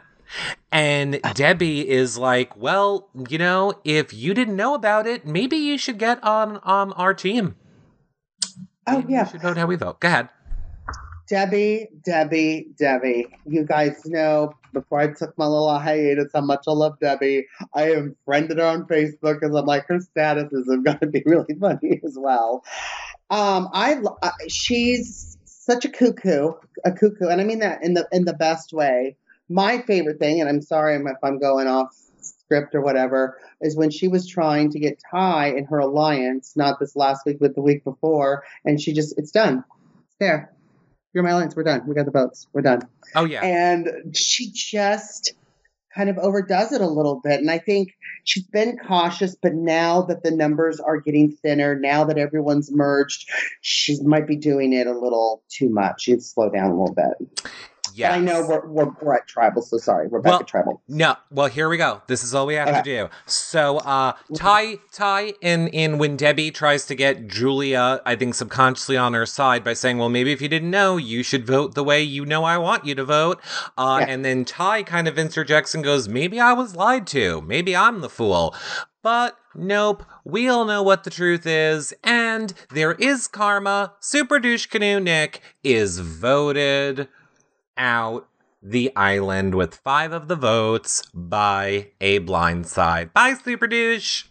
And 0.72 1.22
Debbie 1.34 1.88
is 1.90 2.18
like, 2.18 2.56
well, 2.58 3.10
you 3.30 3.38
know, 3.38 3.74
if 3.84 4.14
you 4.14 4.34
didn't 4.34 4.56
know 4.56 4.74
about 4.74 5.08
it, 5.08 5.26
maybe 5.26 5.56
you 5.58 5.78
should 5.78 5.98
get 5.98 6.22
on 6.24 6.60
um 6.64 6.94
our 6.98 7.14
team. 7.14 7.56
Oh, 8.90 9.00
Maybe 9.00 9.14
yeah. 9.14 9.24
You 9.26 9.32
should 9.32 9.42
vote 9.42 9.58
how 9.58 9.66
we 9.66 9.76
vote. 9.76 10.00
Go 10.00 10.08
ahead. 10.08 10.30
Debbie, 11.28 11.90
Debbie, 12.06 12.70
Debbie. 12.78 13.28
You 13.46 13.66
guys 13.66 14.06
know 14.06 14.54
before 14.74 15.00
I 15.00 15.08
took 15.08 15.38
my 15.38 15.46
little 15.46 15.78
hiatus 15.78 16.32
how 16.34 16.42
much 16.42 16.64
I 16.68 16.72
love 16.72 16.98
Debbie. 17.02 17.48
I 17.74 17.92
am 17.92 18.16
friended 18.26 18.60
her 18.60 18.66
on 18.66 18.86
Facebook 18.86 19.42
because 19.42 19.54
I'm 19.54 19.66
like 19.66 19.88
her 19.88 20.00
statuses 20.00 20.70
are 20.70 20.78
going 20.78 21.00
to 21.00 21.08
be 21.08 21.24
really 21.26 21.54
funny 21.60 22.00
as 22.06 22.18
well. 22.18 22.64
Um, 23.30 23.70
I, 23.74 24.00
I 24.24 24.32
she's 24.48 25.38
such 25.44 25.84
a 25.84 25.90
cuckoo, 25.90 26.54
a 26.86 26.92
cuckoo, 26.94 27.28
and 27.28 27.42
I 27.42 27.44
mean 27.44 27.60
that 27.60 27.84
in 27.84 27.94
the 27.94 28.08
in 28.12 28.24
the 28.24 28.34
best 28.34 28.72
way. 28.72 29.18
My 29.50 29.82
favorite 29.82 30.20
thing, 30.20 30.40
and 30.40 30.50
I'm 30.50 30.62
sorry 30.62 30.96
if 30.96 31.18
I'm 31.24 31.40
going 31.40 31.68
off 31.68 31.96
script 32.22 32.74
or 32.74 32.82
whatever, 32.82 33.38
is 33.62 33.76
when 33.76 33.90
she 33.90 34.08
was 34.08 34.28
trying 34.28 34.72
to 34.72 34.80
get 34.80 35.02
Tai 35.12 35.48
in 35.50 35.66
her 35.66 35.80
alliance, 35.80 36.54
not 36.56 36.80
this 36.80 36.96
last 36.96 37.26
week, 37.26 37.38
but 37.40 37.56
the 37.56 37.62
week 37.62 37.84
before, 37.84 38.44
and 38.64 38.80
she 38.80 38.94
just 38.94 39.18
it's 39.18 39.32
done. 39.32 39.66
It's 40.06 40.16
there. 40.20 40.54
You're 41.18 41.24
my 41.24 41.32
alliance. 41.32 41.56
We're 41.56 41.64
done. 41.64 41.82
We 41.88 41.96
got 41.96 42.06
the 42.06 42.12
votes. 42.12 42.46
We're 42.54 42.62
done. 42.62 42.82
Oh 43.16 43.26
yeah. 43.26 43.44
And 43.44 44.16
she 44.16 44.52
just 44.54 45.34
kind 45.96 46.12
of 46.12 46.20
overdoes 46.20 46.72
it 46.72 46.80
a 46.80 46.86
little 46.86 47.22
bit. 47.24 47.40
And 47.40 47.50
I 47.50 47.58
think 47.58 47.96
she's 48.24 48.46
been 48.46 48.78
cautious, 48.78 49.36
but 49.42 49.56
now 49.56 50.04
that 50.04 50.22
the 50.22 50.30
numbers 50.30 50.80
are 50.80 51.02
getting 51.02 51.32
thinner, 51.32 51.74
now 51.74 52.04
that 52.04 52.20
everyone's 52.20 52.72
merged, 52.72 53.28
she 53.62 54.00
might 54.04 54.28
be 54.28 54.36
doing 54.36 54.74
it 54.74 54.86
a 54.86 54.94
little 54.94 55.42
too 55.50 55.70
much. 55.70 56.04
She'd 56.04 56.22
slow 56.22 56.52
down 56.52 56.70
a 56.70 56.80
little 56.80 56.94
bit. 56.94 57.50
Yes. 57.98 58.12
But 58.12 58.18
I 58.18 58.22
know 58.22 58.48
we're, 58.48 58.68
we're, 58.68 58.92
we're 59.02 59.16
at 59.16 59.28
tribal, 59.28 59.64
so 59.64 59.78
sorry. 59.78 60.08
We're 60.08 60.22
back 60.22 60.32
Well, 60.32 60.40
at 60.42 60.48
tribal. 60.48 60.82
No, 60.88 61.16
well, 61.32 61.48
here 61.48 61.68
we 61.68 61.78
go. 61.78 62.04
This 62.08 62.24
is 62.24 62.36
all 62.36 62.46
we 62.46 62.54
have 62.54 62.68
to 62.76 62.84
do. 62.84 63.10
So, 63.26 63.78
uh, 63.80 64.14
Tai, 64.36 64.76
Tai, 64.92 65.34
in 65.42 65.68
in 65.70 65.98
when 65.98 66.16
Debbie 66.16 66.52
tries 66.52 66.86
to 66.86 66.96
get 66.96 67.28
Julia, 67.28 68.00
I 68.06 68.16
think 68.16 68.36
subconsciously 68.36 68.98
on 68.98 69.14
her 69.16 69.26
side 69.26 69.64
by 69.64 69.74
saying, 69.74 69.98
"Well, 69.98 70.10
maybe 70.10 70.32
if 70.32 70.42
you 70.42 70.48
didn't 70.48 70.70
know, 70.70 70.98
you 70.98 71.24
should 71.24 71.48
vote 71.48 71.74
the 71.74 71.84
way 71.84 72.02
you 72.04 72.24
know 72.26 72.44
I 72.44 72.58
want 72.60 72.86
you 72.86 72.94
to 72.96 73.04
vote." 73.04 73.40
Uh, 73.78 73.98
Yeah. 74.02 74.14
And 74.14 74.24
then 74.24 74.46
Tai 74.46 74.84
kind 74.84 75.08
of 75.08 75.18
interjects 75.18 75.74
and 75.74 75.84
goes, 75.84 76.08
"Maybe 76.08 76.40
I 76.40 76.54
was 76.54 76.76
lied 76.76 77.08
to. 77.08 77.42
Maybe 77.42 77.76
I'm 77.76 78.02
the 78.02 78.10
fool." 78.10 78.54
But 79.04 79.38
nope, 79.56 80.04
we 80.26 80.50
all 80.50 80.66
know 80.66 80.84
what 80.84 81.04
the 81.04 81.10
truth 81.10 81.46
is, 81.48 81.94
and 82.04 82.54
there 82.72 82.94
is 82.94 83.28
karma. 83.28 83.94
Super 84.02 84.38
douche 84.40 84.66
canoe 84.66 85.00
Nick 85.00 85.42
is 85.64 86.00
voted 86.00 87.08
out 87.78 88.28
the 88.62 88.92
island 88.96 89.56
with 89.56 89.76
five 89.76 90.12
of 90.12 90.28
the 90.28 90.36
votes 90.36 91.04
by 91.14 91.88
a 92.02 92.20
blindside. 92.20 93.14
Bye, 93.14 93.36
Super 93.36 93.68
Douche. 93.68 94.26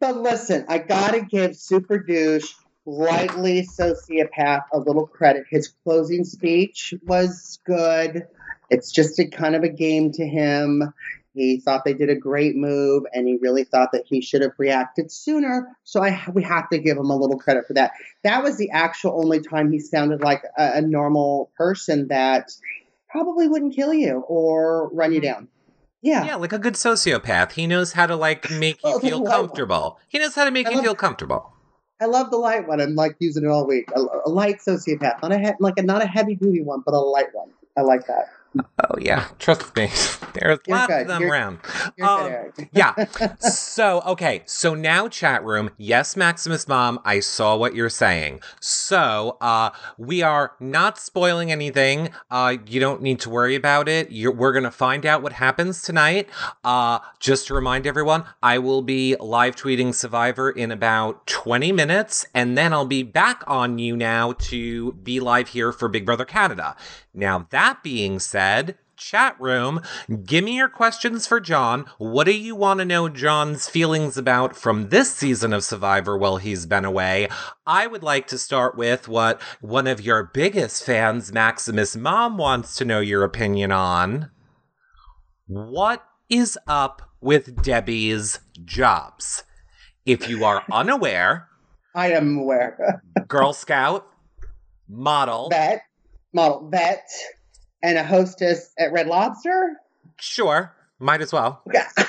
But 0.00 0.16
listen, 0.16 0.64
I 0.68 0.78
gotta 0.78 1.20
give 1.20 1.56
Super 1.56 1.98
Douche, 1.98 2.52
lightly 2.86 3.66
sociopath, 3.66 4.64
a 4.72 4.78
little 4.78 5.06
credit. 5.06 5.44
His 5.50 5.68
closing 5.84 6.24
speech 6.24 6.94
was 7.06 7.58
good. 7.64 8.26
It's 8.70 8.92
just 8.92 9.18
a 9.18 9.26
kind 9.26 9.54
of 9.54 9.62
a 9.62 9.68
game 9.68 10.12
to 10.12 10.26
him. 10.26 10.92
He 11.38 11.60
thought 11.60 11.84
they 11.84 11.94
did 11.94 12.10
a 12.10 12.16
great 12.16 12.56
move, 12.56 13.04
and 13.12 13.26
he 13.28 13.38
really 13.40 13.64
thought 13.64 13.92
that 13.92 14.04
he 14.06 14.20
should 14.20 14.42
have 14.42 14.52
reacted 14.58 15.12
sooner. 15.12 15.68
So 15.84 16.02
I, 16.02 16.20
we 16.32 16.42
have 16.42 16.68
to 16.70 16.78
give 16.78 16.96
him 16.96 17.10
a 17.10 17.16
little 17.16 17.38
credit 17.38 17.66
for 17.66 17.74
that. 17.74 17.92
That 18.24 18.42
was 18.42 18.56
the 18.56 18.70
actual 18.70 19.20
only 19.22 19.40
time 19.40 19.70
he 19.70 19.78
sounded 19.78 20.20
like 20.20 20.42
a, 20.58 20.72
a 20.74 20.80
normal 20.80 21.50
person 21.56 22.08
that 22.08 22.50
probably 23.08 23.48
wouldn't 23.48 23.74
kill 23.74 23.94
you 23.94 24.24
or 24.28 24.90
run 24.92 25.12
you 25.12 25.20
mm-hmm. 25.20 25.32
down. 25.32 25.48
Yeah. 26.02 26.24
Yeah, 26.26 26.36
like 26.36 26.52
a 26.52 26.58
good 26.58 26.74
sociopath. 26.74 27.52
He 27.52 27.66
knows 27.66 27.92
how 27.92 28.06
to 28.06 28.16
like 28.16 28.50
make 28.50 28.82
you 28.84 28.98
feel 29.00 29.22
comfortable. 29.22 29.98
He 30.08 30.18
knows 30.18 30.34
how 30.34 30.44
to 30.44 30.50
make 30.50 30.70
you 30.70 30.82
feel 30.82 30.94
comfortable. 30.94 31.52
I 32.00 32.06
love 32.06 32.30
the 32.30 32.36
light 32.36 32.68
one. 32.68 32.80
I'm 32.80 32.94
like 32.94 33.16
using 33.18 33.44
it 33.44 33.48
all 33.48 33.66
week. 33.66 33.90
A, 33.94 34.00
a 34.26 34.30
light 34.30 34.58
sociopath, 34.58 35.22
not 35.22 35.32
a 35.32 35.38
he- 35.38 35.52
like 35.58 35.74
a 35.78 35.82
not 35.82 36.02
a 36.02 36.06
heavy 36.06 36.36
duty 36.36 36.62
one, 36.62 36.82
but 36.84 36.94
a 36.94 36.98
light 36.98 37.32
one. 37.32 37.50
I 37.76 37.82
like 37.82 38.06
that. 38.06 38.28
Oh 38.60 38.96
yeah, 39.00 39.28
trust 39.38 39.74
me. 39.76 39.90
There's 40.34 40.58
You're 40.66 40.76
lots 40.76 40.86
good. 40.88 41.02
of 41.02 41.08
them 41.08 41.22
You're- 41.22 41.30
around. 41.32 41.58
You're 41.96 42.06
Um, 42.08 42.28
good, 42.56 42.68
yeah. 42.72 42.94
So, 43.40 44.02
okay. 44.06 44.42
So 44.46 44.74
now 44.74 45.08
chat 45.08 45.44
room. 45.44 45.70
Yes, 45.78 46.16
Maximus 46.16 46.68
mom, 46.68 47.00
I 47.04 47.20
saw 47.20 47.56
what 47.56 47.74
you're 47.74 47.88
saying. 47.90 48.40
So, 48.60 49.36
uh 49.40 49.70
we 49.96 50.22
are 50.22 50.52
not 50.60 50.98
spoiling 50.98 51.50
anything. 51.52 52.10
Uh 52.30 52.56
you 52.66 52.80
don't 52.80 53.02
need 53.02 53.20
to 53.20 53.30
worry 53.30 53.54
about 53.54 53.88
it. 53.88 54.10
You're, 54.10 54.32
we're 54.32 54.52
going 54.52 54.64
to 54.64 54.70
find 54.70 55.04
out 55.06 55.22
what 55.22 55.32
happens 55.32 55.82
tonight. 55.82 56.28
Uh 56.64 56.98
just 57.20 57.46
to 57.48 57.54
remind 57.54 57.86
everyone, 57.86 58.24
I 58.42 58.58
will 58.58 58.82
be 58.82 59.16
live 59.20 59.56
tweeting 59.56 59.94
Survivor 59.94 60.50
in 60.50 60.70
about 60.70 61.26
20 61.26 61.72
minutes 61.72 62.26
and 62.34 62.56
then 62.56 62.72
I'll 62.72 62.86
be 62.86 63.02
back 63.02 63.42
on 63.46 63.78
you 63.78 63.96
now 63.96 64.32
to 64.32 64.92
be 64.92 65.20
live 65.20 65.48
here 65.48 65.72
for 65.72 65.88
Big 65.88 66.04
Brother 66.06 66.24
Canada. 66.24 66.76
Now, 67.18 67.48
that 67.50 67.82
being 67.82 68.20
said, 68.20 68.78
chat 68.96 69.34
room, 69.40 69.80
give 70.24 70.44
me 70.44 70.56
your 70.56 70.68
questions 70.68 71.26
for 71.26 71.40
John. 71.40 71.84
What 71.98 72.24
do 72.24 72.32
you 72.32 72.54
want 72.54 72.78
to 72.78 72.84
know 72.84 73.08
John's 73.08 73.68
feelings 73.68 74.16
about 74.16 74.54
from 74.54 74.90
this 74.90 75.12
season 75.12 75.52
of 75.52 75.64
Survivor 75.64 76.16
while 76.16 76.36
he's 76.36 76.64
been 76.64 76.84
away? 76.84 77.28
I 77.66 77.88
would 77.88 78.04
like 78.04 78.28
to 78.28 78.38
start 78.38 78.76
with 78.76 79.08
what 79.08 79.42
one 79.60 79.88
of 79.88 80.00
your 80.00 80.30
biggest 80.32 80.84
fans, 80.84 81.32
Maximus 81.32 81.96
Mom, 81.96 82.38
wants 82.38 82.76
to 82.76 82.84
know 82.84 83.00
your 83.00 83.24
opinion 83.24 83.72
on. 83.72 84.30
What 85.48 86.04
is 86.30 86.56
up 86.68 87.02
with 87.20 87.64
Debbie's 87.64 88.38
jobs? 88.64 89.42
If 90.06 90.28
you 90.28 90.44
are 90.44 90.62
unaware, 90.72 91.48
I 91.96 92.12
am 92.12 92.38
aware. 92.38 93.02
Girl 93.26 93.52
Scout, 93.52 94.06
model, 94.88 95.48
vet, 95.50 95.82
model 96.32 96.68
vet, 96.70 97.08
and 97.82 97.96
a 97.98 98.04
hostess 98.04 98.72
at 98.78 98.92
Red 98.92 99.06
Lobster. 99.06 99.76
sure, 100.18 100.74
might 100.98 101.20
as 101.20 101.32
well. 101.32 101.62
Okay. 101.68 101.82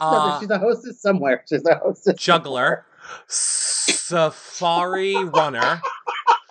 No, 0.00 0.06
Uh, 0.06 0.38
she's 0.38 0.50
a 0.50 0.58
hostess 0.60 1.02
somewhere. 1.02 1.42
She's 1.48 1.64
a 1.66 1.74
hostess. 1.74 2.14
juggler, 2.22 2.86
safari 3.26 5.16
runner, 5.24 5.80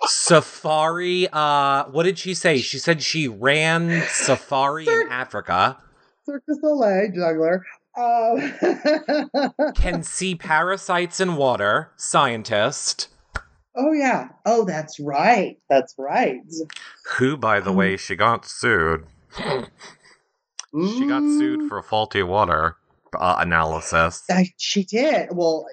safari. 0.04 1.28
Uh, 1.32 1.84
what 1.86 2.02
did 2.02 2.18
she 2.18 2.34
say? 2.34 2.58
She 2.58 2.78
said 2.78 3.02
she 3.02 3.26
ran 3.26 4.02
safari 4.08 4.86
in 4.86 5.08
Africa. 5.10 5.78
Cirque 6.26 6.42
du 6.46 6.56
Soleil 6.60 7.10
juggler. 7.14 7.64
Um, 7.96 8.52
Can 9.74 10.02
see 10.02 10.34
parasites 10.34 11.18
in 11.18 11.36
water. 11.36 11.90
Scientist. 11.96 13.08
Oh 13.78 13.92
yeah. 13.92 14.28
Oh, 14.44 14.64
that's 14.64 15.00
right. 15.00 15.58
That's 15.70 15.94
right. 15.96 16.40
Who, 17.18 17.36
by 17.36 17.60
the 17.60 17.72
way, 17.72 17.96
she 17.96 18.16
got 18.16 18.44
sued. 18.44 19.06
She 20.74 21.06
got 21.06 21.28
sued 21.28 21.60
Mm, 21.60 21.68
for 21.68 21.82
faulty 21.82 22.22
water 22.22 22.76
uh, 23.18 23.36
analysis. 23.38 24.24
I- 24.30 24.52
she 24.58 24.84
did. 24.84 25.28
Well, 25.32 25.66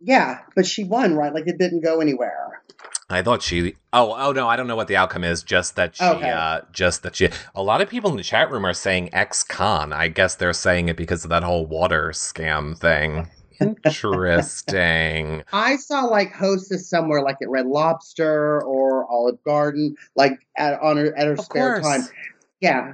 yeah, 0.00 0.40
but 0.54 0.66
she 0.66 0.84
won, 0.84 1.16
right? 1.16 1.34
Like 1.34 1.48
it 1.48 1.58
didn't 1.58 1.82
go 1.82 2.00
anywhere. 2.00 2.62
I 3.08 3.22
thought 3.22 3.42
she. 3.42 3.74
Oh, 3.92 4.14
oh 4.16 4.32
no, 4.32 4.48
I 4.48 4.56
don't 4.56 4.66
know 4.66 4.76
what 4.76 4.88
the 4.88 4.96
outcome 4.96 5.24
is. 5.24 5.42
Just 5.42 5.76
that 5.76 5.96
she. 5.96 6.04
Okay. 6.04 6.30
Uh, 6.30 6.60
just 6.72 7.02
that 7.02 7.16
she. 7.16 7.28
A 7.54 7.62
lot 7.62 7.80
of 7.80 7.88
people 7.88 8.10
in 8.10 8.16
the 8.16 8.22
chat 8.22 8.50
room 8.50 8.64
are 8.64 8.72
saying 8.74 9.10
ex-con. 9.12 9.92
I 9.92 10.08
guess 10.08 10.34
they're 10.34 10.52
saying 10.52 10.88
it 10.88 10.96
because 10.96 11.24
of 11.24 11.30
that 11.30 11.42
whole 11.42 11.66
water 11.66 12.10
scam 12.10 12.76
thing. 12.78 13.28
Interesting. 13.60 15.44
I 15.52 15.76
saw 15.76 16.02
like 16.02 16.32
hostess 16.32 16.88
somewhere, 16.88 17.22
like 17.22 17.36
at 17.42 17.48
Red 17.48 17.66
Lobster 17.66 18.62
or 18.64 19.10
Olive 19.10 19.42
Garden, 19.44 19.94
like 20.14 20.38
at 20.56 20.80
on 20.80 20.96
her 20.96 21.16
at 21.16 21.26
her 21.26 21.34
Of 21.34 21.44
spare 21.44 21.80
course. 21.80 21.84
time. 21.84 22.08
Yeah, 22.60 22.92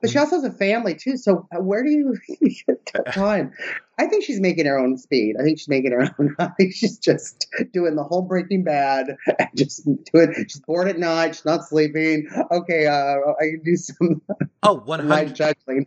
but 0.00 0.10
she 0.10 0.18
also 0.18 0.36
has 0.36 0.44
a 0.44 0.52
family 0.52 0.94
too. 0.94 1.16
So 1.16 1.48
uh, 1.54 1.60
where 1.60 1.82
do 1.82 1.90
you 1.90 2.16
get 2.66 3.04
time? 3.14 3.52
I 3.98 4.06
think 4.06 4.24
she's 4.24 4.40
making 4.40 4.66
her 4.66 4.78
own 4.78 4.96
speed. 4.96 5.36
I 5.38 5.42
think 5.42 5.58
she's 5.58 5.68
making 5.68 5.92
her 5.92 6.02
own. 6.18 6.34
I 6.38 6.48
think 6.58 6.74
she's 6.74 6.98
just 6.98 7.46
doing 7.72 7.96
the 7.96 8.02
whole 8.04 8.22
Breaking 8.22 8.64
Bad 8.64 9.16
and 9.38 9.48
just 9.54 9.84
doing. 10.12 10.34
She's 10.48 10.60
bored 10.60 10.88
at 10.88 10.98
night. 10.98 11.34
She's 11.34 11.44
not 11.44 11.64
sleeping. 11.64 12.26
Okay, 12.50 12.86
uh, 12.86 13.16
I 13.40 13.44
can 13.44 13.62
do 13.64 13.76
some 13.76 14.22
Oh, 14.62 14.74
100 14.80 15.08
light 15.08 15.34
juggling. 15.34 15.86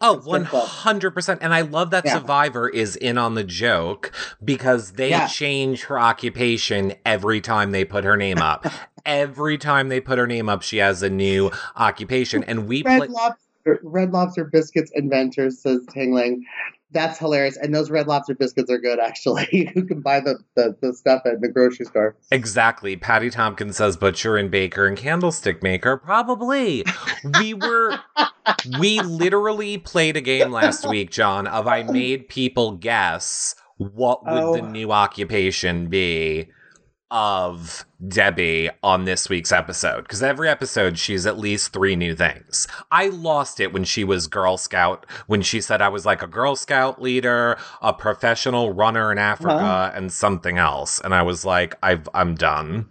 Oh, 0.00 0.22
100%. 0.24 1.38
And 1.40 1.52
I 1.52 1.62
love 1.62 1.90
that 1.90 2.04
Yeah. 2.04 2.14
Survivor 2.14 2.68
is 2.68 2.96
in 2.96 3.18
on 3.18 3.34
the 3.34 3.44
joke 3.44 4.12
because 4.44 4.92
they 4.92 5.10
Yeah. 5.10 5.26
change 5.26 5.84
her 5.84 5.98
occupation 5.98 6.94
every 7.04 7.40
time 7.40 7.72
they 7.72 7.84
put 7.84 8.04
her 8.04 8.16
name 8.16 8.38
up. 8.38 8.66
every 9.06 9.58
time 9.58 9.88
they 9.88 10.00
put 10.00 10.18
her 10.18 10.26
name 10.26 10.48
up, 10.48 10.62
she 10.62 10.78
has 10.78 11.02
a 11.02 11.10
new 11.10 11.50
occupation. 11.76 12.44
And 12.44 12.68
we 12.68 12.82
play. 12.82 13.08
Lobster, 13.68 13.80
Red 13.82 14.12
Lobster 14.12 14.44
biscuits 14.44 14.90
inventors 14.94 15.60
says 15.60 15.80
Tingling. 15.90 16.44
That's 16.90 17.18
hilarious, 17.18 17.58
and 17.58 17.74
those 17.74 17.90
Red 17.90 18.06
Lobster 18.06 18.34
biscuits 18.34 18.70
are 18.70 18.78
good. 18.78 18.98
Actually, 18.98 19.46
you 19.76 19.84
can 19.84 20.00
buy 20.00 20.20
the, 20.20 20.38
the, 20.56 20.74
the 20.80 20.94
stuff 20.94 21.22
at 21.26 21.40
the 21.42 21.48
grocery 21.48 21.84
store. 21.84 22.16
Exactly. 22.30 22.96
Patty 22.96 23.28
Tompkins 23.28 23.76
says 23.76 23.98
butcher 23.98 24.38
and 24.38 24.50
baker 24.50 24.86
and 24.86 24.96
candlestick 24.96 25.62
maker. 25.62 25.98
Probably. 25.98 26.84
We 27.38 27.52
were. 27.52 27.98
we 28.80 29.00
literally 29.00 29.76
played 29.76 30.16
a 30.16 30.22
game 30.22 30.50
last 30.50 30.88
week, 30.88 31.10
John, 31.10 31.46
of 31.46 31.66
I 31.66 31.82
made 31.82 32.28
people 32.30 32.72
guess 32.72 33.54
what 33.76 34.24
would 34.24 34.42
Oh. 34.42 34.56
the 34.56 34.62
new 34.62 34.90
occupation 34.90 35.88
be 35.88 36.48
of 37.10 37.84
Debbie 38.06 38.70
on 38.82 39.04
this 39.04 39.28
week's 39.28 39.50
episode. 39.50 40.02
Because 40.02 40.22
every 40.22 40.48
episode, 40.48 40.98
she's 40.98 41.26
at 41.26 41.38
least 41.38 41.72
three 41.72 41.96
new 41.96 42.14
things. 42.14 42.68
I 42.90 43.08
lost 43.08 43.58
it 43.58 43.72
when 43.72 43.84
she 43.84 44.04
was 44.04 44.26
Girl 44.28 44.56
Scout, 44.56 45.04
when 45.26 45.42
she 45.42 45.60
said 45.60 45.82
I 45.82 45.88
was 45.88 46.06
like 46.06 46.22
a 46.22 46.26
Girl 46.28 46.54
Scout 46.54 47.02
leader, 47.02 47.58
a 47.82 47.92
professional 47.92 48.72
runner 48.72 49.10
in 49.10 49.18
Africa, 49.18 49.54
Uh-huh. 49.54 49.92
and 49.94 50.12
something 50.12 50.58
else. 50.58 51.00
And 51.02 51.14
I 51.14 51.22
was 51.22 51.44
like, 51.44 51.74
I've, 51.82 52.08
I'm 52.14 52.34
done. 52.36 52.86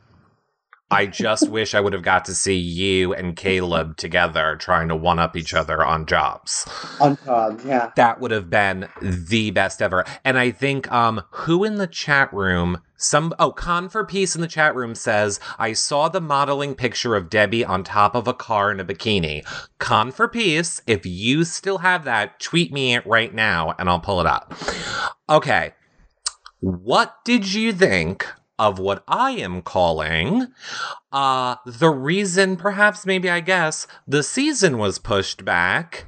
I 0.89 1.05
just 1.05 1.49
wish 1.51 1.73
I 1.73 1.79
would 1.81 1.93
have 1.93 2.01
got 2.01 2.25
to 2.25 2.35
see 2.35 2.55
you 2.57 3.13
and 3.13 3.35
Caleb 3.35 3.97
together 3.97 4.55
trying 4.57 4.87
to 4.89 4.95
one 4.95 5.19
up 5.19 5.35
each 5.37 5.53
other 5.53 5.83
on 5.85 6.05
jobs. 6.05 6.65
On 7.01 7.15
top, 7.17 7.59
yeah. 7.65 7.91
That 7.95 8.19
would 8.21 8.31
have 8.31 8.49
been 8.49 8.87
the 9.01 9.51
best 9.51 9.81
ever. 9.81 10.05
And 10.23 10.37
I 10.37 10.51
think 10.51 10.89
um 10.91 11.23
who 11.31 11.63
in 11.65 11.75
the 11.75 11.87
chat 11.87 12.31
room 12.33 12.81
some 12.97 13.33
oh 13.37 13.51
Con 13.51 13.87
for 13.89 14.03
Peace 14.03 14.35
in 14.35 14.41
the 14.41 14.47
chat 14.47 14.75
room 14.75 14.95
says 14.95 15.39
I 15.57 15.73
saw 15.73 16.09
the 16.09 16.19
modeling 16.19 16.75
picture 16.75 17.15
of 17.15 17.29
Debbie 17.29 17.63
on 17.63 17.83
top 17.83 18.15
of 18.15 18.27
a 18.27 18.33
car 18.33 18.71
in 18.71 18.79
a 18.79 18.85
bikini. 18.85 19.45
Con 19.77 20.11
for 20.11 20.27
Peace, 20.27 20.81
if 20.87 21.05
you 21.05 21.43
still 21.43 21.77
have 21.77 22.03
that, 22.05 22.39
tweet 22.39 22.73
me 22.73 22.95
it 22.95 23.05
right 23.05 23.33
now 23.33 23.75
and 23.77 23.87
I'll 23.87 23.99
pull 23.99 24.19
it 24.19 24.27
up. 24.27 24.53
Okay. 25.29 25.73
What 26.59 27.23
did 27.23 27.53
you 27.53 27.71
think 27.71 28.27
of 28.59 28.79
what 28.79 29.03
I 29.07 29.31
am 29.31 29.61
calling 29.61 30.47
uh 31.11 31.57
the 31.65 31.91
reason 31.91 32.57
perhaps 32.57 33.05
maybe 33.05 33.29
I 33.29 33.39
guess 33.39 33.85
the 34.07 34.23
season 34.23 34.79
was 34.79 34.97
pushed 34.97 35.45
back? 35.45 36.07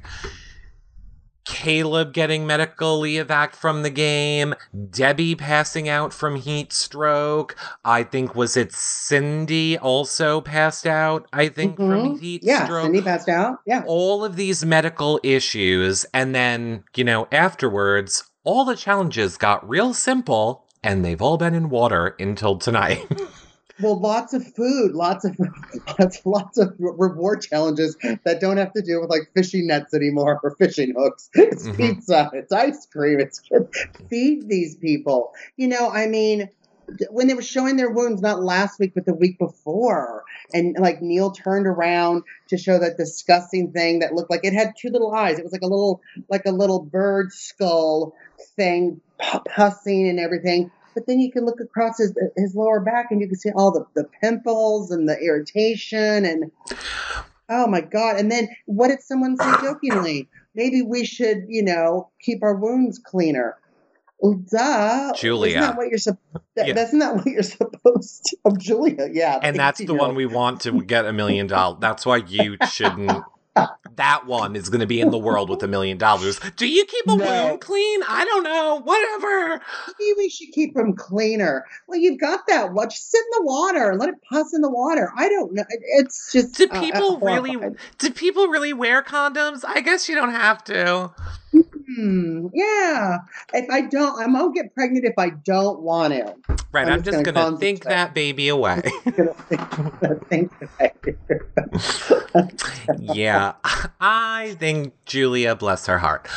Caleb 1.44 2.12
getting 2.12 2.46
medically 2.46 3.14
evac 3.14 3.54
from 3.54 3.82
the 3.82 3.90
game, 3.90 4.54
Debbie 4.90 5.34
passing 5.34 5.88
out 5.88 6.12
from 6.12 6.36
heat 6.36 6.72
stroke. 6.72 7.56
I 7.84 8.02
think 8.04 8.34
was 8.34 8.56
it 8.56 8.72
Cydney 8.72 9.76
also 9.78 10.40
passed 10.40 10.86
out, 10.86 11.26
I 11.32 11.48
think 11.48 11.76
from 11.76 11.90
Mhm. 12.16 12.20
heat 12.20 12.42
Yeah, 12.44 12.64
stroke. 12.64 12.84
Cydney 12.84 13.02
passed 13.02 13.28
out. 13.28 13.56
Yeah. 13.66 13.82
all 13.86 14.24
of 14.24 14.36
these 14.36 14.64
medical 14.64 15.18
issues 15.22 16.04
and 16.14 16.34
then, 16.34 16.84
you 16.94 17.04
know, 17.04 17.26
afterwards 17.32 18.24
all 18.44 18.64
the 18.64 18.76
challenges 18.76 19.36
got 19.36 19.68
real 19.68 19.92
simple 19.92 20.64
and 20.82 21.04
they've 21.04 21.20
all 21.20 21.36
been 21.36 21.54
in 21.54 21.68
water 21.68 22.14
until 22.18 22.56
tonight. 22.56 23.06
Well, 23.80 23.98
lots 24.00 24.34
of 24.34 24.44
food, 24.54 24.92
lots 24.92 25.24
of 25.24 25.36
lots, 25.98 26.20
lots 26.24 26.58
of 26.58 26.74
reward 26.78 27.42
challenges 27.42 27.96
that 28.24 28.40
don't 28.40 28.56
have 28.58 28.72
to 28.74 28.82
do 28.82 29.00
with 29.00 29.10
like 29.10 29.30
fishing 29.34 29.66
nets 29.66 29.94
anymore 29.94 30.40
or 30.42 30.54
fishing 30.56 30.94
hooks. 30.96 31.28
It's 31.34 31.66
Mhm. 31.68 31.76
pizza, 31.76 32.30
it's 32.34 32.52
ice 32.52 32.86
cream, 32.86 33.20
it's 33.20 33.40
feed 34.08 34.48
these 34.48 34.76
people. 34.76 35.32
You 35.56 35.68
know, 35.68 35.90
I 35.90 36.06
mean, 36.06 36.48
when 37.10 37.28
they 37.28 37.34
were 37.34 37.42
showing 37.42 37.76
their 37.76 37.90
wounds, 37.90 38.20
not 38.20 38.42
last 38.42 38.80
week 38.80 38.92
but 38.94 39.06
the 39.06 39.14
week 39.14 39.38
before, 39.38 40.24
and 40.52 40.76
like 40.78 41.00
Neal 41.00 41.30
turned 41.30 41.66
around 41.66 42.22
to 42.48 42.56
show 42.56 42.78
that 42.78 42.96
disgusting 42.96 43.72
thing 43.72 44.00
that 44.00 44.14
looked 44.14 44.30
like 44.30 44.44
it 44.44 44.52
had 44.52 44.72
two 44.80 44.88
little 44.90 45.14
eyes. 45.14 45.38
It 45.38 45.44
was 45.44 45.52
like 45.52 45.62
a 45.62 45.66
little 45.68 46.00
like 46.28 46.46
a 46.46 46.52
little 46.52 46.82
bird 46.82 47.32
skull 47.32 48.14
thing, 48.56 49.00
pu- 49.20 49.40
pussing 49.54 50.08
and 50.08 50.18
everything. 50.18 50.70
But 50.94 51.06
then 51.06 51.20
you 51.20 51.30
can 51.30 51.44
look 51.44 51.60
across 51.60 51.98
his 51.98 52.14
his 52.36 52.54
lower 52.54 52.80
back 52.80 53.06
and 53.10 53.20
you 53.20 53.28
can 53.28 53.38
see 53.38 53.50
all 53.54 53.72
the, 53.72 53.86
the 53.94 54.08
pimples 54.20 54.90
and 54.90 55.08
the 55.08 55.18
irritation 55.18 56.24
and 56.24 56.50
oh 57.48 57.66
my 57.66 57.80
god! 57.80 58.16
And 58.16 58.30
then 58.30 58.48
what 58.66 58.88
did 58.88 59.02
someone 59.02 59.36
say 59.36 59.52
jokingly? 59.60 60.28
Maybe 60.54 60.82
we 60.82 61.04
should, 61.04 61.44
you 61.48 61.62
know, 61.62 62.10
keep 62.20 62.42
our 62.42 62.54
wounds 62.54 62.98
cleaner. 62.98 63.56
Well, 64.18 64.34
duh, 64.34 65.12
Julia. 65.14 65.50
Isn't 65.50 65.60
that 65.62 65.76
what 65.76 65.88
you're 65.88 65.98
supposed? 65.98 66.44
Yeah. 66.56 66.72
That's 66.74 66.92
not 66.92 67.16
what 67.16 67.26
you're 67.26 67.42
supposed 67.44 68.24
to. 68.24 68.36
Oh, 68.44 68.56
Julia, 68.56 69.08
yeah. 69.10 69.38
and 69.42 69.56
that's 69.56 69.78
the 69.78 69.94
one 69.94 70.14
we 70.14 70.26
want 70.26 70.62
to 70.62 70.82
get 70.82 71.06
a 71.06 71.12
million 71.12 71.46
dollars. 71.46 71.78
That's 71.80 72.04
why 72.04 72.18
you 72.18 72.56
shouldn't. 72.70 73.22
That 73.96 74.26
one 74.26 74.56
is 74.56 74.68
going 74.68 74.80
to 74.80 74.86
be 74.86 75.00
in 75.00 75.10
the 75.10 75.18
world 75.18 75.50
with 75.50 75.62
a 75.62 75.68
million 75.68 75.98
dollars. 75.98 76.40
Do 76.56 76.66
you 76.66 76.84
keep 76.86 77.06
a 77.06 77.16
No. 77.16 77.24
wound 77.24 77.60
clean? 77.60 78.00
I 78.08 78.24
don't 78.24 78.44
know. 78.44 78.80
Whatever. 78.82 79.60
Maybe 79.98 80.14
we 80.16 80.28
should 80.30 80.52
keep 80.52 80.74
them 80.74 80.94
cleaner. 80.94 81.66
Well, 81.86 81.98
you've 81.98 82.20
got 82.20 82.46
that. 82.48 82.72
What? 82.72 82.90
Just 82.90 83.10
sit 83.10 83.18
in 83.18 83.44
the 83.44 83.46
water 83.46 83.94
let 83.96 84.08
it 84.08 84.14
pus 84.28 84.54
in 84.54 84.62
the 84.62 84.70
water. 84.70 85.12
I 85.16 85.28
don't 85.28 85.52
know. 85.52 85.64
It's 85.68 86.32
just. 86.32 86.56
Do 86.56 86.68
uh, 86.70 86.76
uh, 86.76 86.80
people 86.80 87.18
really? 87.20 87.56
Do 87.98 88.10
people 88.10 88.48
really 88.48 88.72
wear 88.72 89.02
condoms? 89.02 89.64
I 89.66 89.80
guess 89.80 90.08
you 90.08 90.14
don't 90.14 90.30
have 90.30 90.64
to. 90.64 91.10
Hmm, 91.52 92.46
yeah. 92.54 93.18
If 93.52 93.68
I 93.70 93.82
don't, 93.82 94.20
I 94.20 94.26
won't 94.26 94.54
get 94.54 94.74
pregnant 94.74 95.04
if 95.04 95.14
I 95.18 95.30
don't 95.30 95.80
want 95.80 96.14
to. 96.14 96.59
Right. 96.72 96.86
I'm 96.86 96.94
I'm, 96.94 97.02
just 97.02 97.24
just 97.24 97.34
gonna 97.34 97.56
think 97.58 97.84
that 97.84 98.14
baby 98.14 98.48
away. 98.48 98.82
Yeah, 102.98 103.54
I 104.00 104.56
think 104.58 104.94
Julia, 105.04 105.54
bless 105.54 105.86
her 105.86 105.98
heart. 105.98 106.28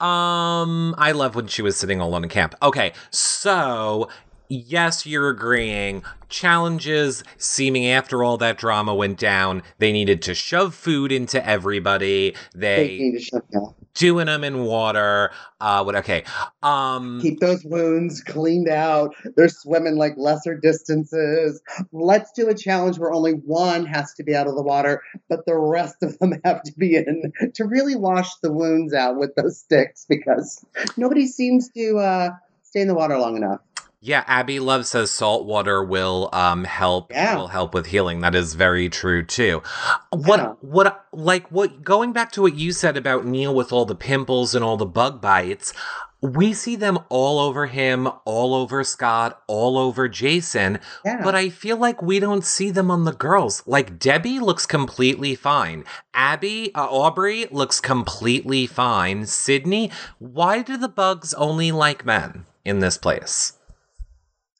Um, 0.00 0.94
I 0.98 1.12
love 1.12 1.34
when 1.34 1.46
she 1.46 1.62
was 1.62 1.76
sitting 1.76 2.00
alone 2.00 2.24
in 2.24 2.30
camp. 2.30 2.54
Okay, 2.62 2.92
so 3.10 4.08
yes, 4.48 5.06
you're 5.06 5.28
agreeing. 5.28 6.02
Challenges 6.28 7.22
seeming 7.36 7.86
after 7.86 8.22
all 8.22 8.36
that 8.38 8.58
drama 8.58 8.94
went 8.94 9.18
down, 9.18 9.62
they 9.78 9.92
needed 9.92 10.22
to 10.22 10.34
shove 10.34 10.74
food 10.74 11.12
into 11.12 11.44
everybody. 11.46 12.34
They 12.54 13.18
to 13.18 13.42
down. 13.52 13.74
Doing 13.94 14.26
them 14.26 14.44
in 14.44 14.64
water. 14.64 15.32
Uh, 15.60 15.82
what? 15.82 15.96
Okay. 15.96 16.24
Um, 16.62 17.20
Keep 17.20 17.40
those 17.40 17.64
wounds 17.64 18.22
cleaned 18.22 18.68
out. 18.68 19.14
They're 19.36 19.48
swimming 19.48 19.96
like 19.96 20.14
lesser 20.16 20.56
distances. 20.56 21.60
Let's 21.92 22.32
do 22.32 22.48
a 22.48 22.54
challenge 22.54 22.98
where 22.98 23.12
only 23.12 23.32
one 23.32 23.86
has 23.86 24.14
to 24.14 24.24
be 24.24 24.34
out 24.34 24.46
of 24.46 24.54
the 24.54 24.62
water, 24.62 25.02
but 25.28 25.44
the 25.46 25.56
rest 25.56 26.02
of 26.02 26.18
them 26.18 26.34
have 26.44 26.62
to 26.62 26.72
be 26.76 26.96
in 26.96 27.32
to 27.54 27.64
really 27.64 27.96
wash 27.96 28.34
the 28.42 28.52
wounds 28.52 28.94
out 28.94 29.18
with 29.18 29.34
those 29.34 29.58
sticks 29.58 30.06
because 30.08 30.64
nobody 30.96 31.26
seems 31.26 31.68
to 31.70 31.98
uh, 31.98 32.30
stay 32.62 32.80
in 32.80 32.88
the 32.88 32.94
water 32.94 33.18
long 33.18 33.36
enough. 33.36 33.60
Yeah, 34.04 34.24
Abby 34.26 34.58
Love 34.58 34.84
says 34.84 35.12
salt 35.12 35.46
water 35.46 35.82
will 35.82 36.28
um 36.32 36.64
help 36.64 37.12
Yeah. 37.12 37.36
will 37.36 37.46
help 37.48 37.72
with 37.72 37.86
healing. 37.86 38.20
That 38.20 38.34
is 38.34 38.54
very 38.54 38.88
true 38.88 39.24
too. 39.24 39.62
What 40.10 40.40
Yeah. 40.40 40.52
what 40.60 41.04
like 41.12 41.46
what 41.52 41.84
going 41.84 42.12
back 42.12 42.32
to 42.32 42.42
what 42.42 42.56
you 42.56 42.72
said 42.72 42.96
about 42.96 43.24
Neal 43.24 43.54
with 43.54 43.72
all 43.72 43.84
the 43.84 43.94
pimples 43.94 44.56
and 44.56 44.64
all 44.64 44.76
the 44.76 44.86
bug 44.86 45.20
bites, 45.20 45.72
we 46.20 46.52
see 46.52 46.74
them 46.74 46.98
all 47.10 47.38
over 47.38 47.66
him, 47.66 48.08
all 48.24 48.56
over 48.56 48.82
Scott, 48.82 49.40
all 49.46 49.78
over 49.78 50.08
Jason, 50.08 50.80
Yeah. 51.04 51.20
but 51.22 51.36
I 51.36 51.48
feel 51.48 51.76
like 51.76 52.02
we 52.02 52.18
don't 52.18 52.44
see 52.44 52.70
them 52.72 52.90
on 52.90 53.04
the 53.04 53.12
girls. 53.12 53.62
Like 53.66 54.00
Debbie 54.00 54.40
looks 54.40 54.66
completely 54.66 55.36
fine. 55.36 55.84
Abby, 56.12 56.72
uh, 56.74 56.88
Aubry 56.88 57.46
looks 57.52 57.78
completely 57.80 58.66
fine. 58.66 59.26
Cydney, 59.26 59.92
why 60.18 60.60
do 60.62 60.76
the 60.76 60.88
bugs 60.88 61.34
only 61.34 61.70
like 61.70 62.04
men 62.04 62.46
in 62.64 62.80
this 62.80 62.98
place? 62.98 63.52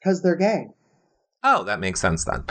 Because 0.03 0.22
they're 0.22 0.36
gay. 0.36 0.68
Oh, 1.44 1.64
that 1.64 1.80
makes 1.80 2.00
sense 2.00 2.24
then. 2.24 2.44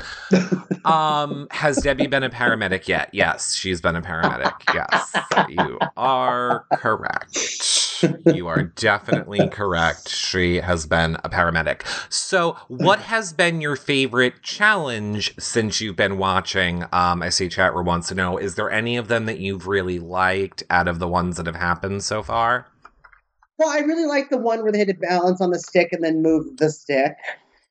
um, 0.86 1.48
has 1.52 1.82
Debbie 1.82 2.08
been 2.08 2.24
a 2.24 2.30
paramedic 2.30 2.88
yet? 2.88 3.10
Yes, 3.14 3.56
she's 3.56 3.80
been 3.80 3.96
a 3.96 4.02
paramedic. 4.02 4.54
Yes, 4.74 5.16
you 5.48 5.80
are 5.96 6.66
correct. 6.74 8.06
you 8.26 8.48
are 8.48 8.64
definitely 8.64 9.48
correct. 9.48 10.10
She 10.10 10.58
has 10.58 10.86
been 10.86 11.16
a 11.24 11.30
paramedic. 11.30 11.84
So, 12.12 12.58
what 12.68 13.00
has 13.00 13.32
been 13.32 13.62
your 13.62 13.78
favorite 13.78 14.42
challenge 14.42 15.36
since 15.40 15.80
you've 15.80 15.96
been 15.96 16.18
watching? 16.18 16.84
Um, 16.92 17.22
I 17.22 17.30
see 17.30 17.48
chat 17.48 17.74
room 17.74 17.86
wants 17.86 18.10
to 18.10 18.16
know: 18.16 18.38
Is 18.38 18.56
there 18.56 18.70
any 18.70 18.98
of 18.98 19.08
them 19.08 19.26
that 19.28 19.40
you've 19.40 19.68
really 19.68 20.00
liked 20.00 20.64
out 20.70 20.90
of 20.90 21.00
the 21.00 21.08
ones 21.08 21.38
that 21.38 21.46
have 21.46 21.56
happened 21.56 22.04
so 22.04 22.24
far? 22.24 22.68
Well, 23.58 23.70
I 23.70 23.80
really 23.80 24.08
like 24.08 24.30
the 24.30 24.40
one 24.40 24.64
where 24.64 24.72
they 24.72 24.80
had 24.80 24.88
to 24.88 24.96
balance 24.96 25.40
on 25.40 25.52
the 25.52 25.60
stick 25.60 25.90
and 25.92 26.04
then 26.04 26.24
move 26.24 26.58
the 26.58 26.72
stick. 26.72 27.16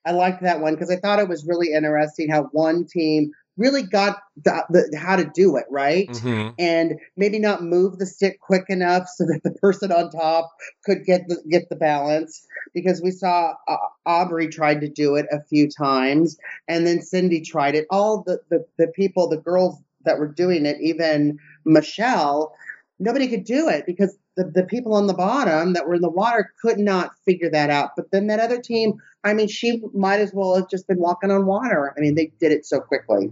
I 0.07 0.13
liked 0.13 0.43
that 0.43 0.61
one 0.61 0.75
because 0.75 0.91
I 0.91 0.97
thought 0.97 1.19
it 1.19 1.29
was 1.29 1.47
really 1.47 1.73
interesting 1.73 2.31
how 2.31 2.45
one 2.53 2.87
team 2.87 3.33
really 3.57 3.83
got 3.83 4.19
the, 4.43 4.65
the, 4.71 4.99
how 4.99 5.17
to 5.17 5.31
do 5.35 5.57
it 5.57 5.67
right 5.71 6.09
Mhm. 6.09 6.55
and 6.59 6.99
maybe 7.17 7.39
not 7.39 7.63
move 7.63 7.99
the 7.99 8.07
stick 8.07 8.41
quick 8.41 8.65
enough 8.69 9.07
so 9.09 9.25
that 9.27 9.43
the 9.45 9.51
person 9.51 9.93
on 9.93 10.11
top 10.11 10.51
could 10.85 11.05
get 11.05 11.29
the 11.29 11.37
get 11.51 11.69
the 11.69 11.77
balance 11.77 12.47
because 12.73 13.03
we 13.03 13.11
saw 13.11 13.55
uh, 13.69 13.77
Aubry 14.07 14.51
tried 14.51 14.81
to 14.81 14.89
do 14.89 15.17
it 15.17 15.27
a 15.31 15.43
few 15.43 15.69
times 15.69 16.39
and 16.69 16.87
then 16.87 17.03
Cydney 17.03 17.43
tried 17.43 17.75
it 17.75 17.87
all 17.91 18.23
the, 18.27 18.41
the 18.49 18.65
the 18.79 18.89
people 18.89 19.29
the 19.29 19.37
girls 19.37 19.77
that 20.05 20.19
were 20.19 20.29
doing 20.29 20.65
it 20.65 20.79
even 20.81 21.39
Michele 21.67 22.55
nobody 22.99 23.29
could 23.29 23.45
do 23.45 23.69
it 23.69 23.85
because 23.85 24.17
the, 24.45 24.51
the 24.61 24.67
people 24.67 24.95
on 24.95 25.07
the 25.07 25.15
bottom 25.15 25.73
that 25.75 25.87
were 25.87 25.95
in 25.95 26.03
the 26.03 26.11
water 26.11 26.53
could 26.63 26.79
not 26.79 27.11
figure 27.25 27.51
that 27.51 27.71
out 27.71 27.91
but 27.97 28.11
then 28.11 28.27
that 28.29 28.41
other 28.41 28.61
team 28.61 28.95
I 29.25 29.35
mean 29.35 29.49
she 29.49 29.83
might 29.95 30.21
as 30.21 30.33
well 30.33 30.57
have 30.57 30.69
just 30.71 30.87
been 30.89 30.99
walking 30.99 31.31
on 31.31 31.47
water 31.47 31.93
I 31.97 32.01
mean 32.01 32.15
they 32.15 32.33
did 32.41 32.53
it 32.53 32.65
so 32.67 32.81
quickly 32.81 33.31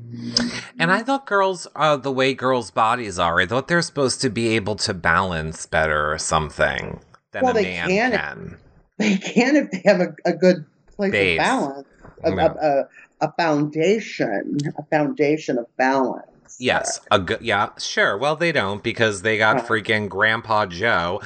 And 0.78 0.92
I 0.92 1.02
thought 1.02 1.26
girls, 1.26 1.66
uh, 1.74 1.96
the 1.96 2.12
way 2.12 2.34
girls' 2.34 2.70
bodies 2.70 3.18
are, 3.18 3.40
I 3.40 3.46
thought 3.46 3.66
they're 3.68 3.82
supposed 3.82 4.20
to 4.20 4.30
be 4.30 4.48
able 4.54 4.76
to 4.76 4.94
balance 4.94 5.66
better 5.66 6.12
or 6.12 6.18
something 6.18 7.00
than 7.32 7.42
Well, 7.42 7.50
a 7.52 7.54
they 7.54 7.64
man 7.64 7.88
can. 7.88 8.10
can. 8.12 8.56
they 8.98 9.16
can 9.16 9.56
if 9.56 9.70
they 9.72 9.82
have 9.86 10.00
a, 10.00 10.14
a 10.24 10.32
good 10.34 10.64
place 10.96 11.10
Base. 11.12 11.40
of 11.40 11.44
balance, 11.44 11.88
a, 12.24 12.30
Yeah. 12.30 12.54
a, 12.60 12.66
a, 12.66 12.88
a 13.28 13.32
foundation, 13.32 14.58
a 14.76 14.84
foundation 14.84 15.58
of 15.58 15.66
balance. 15.76 16.26
Yes, 16.58 17.00
a 17.10 17.18
good. 17.18 17.40
Yeah, 17.42 17.70
sure. 17.78 18.16
Well, 18.16 18.36
they 18.36 18.52
don't 18.52 18.82
because 18.82 19.22
they 19.22 19.38
got 19.38 19.58
Uh-huh. 19.58 19.66
freaking 19.68 20.08
Grandpa 20.08 20.66
Joe, 20.66 21.20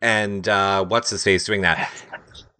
and 0.00 0.48
uh, 0.48 0.84
what's 0.84 1.10
his 1.10 1.24
face 1.24 1.44
doing 1.44 1.62
that. 1.62 1.90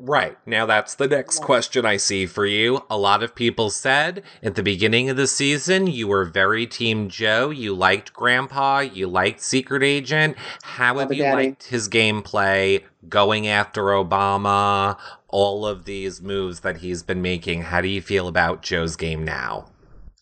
Right. 0.01 0.36
Now 0.45 0.66
that's 0.66 0.97
the 0.97 1.07
next 1.07 1.38
question 1.40 1.86
I 1.86 1.97
see 1.99 2.26
for 2.26 2.45
you. 2.45 2.82
A 2.90 2.99
lot 2.99 3.22
of 3.22 3.34
people 3.34 3.70
said 3.70 4.22
at 4.42 4.55
the 4.57 4.62
beginning 4.62 5.09
of 5.09 5.16
the 5.16 5.28
season 5.28 5.86
you 5.86 6.09
were 6.09 6.24
very 6.24 6.66
team 6.66 7.09
Joe. 7.09 7.49
You 7.51 7.74
liked 7.74 8.12
Grandpa, 8.12 8.80
you 8.80 9.07
liked 9.07 9.40
Secret 9.40 9.82
Agent. 9.82 10.36
How 10.62 10.99
have 10.99 11.12
you 11.12 11.22
Daddy. 11.22 11.45
liked 11.51 11.64
his 11.68 11.88
gameplay, 11.88 12.82
going 13.09 13.47
after 13.47 13.82
Obama, 13.84 14.99
all 15.28 15.64
of 15.64 15.84
these 15.84 16.20
moves 16.20 16.61
that 16.61 16.78
he's 16.78 17.03
been 17.03 17.22
making? 17.22 17.62
How 17.62 17.80
do 17.80 17.88
you 17.88 18.03
feel 18.03 18.26
about 18.28 18.62
Joe's 18.62 18.97
game 18.97 19.24
now? 19.24 19.70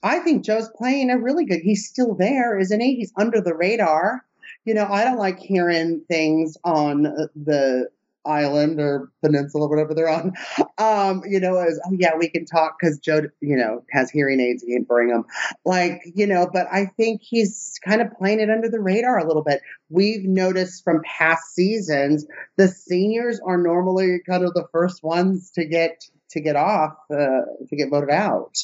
I 0.03 0.19
think 0.21 0.45
Joe's 0.45 0.69
playing 0.77 1.11
a 1.11 1.19
really 1.19 1.45
good. 1.45 1.61
He's 1.61 1.87
still 1.87 2.15
there, 2.15 2.59
isn't 2.59 2.81
he? 2.81 2.97
He's 2.97 3.13
under 3.17 3.41
the 3.41 3.55
radar. 3.55 4.25
You 4.65 4.75
know, 4.75 4.87
I 4.87 5.05
don't 5.05 5.19
like 5.19 5.39
hearing 5.39 6.03
things 6.09 6.57
on 6.65 7.03
the 7.03 7.89
island 8.25 8.81
or 8.81 9.11
peninsula, 9.23 9.69
whatever 9.69 9.95
they're 9.95 10.09
on. 10.09 10.33
Um, 10.79 11.23
you 11.29 11.41
know, 11.41 11.59
as 11.59 11.81
oh 11.87 11.93
yeah, 11.93 12.17
we 12.17 12.29
can 12.29 12.45
talk 12.45 12.77
because 12.79 12.99
Joe, 12.99 13.23
you 13.41 13.57
know, 13.57 13.85
has 13.91 14.11
hearing 14.11 14.41
aids. 14.41 14.63
He 14.63 14.75
can 14.75 14.85
bring 14.85 15.09
them, 15.09 15.25
like 15.65 16.01
you 16.15 16.27
know. 16.27 16.49
But 16.53 16.67
I 16.73 16.87
think 16.87 17.23
he's 17.23 17.79
kind 17.85 18.01
of 18.01 18.13
playing 18.13 18.41
it 18.41 18.51
under 18.51 18.69
the 18.69 18.81
radar 18.81 19.19
a 19.19 19.27
little 19.27 19.43
bit. 19.43 19.61
We've 19.91 20.25
noticed 20.25 20.85
from 20.85 21.03
past 21.05 21.55
seasons, 21.55 22.27
the 22.57 22.69
seniors 22.69 23.41
are 23.45 23.59
normally 23.59 24.21
kind 24.29 24.45
of 24.45 24.55
the 24.55 24.67
first 24.73 25.03
ones 25.03 25.51
to 25.53 25.65
get 25.65 26.05
to 26.31 26.41
get 26.41 26.57
off, 26.57 26.95
uh, 27.11 27.43
to 27.69 27.77
get 27.77 27.91
voted 27.91 28.11
out. 28.11 28.57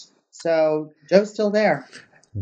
So 0.42 0.92
Joe's 1.10 1.32
still 1.32 1.50
there. 1.50 1.86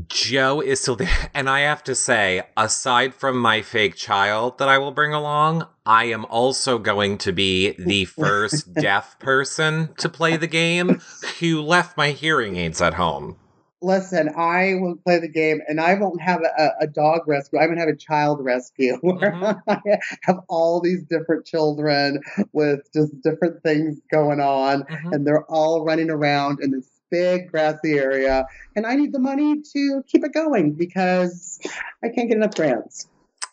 Joe 0.08 0.60
is 0.60 0.80
still 0.80 0.96
there. 0.96 1.30
And 1.34 1.48
I 1.48 1.60
have 1.60 1.84
to 1.84 1.94
say, 1.94 2.42
aside 2.56 3.14
from 3.14 3.38
my 3.38 3.62
fake 3.62 3.94
child 3.94 4.58
that 4.58 4.68
I 4.68 4.78
will 4.78 4.90
bring 4.90 5.14
along, 5.14 5.66
I 5.84 6.06
am 6.06 6.24
also 6.26 6.78
going 6.78 7.18
to 7.18 7.32
be 7.32 7.72
the 7.78 8.04
first 8.22 8.74
deaf 8.74 9.18
person 9.18 9.94
to 9.98 10.08
play 10.08 10.36
the 10.36 10.46
game 10.46 11.00
who 11.40 11.62
left 11.62 11.96
my 11.96 12.10
hearing 12.10 12.56
aids 12.56 12.80
at 12.82 12.94
home. 12.94 13.36
Listen, 13.82 14.30
I 14.34 14.74
will 14.80 14.96
play 14.96 15.20
the 15.20 15.28
game, 15.28 15.60
and 15.68 15.78
I 15.80 15.94
won't 15.94 16.20
have 16.22 16.40
a, 16.40 16.68
a 16.80 16.86
dog 16.86 17.28
rescue. 17.28 17.58
I'm 17.60 17.68
gonna 17.68 17.80
have 17.80 17.90
a 17.90 17.96
child 17.96 18.42
rescue 18.42 18.96
where 19.02 19.32
Mhm. 19.32 19.62
I 19.68 19.80
have 20.22 20.38
all 20.48 20.80
these 20.80 21.04
different 21.04 21.44
children 21.44 22.20
with 22.52 22.80
just 22.94 23.12
different 23.22 23.62
things 23.62 24.00
going 24.10 24.40
on, 24.40 24.84
Mhm. 24.84 25.12
and 25.12 25.26
they're 25.26 25.44
all 25.44 25.84
running 25.84 26.10
around 26.10 26.60
in 26.62 26.70
this 26.70 26.88
big 27.10 27.50
grassy 27.50 27.94
area. 27.98 28.46
And 28.74 28.86
I 28.86 28.94
need 28.94 29.12
the 29.12 29.18
money 29.18 29.62
to 29.72 30.02
keep 30.06 30.24
it 30.24 30.32
going 30.32 30.72
because 30.72 31.58
I 32.02 32.08
can't 32.08 32.28
get 32.28 32.36
enough 32.36 32.54
grants. 32.54 33.08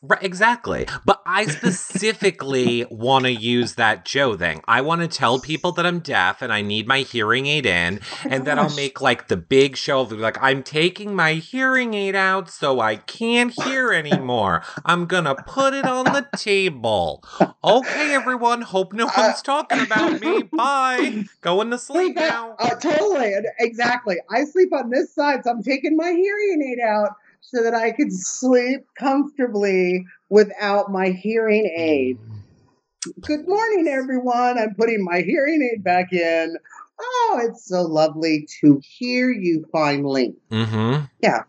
Right, 0.05 0.21
exactly. 0.21 0.85
But 1.05 1.21
I 1.25 1.45
specifically 1.45 2.85
want 2.91 3.23
to 3.23 3.31
use 3.31 3.75
that 3.75 4.03
Joe 4.03 4.35
thing. 4.35 4.61
I 4.67 4.81
want 4.81 4.99
to 5.01 5.07
tell 5.07 5.39
people 5.39 5.71
that 5.71 5.85
I'm 5.85 5.99
deaf 5.99 6.41
and 6.41 6.51
I 6.51 6.61
need 6.61 6.87
my 6.87 6.99
hearing 6.99 7.45
aid 7.45 7.65
in, 7.65 8.01
and 8.29 8.45
then 8.45 8.59
I'll 8.59 8.75
make 8.75 8.99
like 8.99 9.29
the 9.29 9.37
big 9.37 9.77
show 9.77 10.01
of 10.01 10.11
like 10.11 10.37
I'm 10.41 10.61
taking 10.61 11.15
my 11.15 11.35
hearing 11.35 11.93
aid 11.93 12.15
out 12.15 12.49
so 12.49 12.81
I 12.81 12.97
can't 12.97 13.53
hear 13.63 13.93
anymore. 13.93 14.61
I'm 14.83 15.05
gonna 15.05 15.35
put 15.35 15.73
it 15.73 15.85
on 15.85 16.03
the 16.03 16.27
table. 16.35 17.23
Okay, 17.63 18.13
everyone. 18.13 18.61
Hope 18.61 18.91
no 18.91 19.09
one's 19.17 19.41
talking 19.41 19.79
about 19.79 20.19
me. 20.19 20.43
Bye. 20.43 21.23
Going 21.39 21.71
to 21.71 21.77
sleep 21.77 21.93
Sleep 22.03 22.15
now. 22.17 22.55
Uh, 22.59 22.75
totally, 22.75 23.33
exactly. 23.59 24.17
I 24.29 24.43
sleep 24.43 24.73
on 24.73 24.89
this 24.89 25.13
side, 25.13 25.45
so 25.45 25.51
I'm 25.51 25.63
taking 25.63 25.95
my 25.95 26.11
hearing 26.11 26.61
aid 26.61 26.79
out 26.79 27.11
so 27.45 27.61
that 27.63 27.73
I 27.75 27.91
could 27.91 28.11
sleep 28.11 28.81
comfortably 28.97 30.05
without 30.29 30.91
my 30.91 31.09
hearing 31.09 31.65
aid. 31.75 32.17
Good 33.21 33.47
morning, 33.47 33.87
everyone. 33.87 34.57
I'm 34.57 34.73
putting 34.75 35.03
my 35.03 35.21
hearing 35.21 35.61
aid 35.73 35.83
back 35.83 36.13
in. 36.13 36.55
Oh, 36.99 37.41
it's 37.43 37.65
so 37.67 37.81
lovely 37.81 38.47
to 38.61 38.81
hear 38.83 39.29
you 39.29 39.65
finally. 39.71 40.35
Mm-hmm. 40.51 41.05
Yeah, 41.21 41.43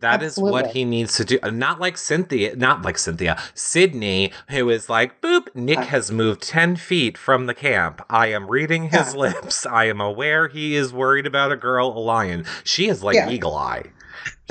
That 0.00 0.22
is 0.22 0.36
what 0.36 0.66
he 0.68 0.84
needs 0.84 1.16
to 1.16 1.24
do. 1.24 1.38
Not 1.50 1.80
like 1.80 1.96
Cynthia, 1.96 2.54
not 2.56 2.82
like 2.82 2.98
Cynthia, 2.98 3.40
Cydney, 3.54 4.32
who 4.50 4.68
is 4.68 4.90
like, 4.90 5.22
boop, 5.22 5.54
Nick 5.54 5.78
has 5.78 6.12
moved 6.12 6.42
10 6.42 6.76
feet 6.76 7.16
from 7.16 7.46
the 7.46 7.54
camp. 7.54 8.02
I 8.10 8.26
am 8.26 8.48
reading 8.50 8.90
his 8.90 9.14
Yeah. 9.14 9.20
lips. 9.20 9.64
I 9.64 9.84
am 9.84 10.00
aware 10.00 10.48
he 10.48 10.74
is 10.76 10.92
worried 10.92 11.26
about 11.26 11.52
a 11.52 11.56
girl, 11.56 11.88
a 11.88 11.98
lion. 12.00 12.44
She 12.64 12.88
is 12.88 13.02
like 13.02 13.14
Yeah. 13.16 13.30
Eagle 13.30 13.56
Eye. 13.56 13.84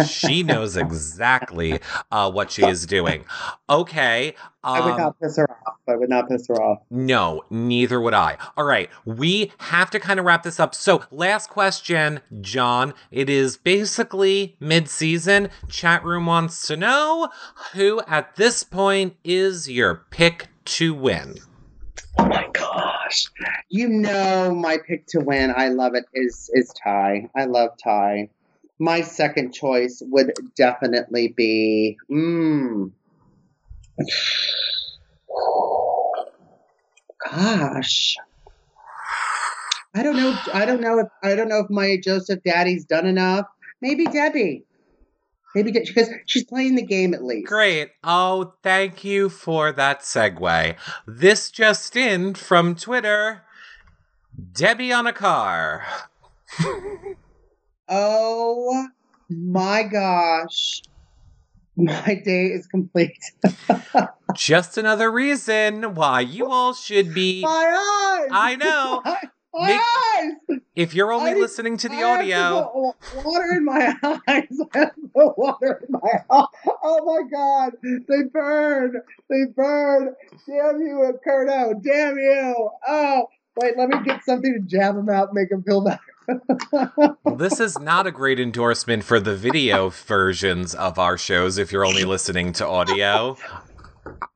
She 0.06 0.44
knows 0.44 0.78
exactly 0.78 1.80
uh, 2.12 2.32
what 2.32 2.52
she 2.52 2.66
is 2.66 2.86
doing. 2.86 3.26
Okay. 3.70 4.36
I 4.64 4.80
would 4.82 4.92
um, 4.92 4.98
not 4.98 5.20
piss 5.20 5.38
her 5.38 5.50
off. 5.50 5.78
I 5.88 5.96
would 5.96 6.10
not 6.10 6.28
piss 6.28 6.48
her 6.50 6.62
off. 6.62 6.82
no, 6.90 7.44
neither 7.50 8.02
would 8.02 8.14
I. 8.14 8.38
All 8.58 8.66
right, 8.66 8.90
we 9.06 9.52
have 9.60 9.90
to 9.92 10.00
kind 10.00 10.20
of 10.20 10.26
wrap 10.26 10.44
this 10.44 10.60
up. 10.60 10.76
So, 10.76 11.04
last 11.10 11.50
question, 11.50 12.20
John. 12.42 12.94
It 13.10 13.30
is 13.30 13.56
basically 13.58 14.58
mid 14.60 14.90
season. 14.90 15.50
Chat 15.70 16.04
room 16.04 16.26
wants 16.26 16.68
to 16.68 16.76
know 16.76 17.30
who 17.74 18.02
at 18.08 18.36
this 18.36 18.64
point 18.64 19.16
is 19.24 19.70
your 19.70 20.06
pick 20.10 20.48
to 20.66 20.94
win. 20.94 21.36
Oh 22.20 22.26
my 22.26 22.48
gosh. 22.54 23.26
You 23.70 23.88
know 23.88 24.54
my 24.54 24.78
pick 24.86 25.06
to 25.08 25.20
win. 25.20 25.54
I 25.56 25.70
love 25.70 25.96
it 25.96 26.06
is 26.14 26.50
is 26.54 26.74
Tai. 26.84 27.30
I 27.36 27.46
love 27.46 27.72
Tai. 27.82 28.30
My 28.80 29.02
second 29.02 29.54
choice 29.54 30.02
would 30.06 30.34
definitely 30.56 31.30
be 31.36 31.98
mm, 32.12 32.92
gosh. 37.32 38.18
I 39.96 40.04
don't 40.04 40.16
know. 40.16 40.38
I 40.54 40.66
don't 40.66 40.82
know 40.82 41.00
if 41.00 41.08
I 41.24 41.36
don't 41.36 41.50
know 41.50 41.60
if 41.60 41.70
my 41.70 41.98
Joseph 41.98 42.44
Daddy's 42.44 42.86
done 42.86 43.08
enough. 43.08 43.46
Maybe 43.82 44.06
Debbie. 44.06 44.64
Maybe 45.56 45.72
De- 45.72 45.86
because 45.86 46.10
she's 46.28 46.44
playing 46.44 46.76
the 46.76 46.86
game 46.86 47.16
at 47.16 47.24
least. 47.24 47.48
Great. 47.48 47.90
Oh, 48.04 48.54
thank 48.62 49.04
you 49.04 49.30
for 49.30 49.72
that 49.72 50.02
segue. 50.02 50.76
This 51.08 51.50
just 51.50 51.96
in 51.96 52.36
from 52.36 52.76
Twitter 52.76 53.44
Debbie 54.54 54.94
on 54.94 55.08
a 55.08 55.14
car. 55.14 55.84
Oh 57.90 58.88
my 59.30 59.84
gosh. 59.84 60.82
My 61.76 62.22
day 62.26 62.48
is 62.48 62.66
complete. 62.68 63.18
Just 64.36 64.78
another 64.78 65.12
reason 65.12 65.94
why 65.96 66.22
you 66.22 66.48
all 66.50 66.74
should 66.74 67.14
be 67.14 67.42
My 67.44 67.50
eyes. 68.22 68.30
I 68.32 68.56
know. 68.56 69.02
My 69.54 69.68
Make- 69.68 69.80
eyes! 70.52 70.60
If 70.76 70.94
you're 70.94 71.12
only 71.12 71.32
I- 71.32 71.36
listening 71.36 71.78
to 71.78 71.90
the 71.90 71.96
I 71.96 72.00
have 72.00 72.20
audio, 72.20 72.94
put 73.02 73.26
water 73.26 73.54
in 73.56 73.66
my 73.66 73.96
eyes. 74.04 74.20
I 74.28 74.80
have 74.80 74.92
put 75.16 75.38
water 75.38 75.82
in 75.88 75.92
my 75.92 76.10
eyes. 76.30 76.46
Oh 76.84 77.04
my 77.06 77.28
god, 77.36 77.74
they 77.82 78.24
burn. 78.32 78.94
They 79.30 79.46
burn. 79.56 80.14
Damn 80.48 80.80
you, 80.82 81.20
Curto. 81.26 81.74
Damn 81.84 82.18
you. 82.18 82.70
Oh, 82.88 83.28
wait, 83.60 83.78
let 83.78 83.90
me 83.90 83.98
get 84.06 84.24
something 84.26 84.54
to 84.54 84.60
jab 84.60 84.96
them 84.96 85.10
out, 85.10 85.34
make 85.34 85.50
them 85.50 85.64
feel 85.64 85.84
better. 85.84 86.00
This 87.38 87.60
is 87.60 87.80
not 87.80 88.08
a 88.08 88.12
great 88.12 88.40
endorsement 88.40 89.04
for 89.04 89.20
the 89.20 89.36
video 89.36 89.90
versions 89.90 90.76
of 90.76 91.00
our 91.00 91.18
shows 91.18 91.58
if 91.58 91.72
you're 91.72 91.86
only 91.86 92.04
listening 92.04 92.54
to 92.54 92.68
audio. 92.68 93.38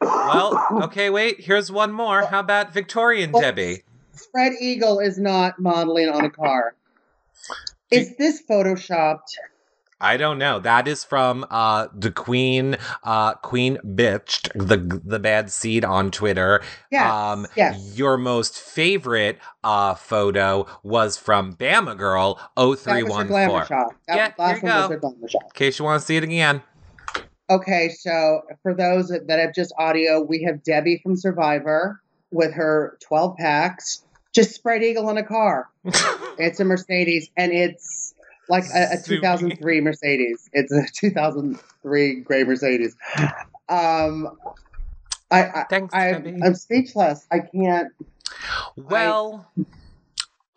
Well, 0.02 0.68
okay, 0.84 1.10
wait, 1.10 1.42
here's 1.42 1.72
one 1.72 1.92
more. 1.92 2.26
How 2.26 2.40
about 2.40 2.74
Victorian 2.74 3.32
oh, 3.34 3.42
Debbie? 3.42 3.84
Fred 4.32 4.54
Eagle 4.60 5.00
is 5.00 5.18
not 5.18 5.60
modeling 5.60 6.10
on 6.10 6.26
a 6.26 6.30
car. 6.30 6.76
Is 7.90 8.16
this 8.18 8.42
photoshopped? 8.50 9.36
I 10.02 10.18
don't 10.18 10.40
know. 10.40 10.60
That 10.60 10.88
is 10.88 11.04
from 11.04 11.46
uh 11.50 11.88
the 11.94 12.12
Queen 12.12 12.76
uh 13.04 13.36
Queen 13.36 13.78
Bitched, 13.86 14.50
the 14.56 14.78
the 15.06 15.20
bad 15.20 15.52
seed 15.52 15.86
on 15.86 16.10
Twitter. 16.12 16.62
Yes. 16.92 17.10
um 17.12 17.48
yes. 17.56 17.94
your 17.98 18.18
most 18.18 18.60
favorite 18.60 19.38
uh 19.64 19.94
photo 19.94 20.66
was 20.84 21.18
from 21.18 21.56
Bama 21.56 21.96
Girl 21.98 22.40
That 22.58 22.64
was 22.68 22.84
her 22.86 23.04
glamour 23.04 23.64
0314. 23.64 23.68
shot. 23.68 23.96
That 24.08 24.16
Yeah, 24.18 24.34
last 24.38 24.62
here 24.62 24.70
you 24.70 24.76
go. 24.76 24.88
her 24.90 24.98
glamour 24.98 25.28
shot. 25.30 25.44
In 25.46 25.50
case 25.54 25.80
you 25.80 25.86
want 25.86 26.02
to 26.02 26.06
see 26.06 26.18
it 26.18 26.24
again. 26.24 26.64
Okay, 27.50 27.90
so 27.90 28.42
for 28.64 28.74
those 28.74 29.10
that 29.10 29.28
that 29.28 29.40
have 29.40 29.54
just 29.54 29.74
audio, 29.78 30.22
we 30.22 30.44
have 30.44 30.64
Debbie 30.64 31.00
from 31.04 31.16
Survivor 31.16 32.02
with 32.32 32.54
her 32.54 32.98
12 33.02 33.36
packs, 33.38 34.04
just 34.34 34.56
spread 34.56 34.82
eagle 34.84 35.10
in 35.10 35.18
a 35.18 35.24
car. 35.24 35.70
It's 36.40 36.60
a 36.62 36.64
Mercedes, 36.66 37.30
and 37.38 37.52
it's 37.52 38.01
like 38.52 38.66
a, 38.76 38.94
a 38.94 39.02
2003 39.02 39.82
Mercedes. 39.82 40.50
It's 40.54 40.72
a 40.72 40.84
2003 40.94 42.16
gray 42.20 42.44
Mercedes. 42.44 42.96
Um, 43.70 44.38
I, 45.32 45.44
I, 45.44 45.66
Thanks, 45.70 45.94
I 45.94 46.12
Debbie. 46.12 46.40
I'm 46.44 46.56
speechless. 46.56 47.26
I 47.32 47.40
can't. 47.40 47.94
Well, 48.76 49.50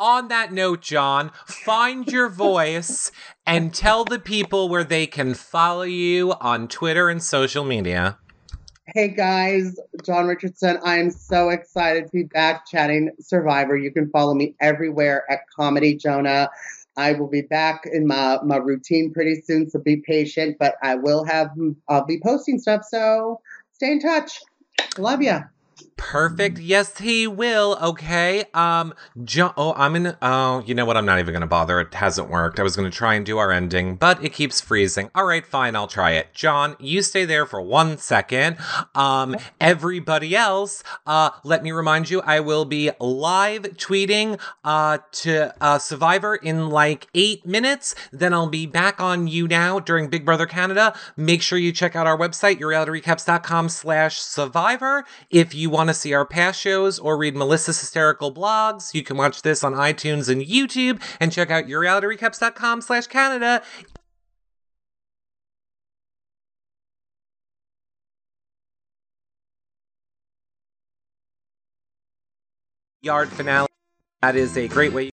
on 0.01 0.27
that 0.29 0.53
note, 0.53 0.83
John, 0.83 1.31
find 1.47 2.11
your 2.11 2.29
voice 2.29 3.13
and 3.47 3.73
tell 3.73 4.05
the 4.05 4.19
people 4.19 4.69
where 4.69 4.85
they 4.85 5.07
can 5.07 5.33
follow 5.35 5.83
you 5.83 6.33
on 6.41 6.67
Twitter 6.67 7.09
and 7.09 7.23
social 7.23 7.65
media. 7.65 8.19
Hey 8.89 9.09
guys, 9.09 9.79
John 10.05 10.27
Richardson. 10.27 10.79
I 10.85 10.99
am 10.99 11.11
so 11.11 11.49
excited 11.49 12.07
to 12.07 12.11
be 12.11 12.25
back 12.25 12.67
chatting 12.67 13.13
Survivor. 13.21 13.77
You 13.77 13.91
can 13.93 14.11
follow 14.11 14.35
me 14.35 14.57
everywhere 14.61 15.25
at 15.31 15.49
Comedy 15.57 15.95
Jonah. 15.95 16.51
I 16.97 17.13
will 17.15 17.29
be 17.29 17.43
back 17.43 17.83
in 17.91 18.07
my, 18.07 18.39
my 18.45 18.57
routine 18.57 19.13
pretty 19.13 19.41
soon, 19.43 19.69
so 19.69 19.79
be 19.79 19.97
patient. 19.97 20.57
But 20.59 20.77
I 20.83 20.95
will 20.95 21.25
have 21.25 21.51
I'll 21.89 22.05
be 22.05 22.21
posting 22.23 22.59
stuff, 22.59 22.83
so 22.89 23.41
stay 23.73 23.93
in 23.93 24.01
touch. 24.01 24.41
Love 24.99 25.23
ya. 25.23 25.43
Perfect. 25.97 26.59
Yes, 26.59 26.99
he 26.99 27.27
will. 27.27 27.79
Okay. 27.81 28.45
Um, 28.53 28.95
John. 29.25 29.55
Oh, 29.57 29.73
I'm 29.75 29.97
in. 29.97 30.17
Oh, 30.21 30.63
you 30.67 30.75
know 30.75 30.85
what? 30.85 30.97
I'm 30.97 31.07
not 31.07 31.19
even 31.19 31.33
gonna 31.33 31.47
bother. 31.47 31.81
It 31.81 31.95
hasn't 31.95 32.29
worked. 32.29 32.61
I 32.61 32.63
was 32.63 32.77
gonna 32.77 32.91
try 32.91 33.15
and 33.15 33.25
do 33.25 33.39
our 33.39 33.51
ending, 33.51 33.97
but 33.97 34.23
it 34.23 34.33
keeps 34.33 34.61
freezing. 34.61 35.11
All 35.15 35.25
right, 35.25 35.47
fine. 35.47 35.75
I'll 35.75 35.87
try 35.89 36.13
it. 36.13 36.35
John, 36.35 36.77
you 36.79 37.01
stay 37.03 37.25
there 37.25 37.47
for 37.47 37.61
one 37.61 37.97
second. 37.97 38.59
Um, 38.95 39.37
everybody 39.61 40.37
else, 40.37 40.83
uh, 41.07 41.31
let 41.43 41.63
me 41.63 41.73
remind 41.73 42.11
you, 42.11 42.21
I 42.21 42.41
will 42.41 42.65
be 42.65 42.91
live 43.01 43.63
tweeting 43.77 44.39
uh 44.63 44.99
to 45.13 45.55
uh 45.63 45.79
Survivor 45.79 46.35
in 46.37 46.69
like 46.69 47.07
eight 47.15 47.47
minutes. 47.47 47.95
Then 48.13 48.35
I'll 48.35 48.49
be 48.49 48.67
back 48.67 49.01
on 49.01 49.27
you 49.27 49.49
now 49.49 49.79
during 49.81 50.09
Big 50.11 50.25
Brother 50.25 50.47
Canada. 50.47 50.95
Make 51.17 51.41
sure 51.41 51.59
you 51.59 51.73
check 51.73 51.97
out 51.97 52.07
our 52.07 52.19
website, 52.19 52.61
yourrealityrecaps.com 52.61 53.69
slash 53.69 54.19
survivor. 54.21 55.05
If 55.31 55.55
you 55.65 55.71
want 55.71 55.89
to 55.89 55.95
see 55.95 56.13
our 56.13 56.27
past 56.27 56.61
shows 56.61 56.99
or 56.99 57.17
read 57.17 57.35
Melissa's 57.35 57.81
hysterical 57.81 58.33
blogs, 58.33 58.93
you 58.93 59.03
can 59.03 59.17
watch 59.17 59.41
this 59.41 59.65
on 59.65 59.73
iTunes 59.73 60.29
and 60.29 60.43
YouTube 60.43 61.01
and 61.19 61.33
check 61.33 61.51
out 61.51 61.65
yourrealityrecaps.com 61.65 62.83
slash 62.83 63.07
Canada. 63.07 63.63
Yard 73.01 73.31
finale. 73.31 73.69
That 74.21 74.37
is 74.37 74.57
a 74.57 74.69
great 74.69 74.93
way 74.93 75.11